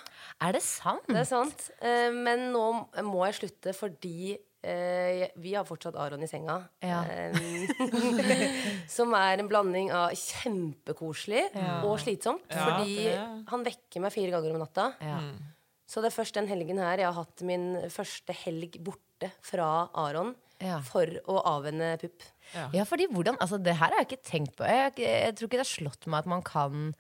Er 0.43 0.57
det 0.57 0.63
sant? 0.67 1.07
det 1.07 1.21
er 1.23 1.29
sant. 1.29 1.69
Eh, 1.79 2.11
Men 2.11 2.49
nå 2.51 2.65
må 3.07 3.21
jeg 3.29 3.37
slutte 3.39 3.71
fordi 3.79 4.33
eh, 4.67 5.29
vi 5.39 5.53
har 5.55 5.63
fortsatt 5.69 5.95
Aron 6.03 6.25
i 6.27 6.27
senga. 6.27 6.57
Ja. 6.83 7.05
Som 8.97 9.15
er 9.15 9.39
en 9.39 9.49
blanding 9.51 9.93
av 9.95 10.11
kjempekoselig 10.19 11.45
og 11.87 11.95
slitsomt. 12.03 12.43
Fordi 12.51 13.07
han 13.53 13.65
vekker 13.71 14.03
meg 14.03 14.15
fire 14.15 14.35
ganger 14.35 14.57
om 14.57 14.63
natta. 14.65 14.89
Ja. 15.05 15.21
Så 15.89 16.03
det 16.03 16.11
er 16.11 16.19
først 16.19 16.37
den 16.37 16.51
helgen 16.51 16.83
her 16.83 17.01
jeg 17.01 17.09
har 17.09 17.17
hatt 17.23 17.47
min 17.49 17.71
første 17.95 18.35
helg 18.43 18.77
borte 18.85 19.31
fra 19.47 19.87
Aron 19.99 20.35
Ja. 20.59 20.81
for 20.83 21.07
å 21.31 21.39
avvenne 21.47 21.93
pupp. 22.01 22.25
Ja, 22.75 22.83
fordi 22.89 23.07
hvordan 23.13 23.37
Altså, 23.39 23.59
det 23.63 23.77
her 23.77 23.93
har 23.93 24.03
jeg 24.03 24.09
ikke 24.09 24.31
tenkt 24.31 24.57
på. 24.59 24.67
Jeg, 24.67 24.97
jeg 24.99 25.37
tror 25.37 25.49
ikke 25.51 25.61
det 25.61 25.67
har 25.67 25.71
slått 25.77 26.09
meg 26.11 26.25
at 26.25 26.31
man 26.33 26.43
kan 26.47 26.91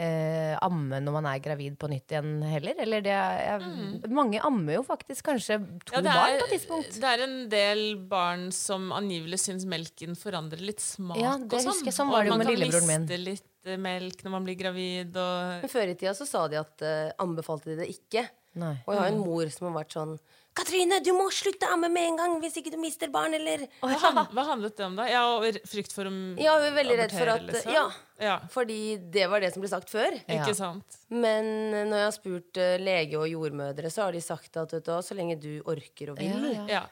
eh, 0.00 0.54
amme 0.64 0.98
når 1.02 1.14
man 1.16 1.28
er 1.30 1.40
gravid 1.44 1.76
på 1.80 1.88
nytt 1.90 2.14
igjen 2.14 2.42
heller. 2.48 2.78
Eller 2.82 3.04
det 3.04 3.14
er, 3.14 3.40
jeg, 3.44 4.12
Mange 4.14 4.42
ammer 4.44 4.78
jo 4.78 4.84
faktisk 4.86 5.28
kanskje 5.30 5.60
to 5.86 5.96
Ja, 5.96 6.02
er, 6.02 6.10
barn 6.10 6.38
på 6.42 6.46
et 6.48 6.54
tidspunkt. 6.56 7.00
det 7.00 7.10
er 7.10 7.24
en 7.26 7.36
del 7.52 7.84
barn 8.10 8.46
som 8.54 8.90
angivelig 8.96 9.42
syns 9.44 9.66
melken 9.70 10.18
forandrer 10.18 10.62
litt 10.64 10.82
smak. 10.84 11.18
Ja, 11.20 11.36
det 11.38 11.60
og 11.60 11.68
sånn. 11.68 11.82
jeg. 11.86 11.96
Sånn 11.96 12.12
var 12.12 12.24
det 12.24 12.32
jo 12.32 12.36
man 12.36 12.44
med 12.44 12.50
kan 12.50 12.56
lillebroren 12.58 12.90
min. 12.90 13.26
litt 13.30 13.68
eh, 13.70 13.80
melk 13.80 14.24
når 14.26 14.36
man 14.38 14.48
blir 14.48 14.58
gravid. 14.60 15.12
Og 15.14 15.66
Men 15.66 15.74
før 15.76 15.92
i 15.92 15.98
tida 15.98 16.16
så 16.18 16.28
sa 16.28 16.46
de 16.50 16.62
at 16.62 16.86
uh, 16.86 17.12
anbefalte 17.22 17.72
de 17.72 17.82
det 17.84 17.92
ikke. 17.94 18.26
Nei. 18.58 18.76
Og 18.86 18.94
jeg 18.94 19.02
har 19.02 19.10
en 19.10 19.22
mor 19.22 19.50
som 19.50 19.68
har 19.68 19.78
vært 19.82 19.96
sånn 19.96 20.18
Katrine, 20.54 21.00
du 21.02 21.10
må 21.16 21.24
slutte 21.34 21.66
å 21.66 21.74
amme 21.74 21.88
med 21.90 22.06
en 22.12 22.16
gang 22.20 22.34
hvis 22.42 22.54
ikke 22.60 22.70
du 22.70 22.76
mister 22.78 23.10
barn, 23.10 23.34
eller 23.34 23.64
hva, 23.82 23.96
han, 24.04 24.20
hva 24.36 24.44
handlet 24.52 24.76
det 24.78 24.84
om, 24.86 24.94
da? 25.00 25.06
Ja, 25.10 25.22
frykt 25.66 25.94
for 25.96 26.06
om 26.06 26.18
Ja, 26.38 26.52
vi 26.62 26.68
er 26.70 26.76
veldig 26.76 26.98
redd 27.00 27.14
for 27.16 27.32
at 27.32 27.42
liksom? 27.48 27.72
Ja. 27.74 27.84
Ja, 28.22 28.36
Fordi 28.52 28.76
det 29.10 29.24
var 29.32 29.42
det 29.42 29.50
som 29.54 29.64
ble 29.64 29.70
sagt 29.72 29.90
før. 29.90 30.14
Ja. 30.28 30.36
Ikke 30.38 30.54
sant? 30.54 31.00
Men 31.10 31.48
når 31.90 31.96
jeg 31.98 32.06
har 32.06 32.14
spurt 32.14 32.60
uh, 32.62 32.76
lege 32.78 33.18
og 33.18 33.26
jordmødre, 33.32 33.90
så 33.90 34.06
har 34.06 34.14
de 34.14 34.22
sagt 34.22 34.60
at 34.62 34.76
vet 34.76 34.86
du, 34.86 34.94
så 35.02 35.18
lenge 35.18 35.40
du 35.42 35.50
orker 35.66 36.14
og 36.14 36.22
vil, 36.22 36.46
Ja, 36.70 36.84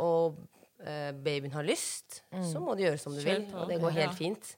og 0.00 0.36
uh, 0.84 1.10
babyen 1.16 1.52
har 1.56 1.64
lyst, 1.64 2.20
så 2.52 2.60
må 2.60 2.76
du 2.76 2.84
gjøre 2.84 3.00
som 3.00 3.16
du 3.16 3.22
Kjell 3.24 3.46
vil. 3.46 3.50
på. 3.54 3.64
Og 3.64 3.72
det 3.72 3.80
går 3.80 3.96
helt 3.96 4.12
Ja. 4.12 4.16
fint. 4.20 4.54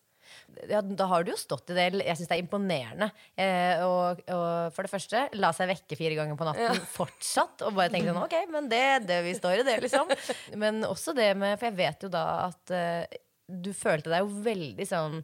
Ja, 0.71 0.81
da 0.83 1.07
har 1.11 1.25
du 1.25 1.33
jo 1.33 1.39
stått 1.39 1.71
i 1.73 1.77
det. 1.77 1.87
Jeg 2.03 2.19
syns 2.19 2.31
det 2.31 2.37
er 2.37 2.43
imponerende. 2.43 3.11
Eh, 3.39 3.85
og, 3.87 4.23
og 4.35 4.75
for 4.75 4.87
det 4.87 4.93
første, 4.93 5.25
la 5.39 5.53
seg 5.57 5.71
vekke 5.71 5.99
fire 5.99 6.19
ganger 6.19 6.39
på 6.39 6.49
natten 6.49 6.83
fortsatt. 6.97 7.67
Og 7.69 7.77
bare 7.79 7.93
tenke 7.95 8.11
sånn, 8.11 8.25
ok, 8.25 8.39
men 8.55 8.71
det, 8.73 8.85
det 9.09 9.21
vi 9.27 9.37
står 9.39 9.63
i, 9.63 9.69
det, 9.69 9.79
liksom. 9.87 10.11
Men 10.61 10.83
også 10.89 11.15
det 11.17 11.31
med 11.39 11.59
For 11.61 11.71
jeg 11.71 11.79
vet 11.79 12.09
jo 12.09 12.11
da 12.13 12.25
at 12.49 12.75
eh, 12.75 13.21
du 13.49 13.71
følte 13.77 14.13
deg 14.13 14.25
jo 14.25 14.43
veldig 14.45 14.89
sånn 14.89 15.23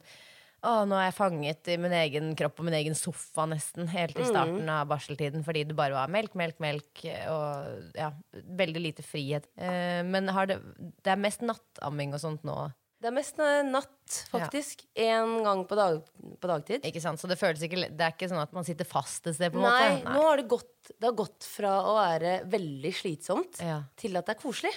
å, 0.65 0.71
nå 0.89 0.97
er 0.97 1.09
jeg 1.09 1.17
fanget 1.17 1.69
i 1.69 1.75
min 1.81 1.93
egen 1.93 2.31
kropp 2.37 2.61
og 2.61 2.65
min 2.67 2.77
egen 2.77 2.95
sofa 2.97 3.45
nesten 3.49 3.89
helt 3.91 4.17
i 4.17 4.25
starten 4.25 4.69
av 4.71 4.87
barseltiden 4.89 5.45
fordi 5.45 5.65
det 5.69 5.77
bare 5.77 5.93
var 5.97 6.11
melk, 6.11 6.33
melk, 6.39 6.57
melk 6.63 7.03
og 7.29 7.91
ja, 7.97 8.09
veldig 8.33 8.81
lite 8.81 9.05
frihet. 9.05 9.45
Eh, 9.57 10.01
men 10.07 10.31
har 10.33 10.49
det, 10.49 10.57
det 11.05 11.13
er 11.13 11.21
mest 11.21 11.45
nattamming 11.45 12.15
og 12.15 12.23
sånt 12.23 12.47
nå? 12.47 12.57
Det 13.01 13.09
er 13.09 13.13
mest 13.13 13.39
eh, 13.43 13.61
natt, 13.67 14.15
faktisk. 14.31 14.81
Én 14.97 15.33
gang 15.45 15.65
på, 15.67 15.75
dag, 15.77 15.97
på 16.41 16.49
dagtid. 16.49 16.85
Ikke 16.87 17.01
sant? 17.03 17.19
Så 17.21 17.27
det 17.29 17.35
føles 17.37 17.61
ikke 17.67 17.89
Det 17.91 18.01
er 18.05 18.13
ikke 18.15 18.29
sånn 18.31 18.41
at 18.41 18.53
man 18.55 18.65
sitter 18.65 18.87
fast 18.87 19.27
et 19.27 19.35
sted, 19.37 19.51
på 19.53 19.59
en 19.59 19.67
Nei, 19.67 19.89
måte? 19.99 20.13
nå 20.15 20.23
har 20.29 20.41
det 20.41 20.47
gått, 20.49 20.91
det 20.95 21.09
har 21.09 21.17
gått 21.19 21.47
fra 21.49 21.73
å 21.91 21.95
være 21.99 22.37
veldig 22.49 22.93
slitsomt 22.95 23.59
Ja. 23.61 23.81
til 23.99 24.15
at 24.17 24.25
det 24.29 24.37
er 24.37 24.41
koselig. 24.41 24.73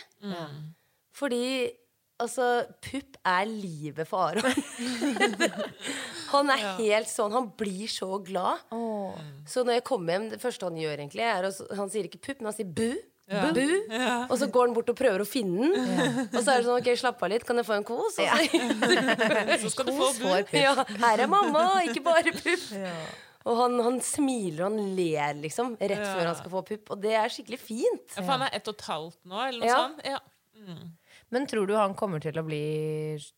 Fordi 1.18 1.42
altså, 2.22 2.48
pupp 2.85 3.16
er 3.26 3.46
livet 3.48 4.07
for 4.11 4.35
Aron. 4.35 4.62
han 6.35 6.50
er 6.52 6.64
helt 6.78 7.09
sånn 7.11 7.33
Han 7.35 7.50
blir 7.59 7.88
så 7.90 8.18
glad. 8.24 8.64
Så 9.48 9.64
når 9.64 9.78
jeg 9.78 9.87
kommer 9.88 10.16
hjem, 10.18 10.28
det 10.35 10.40
første 10.42 10.68
han 10.68 10.78
gjør, 10.81 10.98
egentlig 11.00 11.24
er 11.26 11.48
å 11.48 11.52
Han 11.78 11.90
sier 11.92 12.09
ikke 12.11 12.20
pupp, 12.28 12.42
men 12.42 12.50
han 12.52 12.59
sier 12.59 12.68
bu. 12.70 12.90
Bu. 13.28 13.60
Og 14.30 14.34
så 14.40 14.46
går 14.48 14.66
han 14.70 14.74
bort 14.76 14.88
og 14.88 14.96
prøver 14.96 15.20
å 15.20 15.26
finne 15.28 15.68
den. 15.68 16.18
Og 16.32 16.38
så 16.40 16.54
er 16.54 16.62
det 16.62 16.66
sånn 16.68 16.78
OK, 16.80 16.88
slapp 16.96 17.22
av 17.26 17.28
litt, 17.34 17.44
kan 17.44 17.60
jeg 17.60 17.66
få 17.68 17.74
en 17.76 17.84
kos? 17.84 18.16
Og 18.16 18.24
så, 18.24 19.58
Så 19.64 19.72
skal 19.74 19.88
du 19.90 19.92
få 19.98 20.08
bu. 20.22 20.28
ja, 20.56 20.72
her 21.02 21.24
er 21.26 21.28
mamma, 21.28 21.66
ikke 21.84 22.00
bare 22.06 22.32
pupp. 22.32 22.68
Og 23.48 23.56
han, 23.62 23.76
han 23.84 23.98
smiler 24.04 24.64
og 24.66 24.72
han 24.74 24.94
ler, 24.96 25.36
liksom, 25.44 25.74
rett 25.80 25.94
Ja. 26.00 26.08
før 26.16 26.26
han 26.30 26.36
skal 26.40 26.52
få 26.56 26.62
pupp. 26.72 26.90
Og 26.96 27.02
det 27.04 27.12
er 27.20 27.28
skikkelig 27.32 27.60
fint. 27.60 28.06
Ja, 28.16 28.22
for 28.24 28.32
han 28.34 28.46
er 28.48 28.56
ett 28.58 28.68
og 28.68 28.74
et 28.80 28.86
halvt 28.88 29.18
nå, 29.28 29.42
eller 29.46 29.60
noe 29.60 29.68
Ja. 29.70 29.78
sånt? 29.84 30.04
Ja. 30.08 30.78
Men 31.30 31.46
tror 31.48 31.66
du 31.68 31.74
han 31.76 31.94
kommer 31.96 32.20
til 32.24 32.36
å 32.40 32.44
bli 32.44 32.62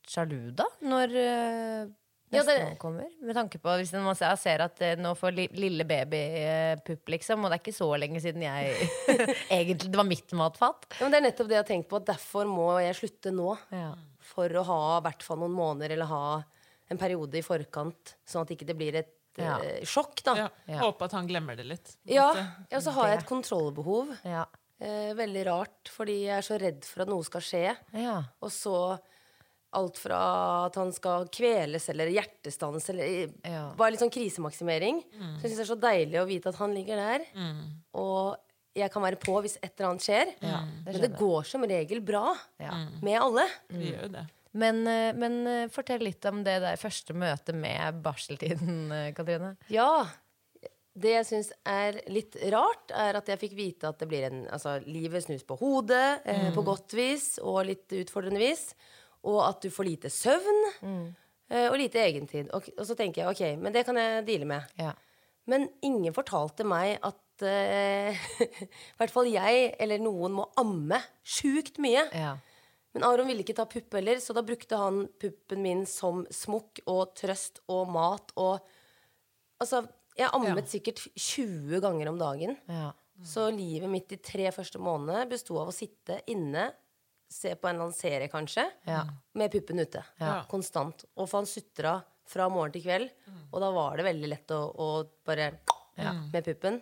sjalu, 0.09 0.53
da? 0.57 0.64
Når 0.87 1.14
uh, 1.18 1.90
Ja, 2.31 2.43
det- 2.47 2.79
kommer? 2.79 3.09
Med 3.21 3.35
tanke 3.35 3.59
på 3.59 3.73
Hvis 3.81 3.93
man 3.99 4.14
ser, 4.14 4.37
ser 4.38 4.62
at 4.62 4.81
eh, 4.87 4.95
nå 4.97 5.14
får 5.19 5.35
lille 5.51 5.85
baby 5.85 6.21
eh, 6.38 6.79
liksom, 7.11 7.43
og 7.45 7.51
det 7.51 7.57
er 7.59 7.62
ikke 7.64 7.75
så 7.75 7.88
lenge 7.99 8.21
siden 8.23 8.45
jeg 8.47 8.77
Egentlig 9.51 9.90
det 9.90 9.97
var 9.99 10.07
mitt 10.07 10.31
matfat. 10.38 10.87
Ja, 11.01 11.05
men 11.09 11.11
det 11.16 11.19
er 11.21 11.27
nettopp 11.27 11.49
det 11.51 11.57
jeg 11.59 11.64
har 11.64 11.71
tenkt 11.73 11.88
på. 11.90 11.99
at 11.99 12.07
Derfor 12.12 12.47
må 12.47 12.69
jeg 12.85 12.95
slutte 13.01 13.33
nå. 13.35 13.57
Ja. 13.75 13.95
For 14.31 14.49
å 14.49 14.62
ha 14.69 14.81
i 14.99 15.05
hvert 15.09 15.23
fall 15.27 15.40
noen 15.43 15.57
måneder, 15.59 15.97
eller 15.97 16.07
ha 16.07 16.25
en 16.90 16.99
periode 16.99 17.38
i 17.38 17.43
forkant. 17.43 18.14
Sånn 18.27 18.47
at 18.47 18.55
ikke 18.55 18.66
det 18.71 18.77
blir 18.79 18.95
et 19.03 19.16
Ja. 19.38 19.57
uh, 19.62 19.83
sjokk, 19.87 20.23
da. 20.27 20.33
Ja. 20.37 20.49
Ja. 20.69 20.79
Håper 20.83 21.07
at 21.07 21.12
han 21.18 21.26
glemmer 21.31 21.57
det 21.57 21.64
litt. 21.66 21.93
Ja, 22.11 22.31
og 22.70 22.83
så 22.83 22.91
har 22.95 23.09
jeg 23.12 23.20
et 23.22 23.28
kontrollbehov. 23.31 24.11
Ja. 24.26 24.45
Eh, 24.81 25.12
veldig 25.14 25.45
rart, 25.47 25.91
fordi 25.93 26.16
jeg 26.26 26.39
er 26.39 26.43
så 26.47 26.57
redd 26.61 26.85
for 26.89 27.03
at 27.05 27.09
noe 27.12 27.22
skal 27.26 27.41
skje. 27.45 27.76
ja. 27.95 28.16
Og 28.43 28.51
så 28.55 28.74
alt 29.73 29.99
fra 30.03 30.21
at 30.66 30.75
han 30.81 30.91
skal 30.93 31.29
kveles 31.31 31.89
eller 31.93 32.11
hjertestans 32.11 32.89
eller 32.91 33.31
Ja. 33.47 33.73
Bare 33.79 33.93
litt 33.95 34.01
sånn 34.03 34.11
krisemaksimering. 34.14 35.03
Så 35.39 35.43
jeg 35.45 35.51
syns 35.53 35.61
det 35.61 35.66
er 35.66 35.75
så 35.75 35.81
deilig 35.81 36.21
å 36.23 36.27
vite 36.27 36.49
at 36.51 36.59
han 36.59 36.75
ligger 36.75 36.97
der, 36.97 37.27
og 37.95 38.37
jeg 38.75 38.91
kan 38.95 39.03
være 39.03 39.18
på 39.18 39.35
hvis 39.43 39.57
et 39.62 39.73
eller 39.79 39.91
annet 39.91 40.05
skjer. 40.07 40.35
Men 40.87 41.01
det 41.03 41.12
går 41.18 41.47
som 41.47 41.62
regel 41.66 42.01
bra 42.01 42.35
Ja. 42.59 42.87
med 43.03 43.21
alle. 43.21 43.47
Vi 43.68 43.93
gjør 43.93 44.11
det. 44.12 44.27
Men, 44.53 44.81
eh, 44.89 45.12
men 45.14 45.47
eh, 45.47 45.68
fortell 45.71 46.01
litt 46.03 46.25
om 46.27 46.43
det 46.43 46.57
der 46.61 46.75
første 46.77 47.14
møtet 47.14 47.55
med 47.55 48.03
barseltiden, 48.03 48.91
eh, 48.91 49.12
Katrine. 49.14 49.57
Ja. 49.71 50.07
Det 51.01 51.12
jeg 51.14 51.27
syns 51.29 51.53
er 51.64 52.01
litt 52.11 52.35
rart, 52.51 52.91
er 52.91 53.14
at 53.16 53.27
jeg 53.31 53.39
fikk 53.39 53.55
vite 53.55 53.89
at 53.89 54.01
det 54.03 54.09
blir 54.11 54.25
en 54.27 54.41
Altså, 54.51 54.85
livet 54.85 55.23
snus 55.23 55.45
på 55.47 55.57
hodet, 55.61 56.21
eh, 56.27 56.51
på 56.53 56.64
godt 56.66 56.91
vis 56.99 57.39
og 57.39 57.64
litt 57.66 57.87
utfordrende 57.89 58.39
vis. 58.43 58.75
Og 59.29 59.41
at 59.45 59.61
du 59.64 59.71
får 59.73 59.89
lite 59.89 60.11
søvn. 60.12 60.62
mm. 60.81 61.09
og 61.66 61.77
lite 61.81 61.99
egentid. 61.99 62.51
Og, 62.55 62.68
og 62.79 62.87
så 62.87 62.95
tenker 62.95 63.23
jeg 63.25 63.33
ok, 63.35 63.62
men 63.62 63.75
det 63.75 63.85
kan 63.89 63.99
jeg 63.99 64.27
deale 64.29 64.47
med. 64.49 64.77
Ja. 64.79 64.93
Men 65.51 65.66
ingen 65.83 66.14
fortalte 66.14 66.66
meg 66.68 67.01
at 67.03 67.43
uh, 67.43 68.29
i 68.47 68.99
hvert 69.01 69.12
fall 69.14 69.31
jeg 69.31 69.73
eller 69.81 70.03
noen 70.03 70.37
må 70.39 70.47
amme 70.61 71.01
sjukt 71.27 71.81
mye. 71.83 72.07
Ja. 72.14 72.37
Men 72.95 73.07
Aron 73.07 73.31
ville 73.31 73.45
ikke 73.45 73.55
ta 73.59 73.66
pupp 73.71 73.95
heller, 73.95 74.18
så 74.23 74.35
da 74.35 74.43
brukte 74.47 74.79
han 74.79 75.05
puppen 75.21 75.62
min 75.62 75.85
som 75.87 76.25
smokk 76.35 76.83
og 76.91 77.14
trøst 77.18 77.64
og 77.71 77.91
mat 77.97 78.37
og 78.41 78.61
Altså, 79.61 79.83
jeg 80.16 80.33
ammet 80.33 80.71
sikkert 80.73 81.03
20 81.21 81.83
ganger 81.85 82.09
om 82.09 82.16
dagen. 82.16 82.55
Ja. 82.64 82.95
Så 83.21 83.51
livet 83.53 83.91
mitt 83.93 84.07
de 84.09 84.16
tre 84.25 84.47
første 84.57 84.81
månedene 84.81 85.27
besto 85.29 85.59
av 85.61 85.68
å 85.68 85.75
sitte 85.75 86.16
inne, 86.33 86.71
se 87.31 87.55
på 87.55 87.68
en 87.68 87.76
eller 87.76 87.87
annen 87.89 87.97
serie 87.97 88.28
kanskje, 88.33 88.64
Ja. 88.91 89.05
med 89.39 89.53
puppen 89.53 89.78
ute. 89.78 90.03
Ja. 90.18 90.45
Konstant. 90.51 91.05
Og 91.16 91.28
for 91.31 91.39
han 91.41 91.47
sutra 91.47 92.01
fra 92.31 92.49
morgen 92.51 92.72
til 92.74 92.83
kveld, 92.83 93.11
og 93.53 93.61
da 93.62 93.70
var 93.74 93.97
det 93.99 94.05
veldig 94.07 94.28
lett 94.31 94.53
å, 94.55 94.61
å 94.74 94.89
bare 95.26 95.53
Med 96.33 96.45
puppen. 96.47 96.81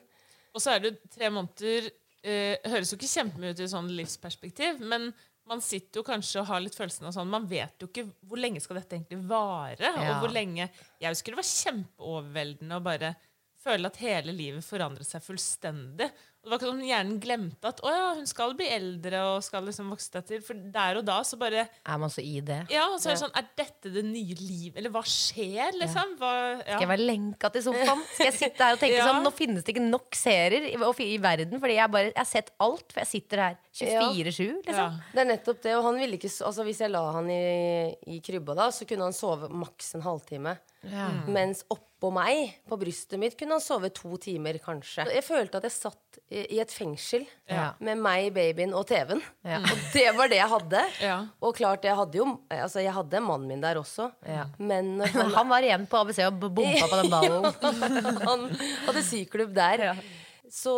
Og 0.54 0.60
så 0.62 0.74
er 0.76 0.80
det 0.84 0.92
tre 1.10 1.28
måneder 1.30 1.88
eh, 2.22 2.56
Høres 2.70 2.92
jo 2.92 2.96
ikke 2.98 3.08
kjempemye 3.10 3.50
ut 3.50 3.60
i 3.64 3.66
sånn 3.70 3.88
livsperspektiv, 3.96 4.78
men 4.80 5.08
man 5.48 5.60
sitter 5.64 6.00
jo 6.00 6.04
kanskje 6.06 6.40
og 6.42 6.46
har 6.50 6.60
litt 6.60 6.76
følelsen 6.76 7.06
av 7.08 7.14
sånn 7.16 7.30
Man 7.32 7.46
vet 7.48 7.80
jo 7.80 7.88
ikke 7.88 8.04
hvor 8.28 8.38
lenge 8.38 8.60
skal 8.60 8.76
dette 8.78 8.94
egentlig 8.98 9.22
vare, 9.26 9.80
Ja. 9.90 10.12
og 10.14 10.22
hvor 10.26 10.32
lenge 10.34 10.68
Jeg 11.00 11.08
husker 11.10 11.32
det 11.34 11.40
var 11.40 11.48
kjempeoverveldende 11.48 12.76
å 12.78 12.84
bare 12.84 13.14
føle 13.58 13.86
at 13.90 13.96
hele 13.98 14.32
livet 14.32 14.62
forandret 14.64 15.06
seg 15.08 15.22
fullstendig. 15.24 16.10
Det 16.38 16.52
var 16.52 16.60
ikke 16.60 16.68
sånn 16.70 16.84
hjernen 16.86 17.16
glemte 17.20 17.68
at 17.68 17.80
å 17.84 17.90
ja, 17.92 18.04
hun 18.16 18.28
skal 18.30 18.52
bli 18.56 18.68
eldre 18.72 19.18
og 19.34 19.42
skal 19.44 19.66
liksom 19.66 19.88
vokse 19.92 20.06
seg 20.14 20.24
til. 20.28 20.40
For 20.46 20.56
der 20.72 21.00
og 21.00 21.04
da 21.08 21.16
så 21.26 21.36
bare 21.40 21.64
Er 21.66 21.98
man 22.00 22.12
så 22.14 22.22
i 22.24 22.38
det? 22.40 22.60
Ja, 22.72 22.86
og 22.92 23.00
så 23.02 23.10
er 23.10 23.16
det 23.16 23.22
sånn 23.24 23.34
Er 23.36 23.48
dette 23.58 23.92
det 23.92 24.04
nye 24.06 24.36
livet? 24.38 24.78
Eller 24.78 24.94
hva 24.94 25.02
skjer, 25.04 25.74
liksom? 25.80 26.14
Hva, 26.20 26.30
ja. 26.62 26.62
Skal 26.78 26.86
jeg 26.86 26.92
være 26.94 27.08
lenka 27.10 27.50
til 27.52 27.66
sofaen? 27.66 28.04
Skal 28.14 28.30
jeg 28.30 28.38
sitte 28.38 28.64
her 28.68 28.78
og 28.78 28.80
tenke 28.84 29.00
Ja. 29.00 29.08
sånn 29.10 29.26
Nå 29.26 29.34
finnes 29.34 29.66
det 29.66 29.74
ikke 29.74 29.84
nok 29.90 30.16
serier 30.16 30.70
i, 30.70 30.76
i 30.78 31.18
verden, 31.26 31.58
fordi 31.60 31.76
jeg 31.80 31.94
bare 31.98 32.12
Jeg 32.14 32.20
har 32.22 32.30
sett 32.32 32.54
alt, 32.64 32.86
for 32.94 33.02
jeg 33.04 33.12
sitter 33.16 33.44
her 33.44 33.58
24-7, 33.78 34.62
liksom. 34.66 34.74
Ja. 34.74 34.88
Det 35.14 35.22
er 35.24 35.30
nettopp 35.32 35.62
det, 35.62 35.74
og 35.78 35.84
han 35.88 35.98
ville 36.02 36.18
ikke 36.18 36.30
Altså 36.48 36.64
Hvis 36.66 36.80
jeg 36.84 36.90
la 36.90 37.04
han 37.14 37.28
i, 37.30 37.42
i 38.10 38.18
krybba 38.24 38.54
da, 38.58 38.70
så 38.74 38.86
kunne 38.88 39.06
han 39.08 39.16
sove 39.16 39.48
maks 39.50 39.94
en 39.98 40.02
halvtime. 40.06 40.56
Mens 41.28 41.64
oppå 41.74 42.10
meg, 42.14 42.52
på 42.70 42.76
brystet 42.78 43.18
mitt, 43.18 43.34
kunne 43.38 43.56
han 43.56 43.62
sove 43.64 43.88
to 43.90 44.14
timer, 44.22 44.54
kanskje. 44.62 45.08
Jeg 45.10 45.24
følte 45.26 45.58
at 45.58 45.66
jeg 45.66 45.74
satt 45.74 46.20
i, 46.30 46.44
i 46.54 46.60
et 46.62 46.70
fengsel 46.70 47.24
Ja. 47.50 47.72
med 47.82 47.98
meg, 47.98 48.28
babyen 48.36 48.74
og 48.78 48.86
TV-en. 48.86 49.22
Ja. 49.42 49.58
Og 49.72 49.82
det 49.96 50.04
var 50.16 50.30
det 50.30 50.38
jeg 50.38 50.52
hadde. 50.52 50.84
Ja. 51.02 51.16
Og 51.42 51.56
klart, 51.58 51.84
jeg 51.88 51.96
hadde 51.98 52.20
jo 52.20 52.28
Altså, 52.54 52.78
jeg 52.84 52.94
hadde 52.94 53.20
mannen 53.24 53.48
min 53.50 53.64
der 53.64 53.80
også. 53.82 54.10
Ja. 54.26 54.46
Men 54.58 55.00
han, 55.02 55.34
han 55.40 55.50
var 55.50 55.66
igjen 55.66 55.88
på 55.90 55.98
ABC 56.04 56.22
og 56.28 56.38
bompa 56.46 56.86
på 56.86 57.02
den 57.02 57.10
ballen. 57.16 57.50
han 58.22 58.48
hadde 58.86 59.02
syklubb 59.10 59.52
der. 59.58 59.88
Så, 60.52 60.72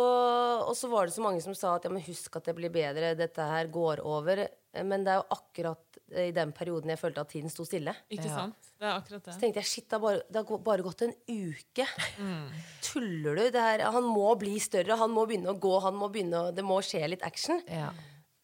og 0.67 0.73
så 0.75 0.89
var 0.91 1.07
det 1.07 1.15
så 1.15 1.23
mange 1.23 1.41
som 1.43 1.55
sa 1.57 1.75
at 1.77 1.85
ja, 1.87 1.91
men 1.93 2.03
husk 2.03 2.35
at 2.39 2.49
det 2.49 2.55
blir 2.57 2.71
bedre, 2.73 3.13
dette 3.19 3.45
her 3.47 3.69
går 3.71 4.01
over. 4.07 4.43
Men 4.83 5.03
det 5.05 5.13
er 5.13 5.21
jo 5.21 5.37
akkurat 5.37 5.99
i 6.21 6.31
den 6.35 6.51
perioden 6.55 6.91
jeg 6.91 6.99
følte 6.99 7.23
at 7.23 7.31
tiden 7.31 7.51
sto 7.51 7.63
stille. 7.67 7.93
Ikke 8.11 8.27
sant? 8.27 8.71
Det 8.79 8.87
er 8.87 8.97
akkurat 8.97 9.25
det. 9.27 9.35
Så 9.35 9.43
tenkte 9.43 9.61
jeg 9.61 9.69
shit, 9.71 9.87
det 9.87 9.95
har 9.97 10.03
bare, 10.03 10.21
det 10.27 10.43
har 10.43 10.63
bare 10.65 10.85
gått 10.85 11.03
en 11.07 11.13
uke. 11.31 11.87
Tuller 12.91 13.39
du? 13.39 13.43
Det 13.53 13.65
her, 13.65 13.85
han 13.95 14.07
må 14.07 14.29
bli 14.39 14.57
større, 14.63 14.99
han 14.99 15.13
må 15.15 15.25
begynne 15.29 15.53
å 15.53 15.59
gå, 15.59 15.73
han 15.85 15.95
må 15.99 16.11
begynne 16.11 16.47
å, 16.47 16.53
det 16.55 16.65
må 16.67 16.79
skje 16.85 17.03
litt 17.13 17.23
action. 17.27 17.61
Ja. 17.71 17.91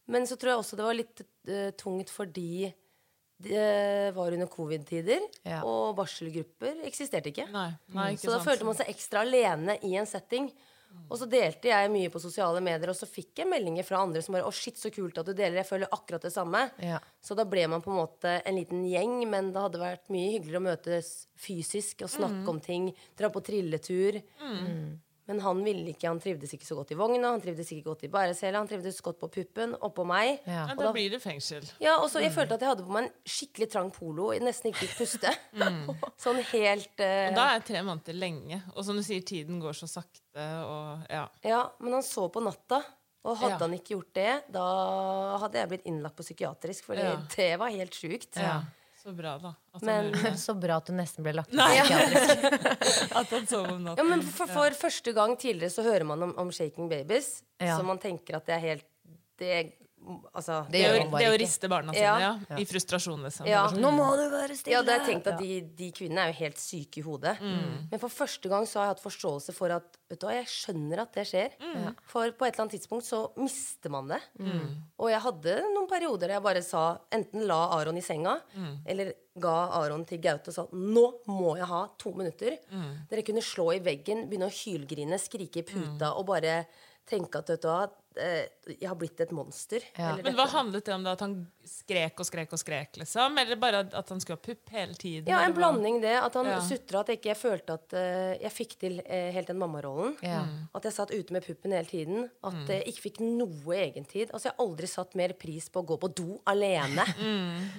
Men 0.08 0.28
så 0.30 0.38
tror 0.40 0.54
jeg 0.54 0.62
også 0.64 0.80
det 0.80 0.86
var 0.88 0.96
litt 0.96 1.24
uh, 1.52 1.72
tungt 1.80 2.12
fordi 2.14 2.70
det 3.38 4.16
var 4.16 4.34
under 4.34 4.48
covid-tider, 4.50 5.22
Ja. 5.46 5.60
og 5.62 5.92
barselgrupper 6.00 6.80
eksisterte 6.88 7.30
ikke. 7.30 7.46
Nei, 7.54 7.68
nei 7.94 8.08
ikke 8.16 8.24
Så 8.24 8.32
da 8.32 8.40
sant. 8.40 8.48
følte 8.48 8.66
man 8.66 8.78
seg 8.80 8.90
ekstra 8.90 9.22
alene 9.28 9.76
i 9.86 9.92
en 10.00 10.08
setting. 10.10 10.48
Og 11.08 11.16
så 11.22 11.28
delte 11.30 11.70
jeg 11.70 11.92
mye 11.92 12.12
på 12.12 12.20
sosiale 12.20 12.60
medier, 12.64 12.92
og 12.92 12.98
så 12.98 13.08
fikk 13.08 13.40
jeg 13.40 13.48
meldinger 13.48 13.86
fra 13.88 14.02
andre 14.04 14.22
som 14.22 14.36
bare 14.36 14.44
'Å, 14.44 14.52
shit, 14.52 14.76
så 14.76 14.92
kult 14.92 15.18
at 15.18 15.26
du 15.26 15.34
deler. 15.34 15.62
Jeg 15.64 15.70
føler 15.70 15.88
akkurat 15.88 16.22
det 16.22 16.34
samme'. 16.34 16.72
Ja. 16.84 17.00
Så 17.22 17.36
da 17.36 17.46
ble 17.46 17.68
man 17.68 17.82
på 17.82 17.92
en 17.92 18.02
måte 18.02 18.42
en 18.46 18.56
liten 18.56 18.84
gjeng, 18.84 19.30
men 19.30 19.54
det 19.54 19.62
hadde 19.62 19.80
vært 19.80 20.10
mye 20.10 20.34
hyggeligere 20.36 20.60
å 20.60 20.68
møtes 20.68 21.28
fysisk 21.38 22.04
og 22.04 22.10
snakke 22.10 22.48
om 22.48 22.60
ting. 22.60 22.94
Dra 23.16 23.30
på 23.30 23.44
trilletur. 23.44 24.22
Men 25.28 25.40
han 25.44 25.60
ville 25.64 25.90
ikke, 25.92 26.08
han 26.08 26.20
trivdes 26.24 26.54
ikke 26.56 26.64
så 26.66 26.76
godt 26.80 26.92
i 26.92 26.96
vogna, 26.96 27.34
han 27.34 27.42
trivdes 27.44 27.68
ikke 27.76 27.84
godt 27.90 28.04
i 28.08 28.08
bæresela, 28.08 28.58
han 28.62 28.68
trivdes 28.70 29.02
godt 29.04 29.20
på 29.20 29.28
puppen, 29.34 29.74
oppå 29.84 30.06
meg. 30.08 30.40
Ja. 30.48 30.64
Og 30.72 30.78
da 30.78 30.86
da- 30.88 30.92
blir 30.96 31.10
det 31.12 31.20
fengsel. 31.22 31.66
ja, 31.84 31.98
og 32.00 32.10
så 32.10 32.22
Jeg 32.24 32.32
følte 32.32 32.54
at 32.56 32.62
jeg 32.62 32.70
hadde 32.70 32.86
på 32.88 32.92
meg 32.96 33.04
en 33.10 33.12
skikkelig 33.28 33.70
trang 33.74 33.92
polo, 33.92 34.32
jeg 34.32 34.42
nesten 34.42 34.72
ikke 34.72 34.86
fikk 34.88 34.98
puste. 35.02 35.34
sånn 36.24 36.40
helt 36.54 37.04
uh, 37.04 37.28
Og 37.28 37.36
da 37.36 37.48
er 37.56 37.60
tre 37.68 37.82
måneder 37.84 38.14
lenge. 38.16 38.62
Og 38.76 38.86
som 38.88 38.96
du 38.96 39.04
sier, 39.04 39.22
tiden 39.22 39.60
går 39.60 39.76
så 39.76 39.88
sakte. 39.88 40.48
Og, 40.64 41.04
ja. 41.12 41.28
Ja, 41.44 41.62
men 41.80 41.94
han 42.00 42.04
så 42.08 42.30
på 42.32 42.40
natta. 42.44 42.82
Og 43.28 43.36
hadde 43.42 43.58
Ja. 43.58 43.66
han 43.66 43.74
ikke 43.76 43.96
gjort 43.98 44.14
det, 44.16 44.34
da 44.56 44.64
hadde 45.42 45.60
jeg 45.60 45.68
blitt 45.74 45.88
innlagt 45.90 46.16
på 46.16 46.24
psykiatrisk. 46.24 46.86
For 46.86 46.96
Ja. 46.96 47.18
det 47.36 47.58
var 47.60 47.68
helt 47.74 47.92
sjukt. 47.92 48.38
ja. 48.40 48.62
Så 49.08 49.14
bra, 49.16 49.38
da. 49.40 49.54
At 49.78 49.82
Men- 49.88 50.38
Så 50.46 50.54
bra 50.60 50.82
at 50.82 50.90
du 50.90 50.92
nesten 50.98 51.24
ble 51.24 51.32
lagt 51.38 51.54
Nei. 51.56 51.78
At 53.22 53.30
han 53.32 53.46
sov 53.48 53.70
om 53.72 53.86
Ja, 53.96 54.04
men 54.04 54.20
for, 54.26 54.52
for 54.52 54.76
første 54.76 55.14
gang 55.16 55.38
tidligere 55.40 55.72
så 55.72 55.86
hører 55.86 56.04
man 56.10 56.26
om, 56.28 56.34
om 56.44 56.52
Shaking 56.52 56.90
Babies, 56.92 57.38
Ja. 57.64 57.78
så 57.80 57.86
man 57.88 58.02
tenker 58.04 58.36
at 58.42 58.50
det 58.50 58.58
er 58.58 58.64
helt 58.66 58.86
Det 59.40 59.54
Altså 60.34 60.62
Det 60.68 60.72
Det 60.78 60.82
gjør 60.84 60.98
å, 61.02 61.20
det 61.20 61.28
å 61.30 61.38
riste 61.42 61.70
barna 61.72 61.94
sine, 61.94 62.04
Ja. 62.04 62.32
ja. 62.50 62.58
I 62.62 62.66
frustrasjon, 62.70 63.24
liksom. 63.28 63.48
Ja. 63.50 63.66
Nå 63.76 63.92
må 63.92 64.06
du 64.16 64.24
være 64.32 64.56
stille! 64.56 64.74
Ja, 64.78 64.82
det 64.88 64.94
er 64.96 65.06
tenkt 65.06 65.28
at 65.28 65.40
de, 65.42 65.62
de 65.78 65.92
kvinnene 65.92 66.26
er 66.28 66.34
jo 66.34 66.38
helt 66.46 66.58
syke 66.62 67.02
i 67.02 67.06
hodet. 67.06 67.36
Men 67.42 68.00
for 68.00 68.10
første 68.14 68.50
gang 68.50 68.66
så 68.70 68.80
har 68.80 68.88
jeg 68.90 68.96
hatt 68.96 69.04
forståelse 69.06 69.54
for 69.58 69.76
at 69.76 69.98
vet 70.08 70.20
du 70.22 70.26
hva, 70.30 70.34
jeg 70.38 70.48
skjønner 70.48 71.02
at 71.04 71.14
det 71.18 71.26
skjer. 71.28 71.58
For 72.08 72.32
på 72.32 72.48
et 72.48 72.54
eller 72.56 72.66
annet 72.68 72.76
tidspunkt 72.78 73.06
så 73.08 73.24
mister 73.38 73.92
man 73.92 74.08
det. 74.08 74.22
Og 74.98 75.10
jeg 75.12 75.22
hadde 75.28 75.58
noen 75.76 75.90
perioder 75.92 76.28
der 76.28 76.38
jeg 76.38 76.46
bare 76.48 76.64
sa 76.64 76.84
enten 77.14 77.46
la 77.48 77.60
Aron 77.78 77.98
i 78.00 78.02
senga, 78.06 78.38
eller 78.88 79.12
ga 79.38 79.56
Aron 79.78 80.06
til 80.10 80.18
Gaute 80.24 80.50
og 80.50 80.56
sa 80.56 80.64
nå 80.74 81.04
må 81.30 81.58
jeg 81.60 81.68
ha 81.70 81.84
to 82.02 82.14
minutter. 82.18 82.56
Dere 83.12 83.22
kunne 83.28 83.44
slå 83.46 83.68
i 83.76 83.80
veggen, 83.86 84.26
begynne 84.32 84.48
å 84.50 84.56
hylgrine, 84.64 85.20
skrike 85.22 85.62
i 85.62 85.68
puta 85.68 86.14
og 86.18 86.26
bare 86.32 86.62
tenke 87.08 87.40
at 87.40 87.48
vet 87.54 87.62
du 87.64 87.68
hva, 87.70 87.86
jeg 88.18 88.88
har 88.90 88.96
blitt 89.00 89.20
et 89.24 89.32
monster. 89.32 89.80
Ja. 89.98 90.14
Eller 90.14 90.24
Men 90.24 90.36
hva 90.36 90.46
handlet 90.52 90.86
det 90.86 90.94
om 90.96 91.04
da? 91.06 91.12
At 91.18 91.22
han 91.24 91.36
skrek 91.68 92.20
og 92.20 92.26
skrek 92.28 92.52
og 92.56 92.60
skrek, 92.60 92.98
liksom? 93.02 93.38
Eller 93.40 93.56
bare 93.60 93.80
at- 93.94 94.10
han 94.10 94.20
skulle 94.20 94.38
ha 94.40 94.46
pupp 94.46 94.70
hele 94.72 94.94
tiden? 94.96 95.28
Ja, 95.28 95.40
en 95.46 95.54
blanding 95.54 96.02
det. 96.02 96.16
At 96.24 96.34
han 96.34 96.46
Ja. 96.46 96.60
sutra 96.62 97.00
at 97.02 97.08
jeg 97.08 97.20
ikke 97.22 97.36
følte 97.36 97.74
at 97.74 97.94
eh, 97.94 98.38
jeg 98.42 98.52
fikk 98.52 98.78
til 98.80 99.02
eh, 99.06 99.32
helt 99.32 99.48
den 99.48 99.60
mammarollen. 99.60 100.16
Ja. 100.24 100.46
At 100.76 100.84
jeg 100.84 100.94
satt 100.94 101.12
ute 101.12 101.32
med 101.34 101.46
puppen 101.46 101.72
hele 101.72 101.86
tiden. 101.86 102.30
At 102.44 102.54
Mm. 102.54 102.68
jeg 102.68 102.86
ikke 102.88 103.02
fikk 103.12 103.20
noe 103.22 103.76
egentid. 103.76 104.32
Altså, 104.34 104.46
jeg 104.50 104.54
har 104.58 104.66
aldri 104.66 104.88
satt 104.88 105.16
mer 105.16 105.34
pris 105.34 105.70
på 105.70 105.84
å 105.84 105.86
gå 105.86 106.00
på 106.00 106.14
do 106.16 106.40
alene. 106.48 107.06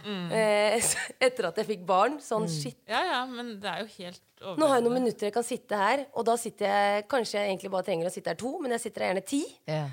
Mm, 0.05 0.31
Eh, 0.39 0.81
etter 1.21 1.47
at 1.49 1.57
jeg 1.57 1.67
fikk 1.67 1.87
barn. 1.87 2.19
Sånn 2.21 2.49
shit. 2.49 2.77
Ja, 2.89 3.03
ja, 3.05 3.27
men 3.27 3.59
det 3.61 3.69
er 3.69 3.81
jo 3.81 3.87
helt 3.99 4.21
Nå 4.41 4.69
har 4.69 4.77
jeg 4.79 4.85
noen 4.85 5.03
minutter 5.03 5.27
jeg 5.27 5.33
kan 5.35 5.43
sitte 5.43 5.75
her, 5.77 6.07
og 6.15 6.25
da 6.25 6.37
sitter 6.37 6.67
jeg 6.71 7.09
Kanskje 7.09 7.41
jeg 7.41 7.49
egentlig 7.59 7.71
bare 7.73 7.83
trenger 7.83 8.07
å 8.07 8.13
sitte 8.13 8.29
her 8.31 8.37
to, 8.39 8.53
men 8.63 8.71
jeg 8.71 8.81
sitter 8.85 9.03
her 9.03 9.15
gjerne 9.15 9.27
ti. 9.27 9.41
Ja. 9.67 9.89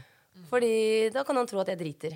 Fordi 0.49 1.09
da 1.13 1.23
kan 1.25 1.37
han 1.39 1.47
tro 1.49 1.59
at 1.61 1.69
jeg 1.71 1.79
driter. 1.79 2.15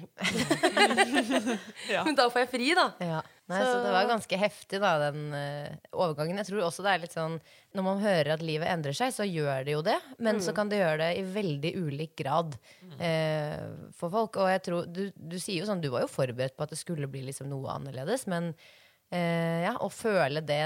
Ja. 1.90 2.04
Men 2.08 2.18
da 2.18 2.28
får 2.30 2.44
jeg 2.44 2.50
fri, 2.52 2.72
da. 2.78 2.86
Ja. 3.02 3.22
Nei, 3.50 3.60
så... 3.66 3.80
det 3.82 3.94
var 3.96 4.06
ganske 4.06 4.38
heftig, 4.38 4.80
da, 4.84 4.92
den 5.08 5.32
uh, 5.34 5.88
overgangen. 6.04 6.38
Jeg 6.38 6.52
tror 6.52 6.68
også 6.68 6.86
det 6.86 6.92
er 6.92 7.02
litt 7.02 7.16
sånn 7.16 7.40
Når 7.74 7.86
man 7.88 8.04
hører 8.04 8.36
at 8.36 8.44
livet 8.46 8.70
endrer 8.70 8.94
seg, 8.98 9.14
så 9.16 9.26
gjør 9.26 9.66
det 9.66 9.74
jo 9.74 9.82
det. 9.86 9.98
Men 10.22 10.42
så 10.46 10.54
kan 10.56 10.70
det 10.70 10.82
gjøre 10.84 11.00
det 11.02 11.10
i 11.18 11.24
veldig 11.34 11.72
ulik 11.82 12.14
grad 12.22 12.60
uh, 13.00 13.90
for 13.98 14.14
folk. 14.14 14.38
Og 14.44 14.52
jeg 14.54 14.66
tror 14.68 14.86
du, 14.86 15.08
du 15.16 15.40
sier 15.42 15.64
jo 15.64 15.70
sånn 15.70 15.82
Du 15.82 15.90
var 15.96 16.06
jo 16.06 16.12
forberedt 16.12 16.58
på 16.60 16.68
at 16.68 16.76
det 16.76 16.82
skulle 16.82 17.10
bli 17.10 17.26
liksom 17.32 17.50
noe 17.50 17.74
annerledes, 17.74 18.28
men 18.30 18.52
uh, 18.54 19.60
ja, 19.66 19.74
å 19.82 19.90
føle 19.94 20.46
det 20.46 20.64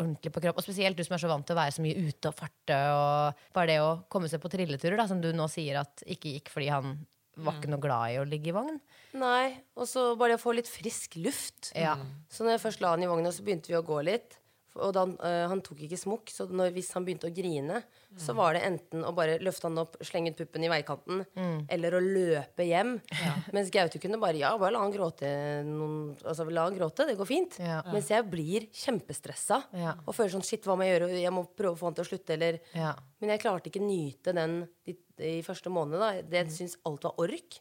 ordentlig 0.00 0.32
på 0.34 0.42
kropp, 0.42 0.60
og 0.60 0.66
spesielt 0.66 0.98
du 0.98 1.04
som 1.06 1.16
er 1.16 1.22
så 1.22 1.30
vant 1.30 1.46
til 1.46 1.54
å 1.54 1.60
være 1.60 1.74
så 1.76 1.84
mye 1.84 2.04
ute 2.08 2.30
og 2.30 2.38
farte, 2.38 2.78
og 2.94 3.42
bare 3.54 3.70
det 3.70 3.80
å 3.82 3.90
komme 4.10 4.30
seg 4.30 4.42
på 4.42 4.50
trilleturer, 4.52 4.96
da, 4.98 5.08
som 5.10 5.20
du 5.22 5.30
nå 5.36 5.48
sier 5.52 5.80
at 5.82 6.04
ikke 6.10 6.36
gikk 6.36 6.50
fordi 6.54 6.70
han 6.72 6.96
var 7.34 7.58
ikke 7.58 7.70
noe 7.72 7.82
glad 7.82 8.14
i 8.14 8.18
å 8.20 8.26
ligge 8.28 8.52
i 8.52 8.54
vogn. 8.54 8.76
Nei, 9.18 9.54
og 9.74 9.88
så 9.90 10.12
bare 10.18 10.34
det 10.34 10.38
å 10.38 10.44
få 10.44 10.54
litt 10.54 10.70
frisk 10.70 11.16
luft. 11.18 11.72
Ja. 11.74 11.96
Så 12.30 12.46
når 12.46 12.56
jeg 12.56 12.64
først 12.68 12.84
la 12.84 12.92
han 12.94 13.02
i 13.02 13.10
vogna, 13.10 13.32
så 13.34 13.46
begynte 13.46 13.72
vi 13.72 13.78
å 13.78 13.86
gå 13.86 13.98
litt. 14.06 14.38
Og 14.74 14.90
da, 14.92 15.04
han, 15.04 15.12
øh, 15.22 15.48
han 15.52 15.60
tok 15.62 15.78
ikke 15.86 15.98
smokk, 16.00 16.30
så 16.34 16.48
når, 16.50 16.72
hvis 16.74 16.88
han 16.96 17.04
begynte 17.06 17.28
å 17.28 17.34
grine, 17.34 17.82
så 18.18 18.34
var 18.34 18.54
det 18.56 18.62
enten 18.66 19.04
å 19.06 19.12
bare 19.14 19.36
løfte 19.42 19.68
han 19.68 19.78
opp, 19.78 19.94
slenge 20.02 20.32
ut 20.32 20.38
puppen 20.40 20.64
i 20.66 20.70
veikanten, 20.70 21.22
eller 21.70 21.94
å 21.94 22.00
løpe 22.02 22.66
hjem. 22.66 22.96
Mens 23.54 23.70
Gaute 23.74 24.00
kunne 24.02 24.18
bare 24.22 24.38
ja, 24.40 24.50
bare 24.58 24.74
la 24.74 24.82
han 24.82 24.94
gråte 24.94 25.30
noen, 25.66 26.16
Altså 26.24 26.46
la 26.50 26.64
han 26.66 26.74
gråte, 26.78 27.06
det 27.06 27.16
går 27.18 27.30
fint. 27.30 27.58
Ja. 27.62 27.80
Mens 27.94 28.10
jeg 28.10 28.26
blir 28.30 28.66
kjempestressa 28.74 29.62
Ja. 29.78 29.94
og 30.06 30.14
føler 30.14 30.34
sånn 30.34 30.46
shit, 30.46 30.66
hva 30.66 30.74
må 30.78 30.86
jeg 30.86 30.96
gjøre? 30.98 31.12
Jeg 31.22 31.34
må 31.34 31.46
prøve 31.54 31.74
å 31.76 31.80
få 31.80 31.90
han 31.90 31.94
til 31.98 32.04
å 32.06 32.10
slutte, 32.10 32.34
eller 32.34 32.58
Ja. 32.74 32.94
Men 33.22 33.30
jeg 33.36 33.40
klarte 33.46 33.70
ikke 33.70 33.80
nyte 33.80 34.34
den 34.36 34.58
de, 34.84 34.96
de 35.16 35.36
første 35.46 35.70
månedene. 35.72 36.24
da. 36.28 36.36
Jeg 36.42 36.50
syntes 36.52 36.76
alt 36.84 37.06
var 37.06 37.14
ork. 37.22 37.60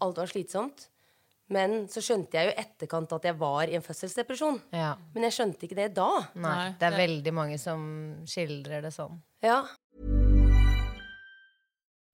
Alt 0.00 0.16
var 0.22 0.30
slitsomt. 0.30 0.86
Men 1.52 1.84
så 1.92 2.00
skjønte 2.04 2.38
jeg 2.38 2.48
jo 2.48 2.56
etterkant 2.64 3.12
at 3.12 3.28
jeg 3.28 3.38
var 3.40 3.68
i 3.68 3.76
en 3.76 3.84
fødselsdepresjon. 3.84 4.60
Ja. 4.72 4.94
Men 5.14 5.28
jeg 5.28 5.36
skjønte 5.36 5.68
ikke 5.68 5.78
det 5.78 5.92
da. 5.98 6.10
Nei, 6.40 6.72
det 6.80 6.88
er 6.88 6.98
veldig 6.98 7.36
mange 7.36 7.60
som 7.60 7.84
skildrer 8.28 8.84
det 8.84 8.94
sånn. 8.94 9.20
Ja. 9.44 9.62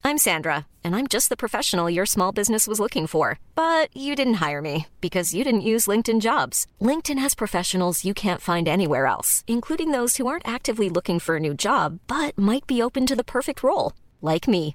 I'm 0.05 0.17
Sandra, 0.17 0.67
and 0.83 0.97
I'm 0.97 1.07
just 1.07 1.29
the 1.29 1.37
professional 1.37 1.91
your 1.91 2.07
small 2.07 2.33
business 2.33 2.67
was 2.67 2.81
looking 2.81 3.07
for. 3.07 3.39
But 3.55 3.95
you 3.95 4.17
didn't 4.17 4.41
hire 4.41 4.63
me 4.63 4.87
because 5.01 5.35
you 5.35 5.45
didn't 5.45 5.69
use 5.73 5.87
LinkedIn 5.87 6.21
jobs. 6.21 6.67
LinkedIn 6.81 7.19
has 7.19 7.35
professionals 7.35 8.05
you 8.05 8.15
can't 8.15 8.41
find 8.41 8.67
anywhere 8.67 9.07
else, 9.07 9.45
including 9.47 9.93
those 9.93 10.17
who 10.17 10.27
aren't 10.27 10.49
actively 10.49 10.89
looking 10.89 11.19
for 11.19 11.37
a 11.37 11.41
new 11.41 11.53
job 11.53 11.99
but 12.07 12.39
might 12.39 12.67
be 12.67 12.83
open 12.83 13.07
to 13.07 13.17
the 13.17 13.25
perfect 13.25 13.63
role, 13.63 13.93
like 14.23 14.49
me. 14.49 14.75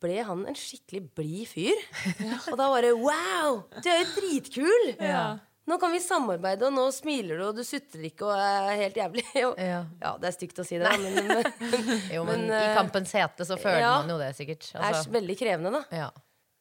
ble 0.00 0.22
han 0.24 0.46
en 0.48 0.56
skikkelig 0.56 1.02
blid 1.18 1.48
fyr. 1.50 1.80
Og 2.52 2.56
da 2.60 2.68
var 2.72 2.86
det 2.86 2.92
wow! 2.96 3.62
Du 3.82 3.88
er 3.90 4.02
jo 4.04 4.10
dritkul! 4.16 4.90
Nå 5.70 5.76
kan 5.78 5.92
vi 5.92 6.00
samarbeide, 6.02 6.66
og 6.66 6.72
nå 6.74 6.86
smiler 6.90 7.38
du, 7.38 7.42
og 7.50 7.58
du 7.58 7.60
sutrer 7.62 8.08
ikke 8.08 8.24
og 8.26 8.32
er 8.34 8.80
helt 8.80 8.96
jævlig. 8.98 9.22
Og, 9.50 9.58
Ja. 9.60 9.82
ja, 10.00 10.12
det 10.18 10.30
er 10.30 10.34
stygt 10.34 10.58
å 10.58 10.64
si 10.66 10.80
det, 10.80 10.88
men, 10.98 11.28
men 11.28 11.44
Jo, 12.16 12.24
men, 12.26 12.46
Men, 12.46 12.50
i 12.50 12.56
eh, 12.56 12.72
kampens 12.78 13.12
hete 13.14 13.46
så 13.46 13.58
føler 13.60 13.84
ja. 13.84 13.92
man 14.00 14.10
jo 14.10 14.16
det 14.18 14.32
sikkert. 14.38 14.64
det 14.72 14.80
er 14.80 14.88
Altså, 14.88 15.12
veldig 15.14 15.36
krevende, 15.38 15.72
da. 15.76 15.84
ja. 16.04 16.08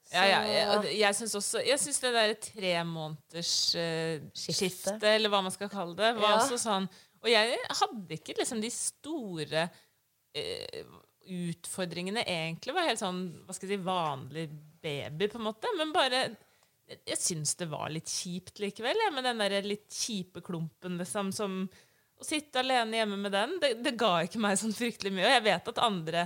Ja, 0.10 0.24
ja, 0.26 0.38
ja, 0.50 0.78
jeg 0.90 1.14
syns 1.20 1.36
også 1.38 1.60
Jeg 1.62 1.78
syns 1.78 2.00
det 2.02 2.10
derre 2.16 2.38
tre 2.42 2.72
måneders 2.90 3.52
uh, 3.78 4.24
Skifte. 4.34 4.56
skifte, 4.58 5.12
eller 5.16 5.30
hva 5.30 5.44
man 5.46 5.54
skal 5.54 5.70
kalle 5.70 5.94
det, 6.00 6.08
var 6.18 6.32
Ja. 6.32 6.40
også 6.40 6.58
sånn 6.58 6.88
Og 7.22 7.30
jeg 7.30 7.60
hadde 7.78 8.18
ikke 8.18 8.34
liksom 8.40 8.62
de 8.64 8.72
store 8.74 9.68
eh, 10.34 10.82
utfordringene 11.30 12.24
egentlig. 12.26 12.74
Var 12.76 12.90
helt 12.90 13.02
sånn 13.02 13.22
hva 13.46 13.56
skal 13.56 13.70
jeg 13.70 13.80
si, 13.80 13.86
vanlig 13.86 14.46
baby, 14.82 15.30
på 15.30 15.40
en 15.40 15.48
måte. 15.50 15.72
Men 15.78 15.94
bare 15.96 16.24
Jeg 16.90 17.20
syns 17.22 17.54
det 17.60 17.68
var 17.70 17.92
litt 17.94 18.10
kjipt 18.10 18.58
likevel, 18.64 18.98
jeg, 18.98 19.14
med 19.14 19.28
den 19.28 19.42
der 19.44 19.62
litt 19.62 19.94
kjipe 19.94 20.42
klumpen, 20.42 20.98
liksom, 20.98 21.30
som 21.36 21.62
Å 22.20 22.26
sitte 22.26 22.64
alene 22.64 22.98
hjemme 22.98 23.20
med 23.22 23.32
den, 23.32 23.58
det, 23.62 23.76
det 23.86 23.94
ga 24.00 24.24
ikke 24.26 24.42
meg 24.44 24.58
sånn 24.60 24.76
fryktelig 24.76 25.14
mye. 25.14 25.28
Og 25.28 25.36
jeg 25.38 25.46
vet 25.46 25.70
at 25.72 25.84
andre 25.86 26.26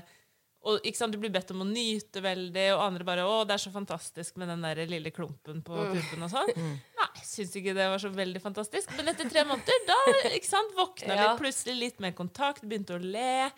og 0.63 0.79
ikke 0.87 0.97
sant, 0.97 1.11
Du 1.13 1.19
blir 1.19 1.31
bedt 1.33 1.51
om 1.51 1.61
å 1.61 1.67
nyte 1.67 2.21
veldig, 2.23 2.65
og 2.77 2.81
andre 2.87 3.03
bare 3.03 3.23
'Å, 3.27 3.45
det 3.47 3.53
er 3.55 3.63
så 3.63 3.71
fantastisk 3.73 4.37
med 4.37 4.47
den 4.47 4.61
der 4.61 4.85
lille 4.87 5.11
klumpen 5.11 5.61
på 5.63 5.75
puppen' 5.75 6.23
og 6.23 6.31
sånn. 6.31 6.51
Nei, 6.55 7.07
jeg 7.19 7.25
syns 7.27 7.55
ikke 7.59 7.73
det 7.75 7.87
var 7.91 7.99
så 7.99 8.09
veldig 8.13 8.41
fantastisk. 8.41 8.89
Men 8.97 9.07
etter 9.11 9.29
tre 9.29 9.43
måneder, 9.43 9.81
da 9.87 9.97
ikke 10.31 10.47
sant, 10.47 10.71
våkna 10.77 11.15
Ja. 11.15 11.35
vi 11.35 11.43
plutselig 11.43 11.75
litt 11.79 11.99
mer 11.99 12.11
kontakt, 12.11 12.61
begynte 12.63 12.95
å 12.95 13.01
le. 13.01 13.51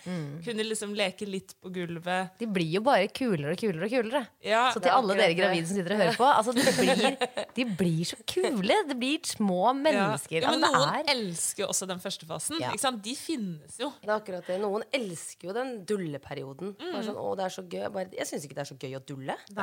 Kunne 0.44 0.64
liksom 0.66 0.96
leke 0.96 1.28
litt 1.30 1.54
på 1.62 1.70
gulvet. 1.72 2.32
De 2.40 2.46
blir 2.48 2.72
jo 2.74 2.82
bare 2.82 3.08
kulere 3.08 3.52
og 3.54 3.58
kulere 3.58 3.86
og 3.86 3.92
kulere. 3.92 4.28
Ja, 4.44 4.72
Så 4.74 4.82
til 4.82 4.90
alle 4.92 5.14
dere 5.16 5.36
gravide 5.36 5.68
som 5.68 5.78
sitter 5.78 5.94
og 5.94 6.02
hører 6.02 6.18
på, 6.18 6.26
altså 6.26 6.54
de 6.54 6.62
blir, 6.64 7.46
de 7.56 7.64
blir 7.66 8.04
så 8.06 8.18
kule. 8.26 8.82
Det 8.88 8.98
blir 8.98 9.20
små 9.24 9.74
mennesker. 9.78 10.42
Ja, 10.42 10.50
men 10.52 10.64
altså, 10.64 10.80
noen 10.80 10.96
er 11.00 11.14
elsker 11.14 11.68
også 11.70 11.88
den 11.88 12.00
første 12.00 12.26
fasen. 12.26 12.60
Ja. 12.60 12.72
Ikke 12.72 12.80
sant? 12.82 13.04
De 13.04 13.16
finnes 13.16 13.78
jo. 13.80 13.92
Det 14.02 14.10
er 14.10 14.18
akkurat 14.20 14.46
det. 14.48 14.60
Noen 14.60 14.84
elsker 14.92 15.50
jo 15.50 15.54
den 15.54 15.86
dulleperioden. 15.86 16.76
Bare 16.96 17.06
sånn, 17.08 17.18
å, 17.22 17.34
det 17.38 17.46
er 17.46 17.54
så 17.56 17.64
gøy. 17.66 17.80
Jeg, 17.84 17.92
bare, 17.96 18.10
jeg 18.18 18.28
syns 18.30 18.46
ikke 18.48 18.56
det 18.58 18.64
er 18.66 18.70
så 18.72 18.78
gøy 18.82 18.96
å 18.98 19.04
dulle. 19.12 19.36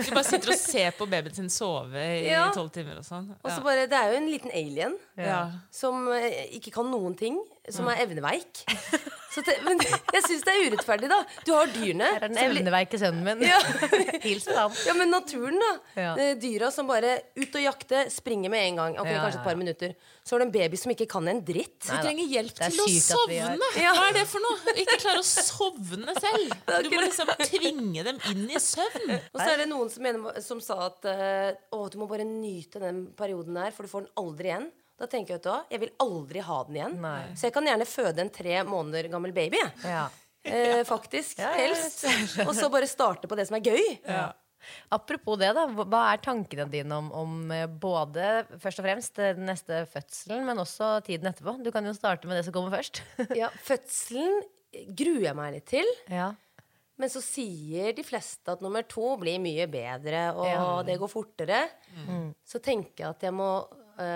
Du 0.00 0.10
bare 0.14 0.24
sitter 0.26 0.52
og 0.54 0.58
ser 0.60 0.90
på 0.98 1.06
babyen 1.10 1.34
sin 1.36 1.48
sove 1.52 2.02
i 2.20 2.26
Ja. 2.28 2.48
tolv 2.54 2.70
timer 2.74 2.98
og 3.00 3.06
sånn. 3.06 3.30
Og 3.42 3.50
så 3.50 3.62
bare, 3.64 3.86
Det 3.90 3.96
er 3.98 4.12
jo 4.12 4.18
en 4.20 4.28
liten 4.30 4.50
alien 4.52 4.98
Ja. 5.16 5.40
som 5.70 6.08
eh, 6.12 6.46
ikke 6.58 6.72
kan 6.74 6.90
noen 6.90 7.16
ting. 7.16 7.38
Som 7.68 7.88
er 7.92 8.00
evneveik. 8.06 8.62
Så 9.30 9.44
det, 9.46 9.60
men 9.62 9.78
jeg 9.78 10.22
syns 10.24 10.40
det 10.42 10.52
er 10.56 10.62
urettferdig, 10.72 11.06
da. 11.10 11.18
Du 11.46 11.52
har 11.54 11.68
dyrene. 11.70 12.06
Her 12.16 12.24
er 12.26 12.32
den 12.32 12.38
evneveike 12.42 12.98
sønnen 12.98 13.22
min. 13.22 13.44
Ja. 13.46 13.60
Hils 14.24 14.48
ham. 14.50 14.72
Ja, 14.88 14.94
men 14.98 15.12
naturen, 15.12 15.60
da. 15.60 15.68
Ja. 15.94 16.14
Eh, 16.18 16.32
Dyra 16.40 16.72
som 16.74 16.88
bare 16.90 17.12
ut 17.38 17.54
og 17.54 17.62
jakte, 17.62 18.00
springer 18.10 18.50
med 18.50 18.64
en 18.72 18.80
gang. 18.80 18.96
Okay, 18.98 19.14
Ja, 19.14 19.20
Kanskje 19.22 19.38
et 19.38 19.46
par 19.46 19.54
ja. 19.54 19.60
minutter. 19.60 19.94
Så 20.26 20.34
har 20.34 20.42
du 20.42 20.46
en 20.48 20.54
baby 20.56 20.80
som 20.80 20.94
ikke 20.96 21.06
kan 21.12 21.30
en 21.30 21.44
dritt. 21.46 21.76
Du 21.84 21.92
Neida. 21.92 22.02
trenger 22.08 22.32
hjelp 22.32 22.58
til 22.58 22.82
å 22.82 22.88
sovne. 22.96 23.70
Hva 23.76 24.08
er 24.08 24.18
det 24.18 24.26
for 24.32 24.46
noe? 24.48 24.74
Ikke 24.82 24.98
klare 25.04 25.22
å 25.22 25.28
sovne 25.30 26.16
selv. 26.18 26.56
Du 26.90 26.90
må 26.96 27.04
liksom 27.04 27.30
tvinge 27.44 28.02
dem 28.06 28.18
inn 28.32 28.44
i 28.50 28.58
søvn. 28.62 29.14
Og 29.14 29.38
så 29.38 29.46
er 29.52 29.62
det 29.62 29.70
noen 29.70 29.92
som, 29.92 30.02
mener, 30.08 30.42
som 30.42 30.58
sa 30.64 30.80
at 30.88 31.06
uh, 31.06 31.54
å, 31.76 31.84
du 31.92 32.00
må 32.02 32.08
bare 32.10 32.26
nyte 32.26 32.82
den 32.82 33.04
perioden 33.14 33.54
der, 33.62 33.70
for 33.76 33.86
du 33.86 33.92
får 33.92 34.08
den 34.08 34.14
aldri 34.18 34.50
igjen. 34.50 34.70
Da 35.00 35.06
tenker 35.08 35.38
jeg, 35.38 35.40
at 35.48 35.72
jeg 35.72 35.80
vil 35.80 35.92
aldri 36.04 36.42
ha 36.44 36.58
den 36.68 36.76
igjen. 36.76 36.98
Nei. 37.00 37.30
Så 37.34 37.48
jeg 37.48 37.54
kan 37.56 37.64
gjerne 37.70 37.86
føde 37.88 38.20
en 38.26 38.30
tre 38.34 38.58
måneder 38.68 39.08
gammel 39.12 39.32
baby. 39.32 39.60
Ja. 39.84 40.02
Eh, 40.44 40.82
faktisk. 40.88 41.38
Ja, 41.40 41.50
ja, 41.56 41.66
Helst. 41.66 42.04
Og 42.46 42.52
så 42.56 42.68
bare 42.72 42.88
starte 42.88 43.28
på 43.28 43.36
det 43.36 43.46
som 43.48 43.56
er 43.58 43.64
gøy. 43.64 43.82
Apropos 44.92 45.38
det, 45.40 45.54
da. 45.56 45.64
hva- 45.72 46.12
er 46.12 46.20
tankene 46.20 46.66
dine 46.70 46.92
om, 47.00 47.06
om 47.16 47.36
eh, 47.54 47.64
både 47.66 48.44
først 48.60 48.82
og 48.82 48.84
fremst 48.84 49.18
eh, 49.22 49.32
den 49.38 49.48
neste 49.48 49.86
fødselen, 49.88 50.44
men 50.44 50.60
også 50.60 50.98
tiden 51.06 51.30
etterpå? 51.32 51.56
Du 51.64 51.70
kan 51.72 51.86
jo 51.88 51.94
starte 51.96 52.28
med 52.28 52.36
det 52.36 52.44
som 52.48 52.52
kommer 52.58 52.76
først. 52.76 53.00
Ja, 53.40 53.48
Fødselen 53.64 54.42
gruer 54.96 55.30
jeg 55.30 55.36
meg 55.40 55.56
litt 55.56 55.68
til. 55.72 55.88
ja. 56.12 56.30
Men 57.00 57.08
så 57.08 57.22
sier 57.24 57.94
de 57.96 58.02
fleste 58.04 58.52
at 58.52 58.60
nummer 58.60 58.82
to 58.84 59.14
blir 59.16 59.38
mye 59.40 59.64
bedre, 59.72 60.18
og 60.36 60.44
Ja. 60.44 60.64
det 60.84 60.98
går 61.00 61.08
fortere. 61.08 61.62
Så 62.44 62.60
tenker 62.60 63.06
jeg 63.06 63.08
at 63.14 63.22
jeg 63.24 63.32
må 63.32 63.46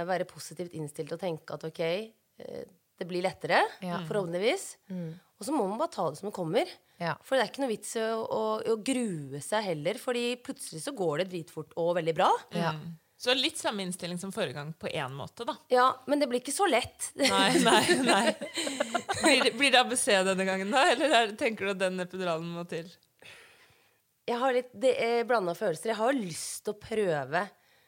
være 0.08 0.26
positivt 0.30 0.74
innstilt 0.78 1.12
og 1.16 1.20
tenke 1.22 1.54
at 1.56 1.64
ok, 1.68 1.80
eh, 1.84 2.64
det 2.98 3.06
blir 3.10 3.24
lettere, 3.26 3.60
Ja. 3.82 3.98
forhåpentligvis. 4.06 4.66
Og 5.34 5.42
så 5.48 5.50
må 5.52 5.64
man 5.68 5.78
bare 5.80 5.90
ta 5.90 6.08
det 6.10 6.18
som 6.20 6.28
det 6.30 6.34
kommer. 6.36 6.68
Ja. 7.02 7.16
For 7.26 7.34
det 7.34 7.42
er 7.42 7.50
ikke 7.50 7.62
noe 7.64 7.72
vits 7.72 7.96
i 7.98 8.02
å, 8.06 8.20
å, 8.22 8.42
å 8.70 8.76
grue 8.86 9.40
seg 9.42 9.64
heller, 9.66 9.98
fordi 9.98 10.36
plutselig 10.38 10.84
så 10.84 10.92
går 10.94 11.24
det 11.24 11.26
dritfort 11.32 11.74
og 11.82 11.96
veldig 11.98 12.14
bra. 12.14 12.28
Ja. 12.54 12.70
Så 13.18 13.34
litt 13.34 13.58
samme 13.58 13.82
innstilling 13.82 14.18
som 14.20 14.30
forrige 14.34 14.54
gang, 14.58 14.70
på 14.78 14.86
én 14.94 15.10
måte, 15.16 15.46
da. 15.48 15.56
Ja, 15.72 15.88
men 16.06 16.20
det 16.22 16.28
blir 16.30 16.38
ikke 16.42 16.54
så 16.54 16.66
lett. 16.70 17.10
Nei, 17.18 17.50
nei, 17.64 17.82
nei. 18.04 18.24
Blir 19.24 19.42
det, 19.48 19.52
blir 19.58 19.74
det 19.74 19.80
ABC 19.82 20.06
denne 20.28 20.46
gangen, 20.46 20.70
da? 20.74 20.84
Eller 20.92 21.14
er, 21.18 21.34
tenker 21.40 21.66
du 21.66 21.74
at 21.74 21.82
den 21.82 21.98
epiduralen 22.04 22.46
må 22.54 22.62
til? 22.70 22.86
Jeg 24.28 24.38
har 24.40 24.54
litt 24.56 24.70
det 24.80 24.94
blanda 25.28 25.52
følelser. 25.56 25.90
Jeg 25.92 25.98
har 26.00 26.14
lyst 26.16 26.62
til 26.64 26.74
å 26.76 26.80
prøve 26.80 27.42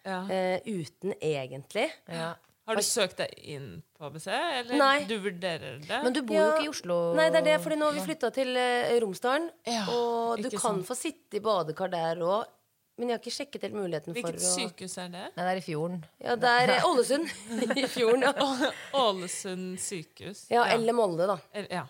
Ja. 0.06 0.22
uh, 0.30 0.66
uten 0.66 1.16
egentlig. 1.20 1.88
Ja. 2.08 2.34
Har 2.66 2.78
du 2.78 2.82
søkt 2.82 3.20
deg 3.20 3.30
inn 3.46 3.68
på 3.94 4.08
ABC, 4.08 4.26
eller 4.32 4.78
Nei. 4.80 5.04
du 5.06 5.14
vurderer 5.22 5.78
det? 5.84 6.00
Men 6.02 6.14
du 6.14 6.18
bor 6.26 6.34
jo 6.40 6.46
ikke 6.56 6.66
i 6.66 6.70
Oslo. 6.72 6.96
Nei, 7.14 7.28
det 7.30 7.44
er 7.44 7.46
det, 7.52 7.56
fordi 7.62 7.78
nå 7.78 7.86
har 7.86 7.94
vi 7.94 8.02
flytta 8.08 8.30
til 8.34 8.50
uh, 8.58 8.94
Romsdalen. 9.04 9.46
Ja, 9.70 9.84
og 9.92 10.42
du 10.42 10.48
kan 10.50 10.80
sånn. 10.80 10.84
få 10.88 10.96
sitte 10.98 11.38
i 11.38 11.42
badekar 11.44 11.92
der 11.94 12.22
òg. 12.26 12.52
Men 12.96 13.10
jeg 13.10 13.18
har 13.18 13.20
ikke 13.20 13.34
sjekket 13.34 13.64
helt 13.66 13.76
muligheten 13.76 14.14
Hvilket 14.16 14.38
for 14.38 14.48
å 14.48 14.52
sykehus 14.54 14.94
er 15.02 15.10
det? 15.12 15.24
Nei, 15.36 15.42
det 15.44 15.50
er 15.50 15.58
i 15.60 15.64
fjorden. 15.66 15.98
Ja, 16.24 16.36
det 16.40 16.52
er 16.62 16.70
Ålesund 16.88 17.28
i 17.82 17.84
fjorden, 17.92 18.24
ja. 18.24 18.70
Ålesund 18.96 19.76
sykehus. 19.84 20.46
ja. 20.48 20.64
Eller 20.72 20.96
Molde, 20.96 21.28
da. 21.28 21.36
El, 21.52 21.68
ja. 21.68 21.84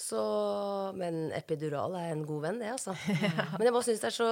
Så, 0.00 0.20
men 0.96 1.28
epidural 1.36 1.96
er 1.98 2.12
en 2.12 2.22
god 2.28 2.44
venn, 2.46 2.60
det, 2.62 2.70
altså. 2.72 2.94
Men 3.58 3.66
jeg 3.66 3.74
bare 3.74 3.86
syns 3.88 4.04
det 4.04 4.08
er 4.08 4.16
så 4.16 4.30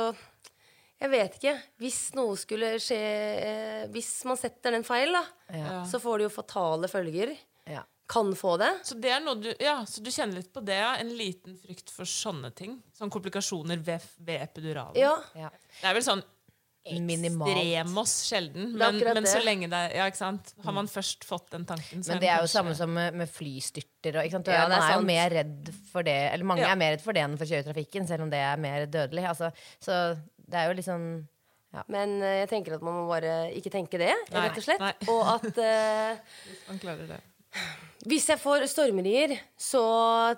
Jeg 1.01 1.11
vet 1.13 1.37
ikke. 1.39 1.53
Hvis 1.79 1.99
noe 2.19 2.35
skulle 2.41 2.73
skje 2.83 2.97
eh, 2.99 3.85
Hvis 3.95 4.09
man 4.27 4.37
setter 4.41 4.75
den 4.75 4.83
feil, 4.87 5.13
da, 5.15 5.85
så 5.87 6.01
får 6.03 6.19
det 6.19 6.27
jo 6.29 6.33
fatale 6.41 6.89
følger. 6.91 7.37
Ja. 7.71 7.85
Kan 8.09 8.33
få 8.35 8.57
det. 8.59 8.71
Så 8.89 8.97
det 8.99 9.11
er 9.13 9.21
noe 9.21 9.37
du, 9.37 9.51
ja, 9.61 9.83
så 9.87 10.01
du 10.03 10.09
kjenner 10.11 10.41
litt 10.41 10.49
på 10.55 10.63
det, 10.65 10.79
ja? 10.81 10.95
En 10.97 11.11
liten 11.15 11.55
frykt 11.61 11.91
for 11.93 12.09
sånne 12.09 12.51
ting? 12.57 12.79
Sånn 12.97 13.13
komplikasjoner 13.13 13.79
ved, 13.85 14.01
ved 14.25 14.41
epiduralen? 14.49 14.97
Ja. 14.99 15.13
Ja. 15.37 15.51
Det 15.83 15.87
er 15.91 15.95
vel 15.99 16.07
sånn 16.07 16.25
Minimalt. 16.89 17.51
ekstremos 17.53 18.13
sjelden. 18.25 18.71
er 18.73 18.79
Men, 18.81 18.97
akkurat 18.97 19.19
men 19.19 19.27
så 19.29 19.39
det. 19.43 19.45
lenge 19.45 19.69
det 19.69 19.77
er 19.77 19.97
Ja, 19.99 20.07
ikke 20.09 20.17
sant? 20.23 20.55
Har 20.65 20.73
man 20.73 20.87
først 20.89 21.27
fått 21.29 21.51
den 21.53 21.67
tanken, 21.69 22.01
så 22.03 22.15
Men 22.15 22.21
det 22.23 22.31
er 22.31 22.39
jo 22.41 22.47
kanskje- 22.47 22.57
samme 22.63 22.75
som 22.79 22.95
med, 22.97 23.15
med 23.15 23.29
flystyrter. 23.29 24.17
Og, 24.17 24.25
ikke 24.25 24.39
sant? 24.39 24.47
Du 24.49 24.51
Ja, 24.53 24.65
er, 24.65 24.69
det 24.69 24.79
er 24.79 24.81
man 24.81 24.89
er 24.89 24.95
jo 24.95 24.99
sant. 25.03 25.07
mer 25.07 25.31
redd 25.37 25.75
for 25.93 26.03
det 26.03 26.17
Eller 26.33 26.45
mange 26.49 26.65
Ja. 26.65 26.73
er 26.73 26.77
mer 26.81 26.93
redd 26.97 27.03
for 27.05 27.13
det 27.13 27.23
enn 27.27 27.37
for 27.37 27.45
å 27.45 27.49
kjøre 27.53 27.61
i 27.61 27.69
trafikken, 27.73 28.09
selv 28.09 28.23
om 28.23 28.31
det 28.31 28.39
er 28.41 28.57
mer 28.57 28.87
dødelig. 28.87 29.29
Altså, 29.29 29.53
så 29.85 30.19
det 30.49 30.59
er 30.63 30.71
jo 30.71 30.77
liksom 30.79 31.03
Men 31.93 32.15
uh, 32.23 32.31
jeg 32.43 32.49
tenker 32.49 32.79
at 32.79 32.83
man 32.85 32.95
må 32.97 33.07
bare 33.11 33.51
ikke 33.57 33.71
tenke 33.75 33.99
det, 34.01 34.15
Nei, 34.33 34.47
rett 34.49 34.57
og 34.61 34.65
slett. 34.65 34.81
nei. 34.81 34.95
Og 35.13 35.23
at 35.35 35.59
eh, 35.69 36.39
Man 36.71 36.79
klarer 36.81 37.07
det. 37.11 37.19
hvis 38.09 38.27
jeg 38.31 38.39
får 38.41 38.65
stormerier, 38.71 39.35
så 39.61 39.83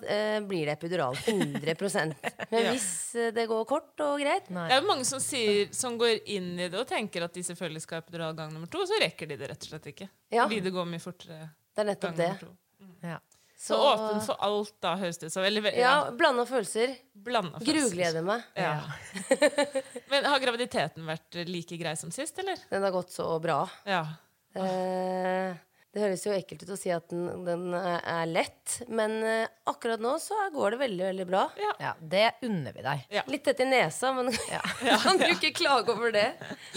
uh, 0.00 0.38
blir 0.48 0.66
det 0.70 0.74
epidural. 0.78 1.14
100% 1.14 2.14
Men 2.52 2.64
Ja. 2.64 2.72
hvis 2.72 2.88
det 3.36 3.44
går 3.50 3.64
kort 3.70 4.02
og 4.06 4.18
greit 4.22 4.50
Nei. 4.50 4.66
Det 4.70 4.76
er 4.78 4.82
jo 4.82 4.88
mange 4.90 5.06
som, 5.06 5.22
sier, 5.22 5.68
som 5.74 5.98
går 6.00 6.20
inn 6.26 6.52
i 6.58 6.68
det 6.70 6.78
og 6.80 6.88
tenker 6.90 7.26
at 7.26 7.34
de 7.36 7.42
selvfølgelig 7.46 7.82
skal 7.86 8.00
ha 8.00 8.04
epidural 8.06 8.34
gang 8.38 8.50
nummer 8.54 8.70
to, 8.70 8.82
og 8.82 8.90
så 8.90 8.98
rekker 9.02 9.30
de 9.30 9.38
det 9.42 9.50
rett 9.52 9.66
og 9.68 9.72
slett 9.74 9.86
ikke. 9.92 10.10
Ja. 10.34 10.44
Fordi 10.46 10.60
det 10.66 10.74
går 10.74 10.90
mye 10.90 11.02
fortere 11.02 11.50
Det 11.74 11.84
er 11.84 11.90
nettopp 11.92 12.10
gang 12.16 12.18
det. 12.24 12.28
nummer 12.34 12.46
to. 12.48 12.56
Ja. 13.60 13.66
Så, 13.66 13.76
åpen 13.76 14.20
for 14.24 14.40
alt, 14.40 14.72
da, 14.80 14.94
høres 14.96 15.18
det 15.20 15.28
ut 15.28 15.34
som. 15.34 15.44
Ja, 15.44 15.72
ja, 15.76 15.94
blanda 16.16 16.46
følelser. 16.48 16.94
blanda 17.12 17.60
følelser. 17.60 17.90
Grugleder 17.90 18.24
meg. 18.24 18.46
Ja. 18.56 18.80
Men 20.10 20.28
har 20.32 20.40
graviditeten 20.40 21.04
vært 21.04 21.42
like 21.44 21.76
grei 21.76 21.92
som 22.00 22.12
sist, 22.14 22.40
eller? 22.40 22.62
Den 22.70 22.86
har 22.88 22.94
gått 22.94 23.12
så 23.12 23.28
bra. 23.42 23.66
Ja. 23.84 24.06
Eh, 24.56 25.52
det 25.90 26.04
høres 26.04 26.24
jo 26.24 26.32
ekkelt 26.32 26.64
ut 26.64 26.72
å 26.72 26.78
si 26.78 26.90
at 26.94 27.12
den, 27.12 27.44
den 27.44 27.74
er 27.76 28.28
lett, 28.30 28.80
men 28.88 29.16
eh, 29.26 29.48
akkurat 29.68 30.00
nå 30.00 30.16
så 30.22 30.38
går 30.54 30.76
det 30.76 30.82
veldig, 30.86 31.04
veldig 31.10 31.26
bra. 31.28 31.46
ja, 31.82 31.94
det 32.00 32.28
unner 32.46 32.76
vi 32.76 32.84
deg. 32.86 33.08
Ja. 33.18 33.24
Litt 33.28 33.44
tett 33.44 33.60
i 33.60 33.66
nesa, 33.66 34.12
men 34.14 34.30
kan 35.04 35.18
du 35.18 35.26
ikke 35.34 35.50
klage 35.58 35.92
over 35.92 36.14
det? 36.14 36.28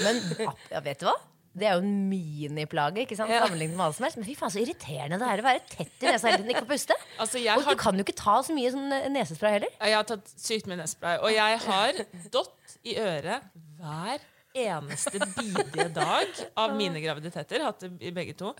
Men 0.01 0.19
ja, 0.41 0.81
vet 0.81 0.99
du 0.99 1.07
hva? 1.11 1.15
Det 1.53 1.67
er 1.69 1.75
jo 1.77 1.83
en 1.85 2.09
miniplage 2.09 3.03
ikke 3.03 3.17
sant? 3.19 3.29
Ja. 3.29 3.43
sammenlignet 3.45 3.77
med 3.77 3.83
hva 3.85 3.93
som 3.93 4.07
helst. 4.07 4.17
Men 4.17 4.25
fy 4.25 4.33
faen, 4.39 4.53
så 4.53 4.61
irriterende 4.63 5.19
det 5.21 5.27
er 5.29 5.43
å 5.43 5.45
være 5.45 5.61
tett 5.69 6.01
i 6.01 6.09
nesa 6.09 6.31
hele 6.31 6.39
tiden. 6.41 6.53
Ikke 6.55 6.65
puste. 6.71 6.97
Altså, 7.21 7.37
Og 7.43 7.61
har, 7.67 7.77
du 7.77 7.81
kan 7.83 7.99
jo 7.99 8.05
ikke 8.07 8.15
ta 8.17 8.39
så 8.47 8.55
mye 8.57 8.71
sånn 8.73 8.95
eh, 8.97 9.09
nesespray 9.13 9.59
heller. 9.59 9.75
jeg 9.77 9.97
har 9.99 10.07
tatt 10.09 10.33
sykt 10.33 10.69
mye 10.71 10.79
nesespray, 10.81 11.19
og 11.21 11.29
jeg 11.35 11.59
har 11.67 12.01
dott 12.33 12.77
i 12.83 12.97
øret 13.03 13.45
hver 13.77 14.25
eneste 14.63 15.21
bidige 15.37 15.87
dag 15.93 16.41
av 16.57 16.73
mine 16.77 17.01
graviditeter. 17.03 17.63
Hatt 17.69 17.85
det 17.85 17.93
i 18.01 18.11
begge 18.15 18.33
to. 18.37 18.53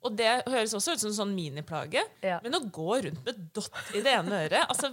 Og 0.00 0.14
det 0.16 0.30
høres 0.48 0.72
også 0.72 0.94
ut 0.96 1.02
som 1.02 1.10
en 1.10 1.16
sånn 1.18 1.32
miniplage. 1.36 2.00
Ja. 2.24 2.38
Men 2.44 2.56
å 2.56 2.62
gå 2.72 3.02
rundt 3.04 3.20
med 3.26 3.40
dott 3.52 3.92
i 3.92 4.00
det 4.00 4.14
ene 4.16 4.46
øret 4.46 4.64
altså, 4.64 4.88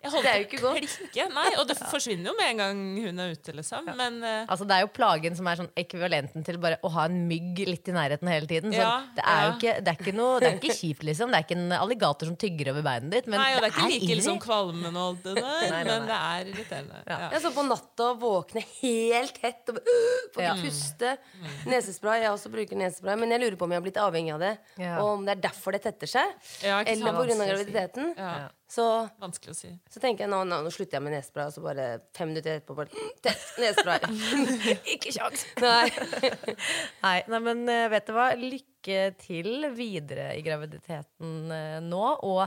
jeg 0.00 0.12
holdt 0.14 0.24
Det 0.24 0.30
er 0.32 0.38
jo 0.40 0.46
ikke 0.48 0.58
å 0.60 0.62
godt. 0.64 0.86
klikke. 0.96 1.24
Nei, 1.36 1.46
og 1.60 1.66
det 1.68 1.76
forsvinner 1.94 2.30
jo 2.30 2.34
med 2.38 2.50
en 2.54 2.60
gang 2.62 2.78
hun 3.04 3.18
er 3.24 3.32
ute, 3.36 3.52
liksom. 3.56 3.88
Men 3.98 4.18
uh, 4.24 4.44
Altså 4.50 4.64
Det 4.68 4.76
er 4.78 4.84
jo 4.86 4.90
plagen 4.96 5.36
som 5.36 5.48
er 5.50 5.58
sånn 5.60 5.68
ekvivalenten 5.82 6.44
til 6.46 6.56
bare 6.62 6.78
å 6.86 6.90
ha 6.94 7.04
en 7.10 7.18
mygg 7.28 7.60
litt 7.68 7.90
i 7.90 7.94
nærheten 7.96 8.30
hele 8.32 8.48
tiden. 8.50 8.72
Så 8.72 8.80
Ja, 8.80 8.94
det 9.16 9.24
er 9.26 9.40
jo 9.44 9.50
ja. 9.50 9.56
ikke, 9.58 9.74
det 9.84 9.92
er 9.94 10.00
ikke 10.04 10.14
noe 10.16 10.38
Det 10.40 10.48
er 10.50 10.58
ikke 10.60 10.76
kjipt, 10.78 11.04
liksom. 11.10 11.32
Det 11.34 11.40
er 11.40 11.46
ikke 11.48 11.58
en 11.58 11.74
alligator 11.78 12.30
som 12.30 12.36
tygger 12.40 12.72
over 12.72 12.86
beinet 12.86 13.14
ditt. 13.16 13.28
Men 13.30 13.42
Nei, 13.42 13.50
og 13.56 13.60
det 13.60 13.70
er 13.70 13.74
ikke 13.76 13.88
like 13.94 14.18
liksom 14.20 14.40
kvalmen 14.46 14.96
og 14.96 15.02
alt 15.08 15.26
det 15.28 15.34
der, 15.36 15.48
Nei, 15.60 15.68
nei, 15.74 15.82
men 15.90 16.08
det 16.08 16.20
er 16.20 16.52
irriterende. 16.54 17.02
Ja. 17.10 17.18
Jeg 17.36 17.44
så 17.44 17.52
på 17.58 17.66
natta 17.68 18.08
våkne 18.24 18.64
helt 18.80 19.40
tett 19.42 19.74
og 19.74 19.82
uh, 19.82 20.14
får 20.36 20.46
Ja. 20.46 20.54
ikke 20.56 20.70
puste. 20.70 21.12
Nesespray. 21.68 22.22
Jeg 22.24 22.32
også 22.32 22.52
bruker 22.52 22.78
nesespray, 22.80 23.18
men 23.20 23.34
jeg 23.36 23.44
lurer 23.44 23.58
på 23.60 23.68
om 23.68 23.74
jeg 23.74 23.80
har 23.82 23.86
blitt 23.88 24.00
avhengig 24.00 24.32
av 24.38 24.40
det. 24.46 24.54
Ja. 24.80 24.96
Og 25.02 25.18
om 25.18 25.28
det 25.28 25.36
er 25.36 25.44
derfor 25.50 25.76
det 25.76 25.82
tetter 25.84 26.10
seg. 26.10 26.32
Ja, 26.64 26.80
eller 26.88 27.20
pga. 27.20 27.36
Graviditeten. 27.50 28.14
Ja. 28.16 28.48
Så, 28.70 28.84
Vanskelig 29.18 29.50
å 29.50 29.58
si. 29.58 29.70
så 29.90 29.98
tenker 30.02 30.24
jeg 30.24 30.30
nå, 30.30 30.44
nå, 30.46 30.60
nå 30.62 30.70
slutter 30.70 30.98
jeg 30.98 31.02
med 31.02 31.16
nesespray, 31.16 31.48
og 31.50 31.54
så 31.56 31.62
bare 31.64 31.86
fem 32.14 32.30
minutter 32.30 32.60
etterpå 32.60 32.76
bare 32.78 33.08
tett 33.24 33.56
nesespray. 33.58 33.98
ikke 34.94 35.14
kjangs. 35.16 35.42
Nei. 35.64 35.88
Nei, 37.02 37.16
nei, 37.32 37.40
men 37.48 37.64
eh, 37.72 37.88
vet 37.90 38.06
du 38.06 38.14
hva? 38.14 38.28
Lykke 38.38 39.00
til 39.18 39.66
videre 39.74 40.30
i 40.38 40.44
graviditeten 40.46 41.50
eh, 41.56 41.80
nå. 41.82 42.04
Og 42.30 42.44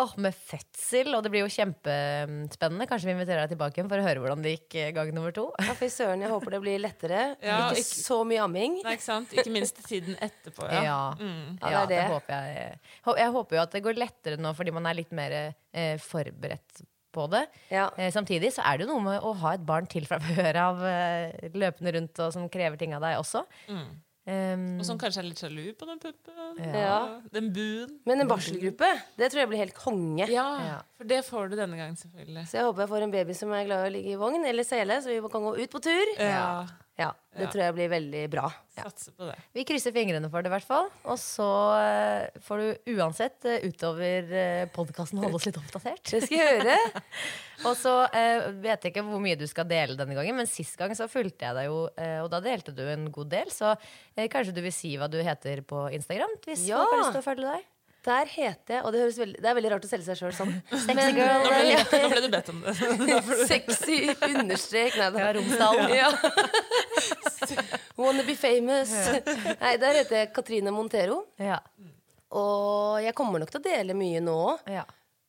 åh, 0.00 0.12
med 0.18 0.34
fødsel. 0.34 1.10
Og 1.16 1.22
det 1.24 1.30
blir 1.34 1.44
jo 1.44 1.50
kjempespennende. 1.54 2.86
Kanskje 2.90 3.08
vi 3.10 3.14
inviterer 3.16 3.44
deg 3.44 3.52
tilbake 3.54 3.78
igjen 3.80 3.90
for 3.90 4.00
å 4.02 4.06
høre 4.06 4.22
hvordan 4.22 4.42
det 4.44 4.54
gikk 4.56 4.76
eh, 4.80 4.90
gang 4.96 5.12
nummer 5.14 5.34
to. 5.36 5.46
Ja, 5.62 5.74
fy 5.78 5.88
søren, 5.92 6.22
jeg 6.24 6.32
håper 6.32 6.56
det 6.56 6.62
blir 6.64 6.80
lettere. 6.82 7.20
Ja, 7.44 7.58
ikke, 7.70 7.82
ikke- 7.82 8.00
så 8.04 8.20
mye 8.28 8.42
amming. 8.44 8.78
Nei, 8.84 8.96
ikke 8.98 9.06
sant? 9.06 9.32
Ikke 9.36 9.52
minst 9.54 9.78
tiden 9.88 10.16
etterpå. 10.24 10.66
Ja. 10.70 10.82
Ja, 10.88 10.98
Mm. 11.18 11.58
Ja, 11.62 11.70
ja, 11.70 11.84
det 11.84 11.84
er 11.84 11.86
det 11.86 12.00
det. 12.00 12.08
håper 12.14 12.34
jeg. 12.34 12.80
Jeg 13.24 13.30
håper 13.36 13.56
jo 13.56 13.62
at 13.62 13.72
det 13.76 13.82
går 13.84 13.98
lettere 14.00 14.36
nå 14.40 14.50
fordi 14.56 14.72
man 14.74 14.86
er 14.90 14.94
litt 14.98 15.12
mer 15.14 15.32
eh, 15.72 15.94
forberedt 16.02 16.82
på 17.14 17.28
det. 17.30 17.44
Ja. 17.70 17.88
Eh, 17.96 18.10
samtidig 18.10 18.50
så 18.56 18.64
er 18.66 18.78
det 18.80 18.86
jo 18.88 18.94
noe 18.96 19.04
med 19.04 19.22
å 19.22 19.30
ha 19.44 19.52
et 19.54 19.62
barn 19.66 19.86
til 19.86 20.04
fra 20.08 20.18
før 20.18 20.56
av 20.58 20.80
eh, 20.88 21.50
løpende 21.54 21.92
rundt 21.94 22.18
og 22.24 22.32
som 22.34 22.48
krever 22.50 22.76
ting 22.80 22.94
av 22.96 23.04
deg 23.06 23.20
også. 23.20 23.44
Mm. 23.70 23.86
Um, 24.26 24.78
Og 24.80 24.86
som 24.88 24.96
kanskje 24.96 25.20
er 25.20 25.26
litt 25.28 25.40
sjalu 25.42 25.74
på 25.76 25.84
den 25.84 25.98
puppen. 26.00 26.60
Ja. 26.72 27.20
Den 27.34 27.50
buen. 27.52 27.90
Men 28.08 28.22
en 28.24 28.28
barselgruppe, 28.30 28.88
det 29.20 29.28
tror 29.30 29.42
jeg 29.42 29.50
blir 29.50 29.60
helt 29.60 29.74
konge. 29.76 30.24
Ja, 30.32 30.46
Ja. 30.64 30.78
for 30.96 31.04
det 31.04 31.18
får 31.26 31.50
du 31.50 31.56
denne 31.56 31.76
gangen, 31.76 31.96
selvfølgelig. 32.00 32.46
Så 32.48 32.56
jeg 32.56 32.64
håper 32.64 32.80
jeg 32.86 32.88
får 32.94 33.02
en 33.04 33.10
baby 33.12 33.34
som 33.36 33.52
er 33.52 33.66
glad 33.68 33.84
i 33.84 33.90
å 33.90 33.92
ligge 33.92 34.14
i 34.14 34.16
vogn 34.16 34.46
eller 34.48 34.64
sele, 34.64 34.96
så 35.04 35.12
vi 35.12 35.20
kan 35.28 35.42
gå 35.44 35.52
ut 35.60 35.70
på 35.70 35.82
tur. 35.84 36.14
Ja. 36.18 36.64
Ja, 36.96 37.08
Det 37.34 37.42
Ja. 37.42 37.50
tror 37.50 37.62
jeg 37.64 37.74
blir 37.74 37.88
veldig 37.90 38.20
bra. 38.30 38.52
Det. 38.76 39.34
Vi 39.52 39.64
krysser 39.66 39.90
fingrene 39.90 40.28
for 40.30 40.42
det, 40.42 40.46
i 40.46 40.54
hvert 40.54 40.66
fall. 40.68 40.86
Og 41.10 41.16
så 41.18 41.46
eh, 41.80 42.28
får 42.46 42.60
du 42.62 42.92
uansett 42.94 43.44
eh, 43.50 43.64
utover 43.66 44.28
uh, 44.30 44.66
podkasten 44.70 45.18
holde 45.18 45.34
oss 45.40 45.46
litt 45.48 45.58
oppdatert. 45.58 46.04
Det 46.12 46.20
skal 46.22 46.38
jeg 46.38 46.60
gjøre. 46.60 47.02
Og 47.66 47.74
så 47.80 47.94
eh, 48.14 48.46
vet 48.62 48.86
jeg 48.86 48.92
ikke 48.94 49.02
hvor 49.08 49.18
mye 49.24 49.34
du 49.40 49.46
skal 49.50 49.66
dele 49.66 49.96
denne 49.98 50.14
gangen, 50.14 50.36
men 50.38 50.46
sist 50.46 50.76
gang 50.78 50.94
så 50.94 51.08
fulgte 51.10 51.48
jeg 51.48 51.58
deg 51.58 51.66
jo, 51.70 51.80
eh, 51.98 52.20
og 52.22 52.30
da 52.30 52.38
delte 52.44 52.74
du 52.76 52.82
en 52.86 53.08
god 53.14 53.30
del. 53.34 53.50
Så 53.50 53.72
eh, 54.14 54.28
kanskje 54.30 54.54
du 54.54 54.62
vil 54.62 54.74
si 54.74 54.94
hva 55.00 55.10
du 55.10 55.18
heter 55.22 55.62
på 55.66 55.88
Instagram, 55.98 56.38
hvis 56.46 56.66
Ja. 56.68 56.78
folk 56.84 56.94
har 56.94 57.02
lyst 57.02 57.16
til 57.18 57.22
å 57.24 57.28
følge 57.32 57.54
deg? 57.56 57.70
Der 58.04 58.28
heter 58.28 58.74
jeg 58.76 58.82
Og 58.84 58.92
det, 58.92 58.98
høres 59.00 59.18
veldig, 59.20 59.38
det 59.40 59.48
er 59.48 59.54
veldig 59.56 59.70
rart 59.72 59.84
å 59.86 59.88
selge 59.88 60.04
seg 60.08 60.18
sjøl 60.20 60.34
sånn. 60.36 60.50
Sexy 60.84 60.96
Men, 60.98 61.16
girl. 61.16 61.44
Nå 61.44 61.52
ble, 61.54 62.00
nå 62.02 62.10
ble 62.12 62.22
du 62.24 62.28
bedt 62.34 62.50
om 62.52 62.58
det. 62.64 62.74
Sexy 63.52 64.00
understrek 64.28 64.98
Nei 65.00 65.06
da. 65.08 65.22
Fra 65.22 65.30
Romsdalen. 65.38 65.94
Ja. 65.94 66.10
Wanna 68.00 68.24
be 68.26 68.34
famous. 68.36 68.92
Nei, 69.60 69.76
der 69.80 70.00
heter 70.02 70.20
jeg 70.22 70.32
Katrine 70.36 70.72
Montero. 70.74 71.22
Ja. 71.40 71.60
Og 72.34 73.00
jeg 73.04 73.14
kommer 73.16 73.40
nok 73.42 73.52
til 73.54 73.62
å 73.62 73.64
dele 73.64 73.96
mye 73.96 74.20
nå 74.24 74.36
òg. 74.50 74.68
ja. 74.80 74.84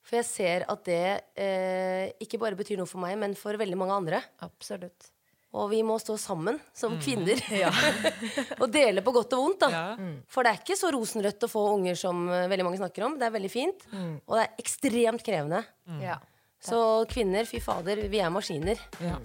For 0.05 0.19
jeg 0.19 0.26
ser 0.30 0.63
at 0.69 0.84
det 0.86 1.05
eh, 1.41 2.11
ikke 2.21 2.38
bare 2.38 2.53
betyr 2.59 2.78
noe 2.78 2.86
for 2.86 3.01
meg, 3.01 3.15
men 3.17 3.32
for 3.34 3.57
veldig 3.57 3.78
mange 3.82 3.95
andre. 3.95 4.19
Absolutt. 4.45 5.07
Og 5.56 5.70
vi 5.72 5.80
må 5.88 5.95
stå 6.01 6.18
sammen 6.20 6.58
som 6.76 6.97
kvinner 6.99 7.39
og 8.62 8.68
dele 8.74 9.03
på 9.06 9.14
godt 9.16 9.36
og 9.38 9.43
vondt. 9.45 9.64
da 9.64 9.70
Ja. 9.72 9.84
For 10.32 10.43
det 10.43 10.51
er 10.51 10.62
ikke 10.62 10.78
så 10.80 10.91
rosenrødt 10.95 11.47
å 11.47 11.51
få 11.51 11.64
unger 11.78 11.95
som 11.99 12.26
eh, 12.30 12.47
veldig 12.51 12.68
mange 12.68 12.82
snakker 12.82 13.08
om. 13.08 13.16
Det 13.22 13.30
er 13.30 13.36
veldig 13.38 13.51
fint. 13.53 13.88
Og 14.28 14.36
det 14.38 14.43
er 14.45 14.62
ekstremt 14.66 15.24
krevende. 15.26 15.64
Ja. 16.03 16.20
Så 16.66 16.78
kvinner, 17.12 17.45
fy 17.47 17.60
fader, 17.64 18.06
vi 18.10 18.20
er 18.24 18.32
maskiner. 18.34 18.80
Ja. 19.03 19.20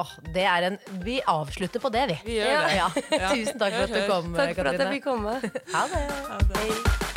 Åh, 0.00 0.10
det 0.34 0.44
er 0.46 0.68
en 0.68 0.76
Vi 1.02 1.16
avslutter 1.26 1.82
på 1.82 1.90
det, 1.90 2.04
vi. 2.12 2.18
Vi 2.28 2.36
gjør 2.38 2.50
det. 2.66 2.74
Ja. 2.78 2.88
Ja. 3.10 3.30
Tusen 3.34 3.58
takk 3.58 3.74
for 3.74 3.86
at 3.88 3.94
du 3.96 4.02
kom, 4.10 4.34
Takk 4.38 4.54
for 4.58 4.70
at 4.72 4.82
jeg 4.84 4.98
fikk 4.98 5.08
komme. 5.10 5.38
Ha 5.74 5.86
det. 5.94 6.04
Hei. 6.58 7.08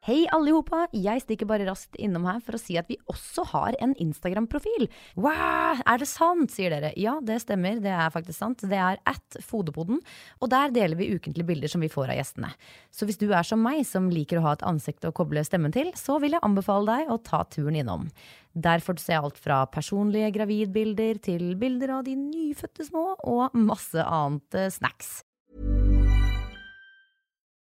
Hei 0.00 0.22
alle 0.32 0.54
hopa, 0.54 0.86
jeg 0.96 1.20
stikker 1.20 1.44
bare 1.44 1.66
raskt 1.68 1.98
innom 2.00 2.24
her 2.24 2.38
for 2.40 2.56
å 2.56 2.60
si 2.60 2.78
at 2.80 2.86
vi 2.88 2.96
også 3.12 3.42
har 3.50 3.76
en 3.84 3.90
Instagram-profil. 4.00 4.86
Wow, 5.20 5.82
er 5.84 6.00
det 6.00 6.08
sant, 6.08 6.54
sier 6.54 6.72
dere. 6.72 6.94
Ja, 6.96 7.18
det 7.20 7.36
stemmer, 7.42 7.82
det 7.84 7.92
er 7.92 8.08
faktisk 8.14 8.38
sant. 8.38 8.64
Det 8.64 8.78
er 8.80 8.96
at 9.04 9.36
Fodepoden, 9.44 10.00
og 10.40 10.52
der 10.56 10.72
deler 10.72 10.96
vi 10.96 11.10
ukentlige 11.12 11.50
bilder 11.52 11.68
som 11.68 11.84
vi 11.84 11.92
får 11.92 12.14
av 12.14 12.16
gjestene. 12.16 12.54
Så 12.88 13.04
hvis 13.04 13.20
du 13.20 13.28
er 13.28 13.44
som 13.44 13.60
meg, 13.60 13.82
som 13.84 14.08
liker 14.08 14.40
å 14.40 14.46
ha 14.48 14.56
et 14.56 14.64
ansikt 14.72 15.04
å 15.04 15.12
koble 15.12 15.44
stemmen 15.44 15.76
til, 15.76 15.92
så 16.00 16.16
vil 16.24 16.38
jeg 16.38 16.46
anbefale 16.48 16.88
deg 16.94 17.12
å 17.12 17.20
ta 17.20 17.44
turen 17.52 17.76
innom. 17.82 18.08
Der 18.56 18.80
får 18.80 18.96
du 18.96 19.04
se 19.04 19.20
alt 19.20 19.36
fra 19.36 19.66
personlige 19.68 20.32
gravidbilder 20.40 21.20
til 21.28 21.50
bilder 21.60 21.98
av 21.98 22.08
de 22.08 22.16
nyfødte 22.16 22.88
små, 22.88 23.10
og 23.20 23.52
masse 23.68 24.00
annet 24.00 24.62
eh, 24.64 24.72
snacks. 24.72 25.18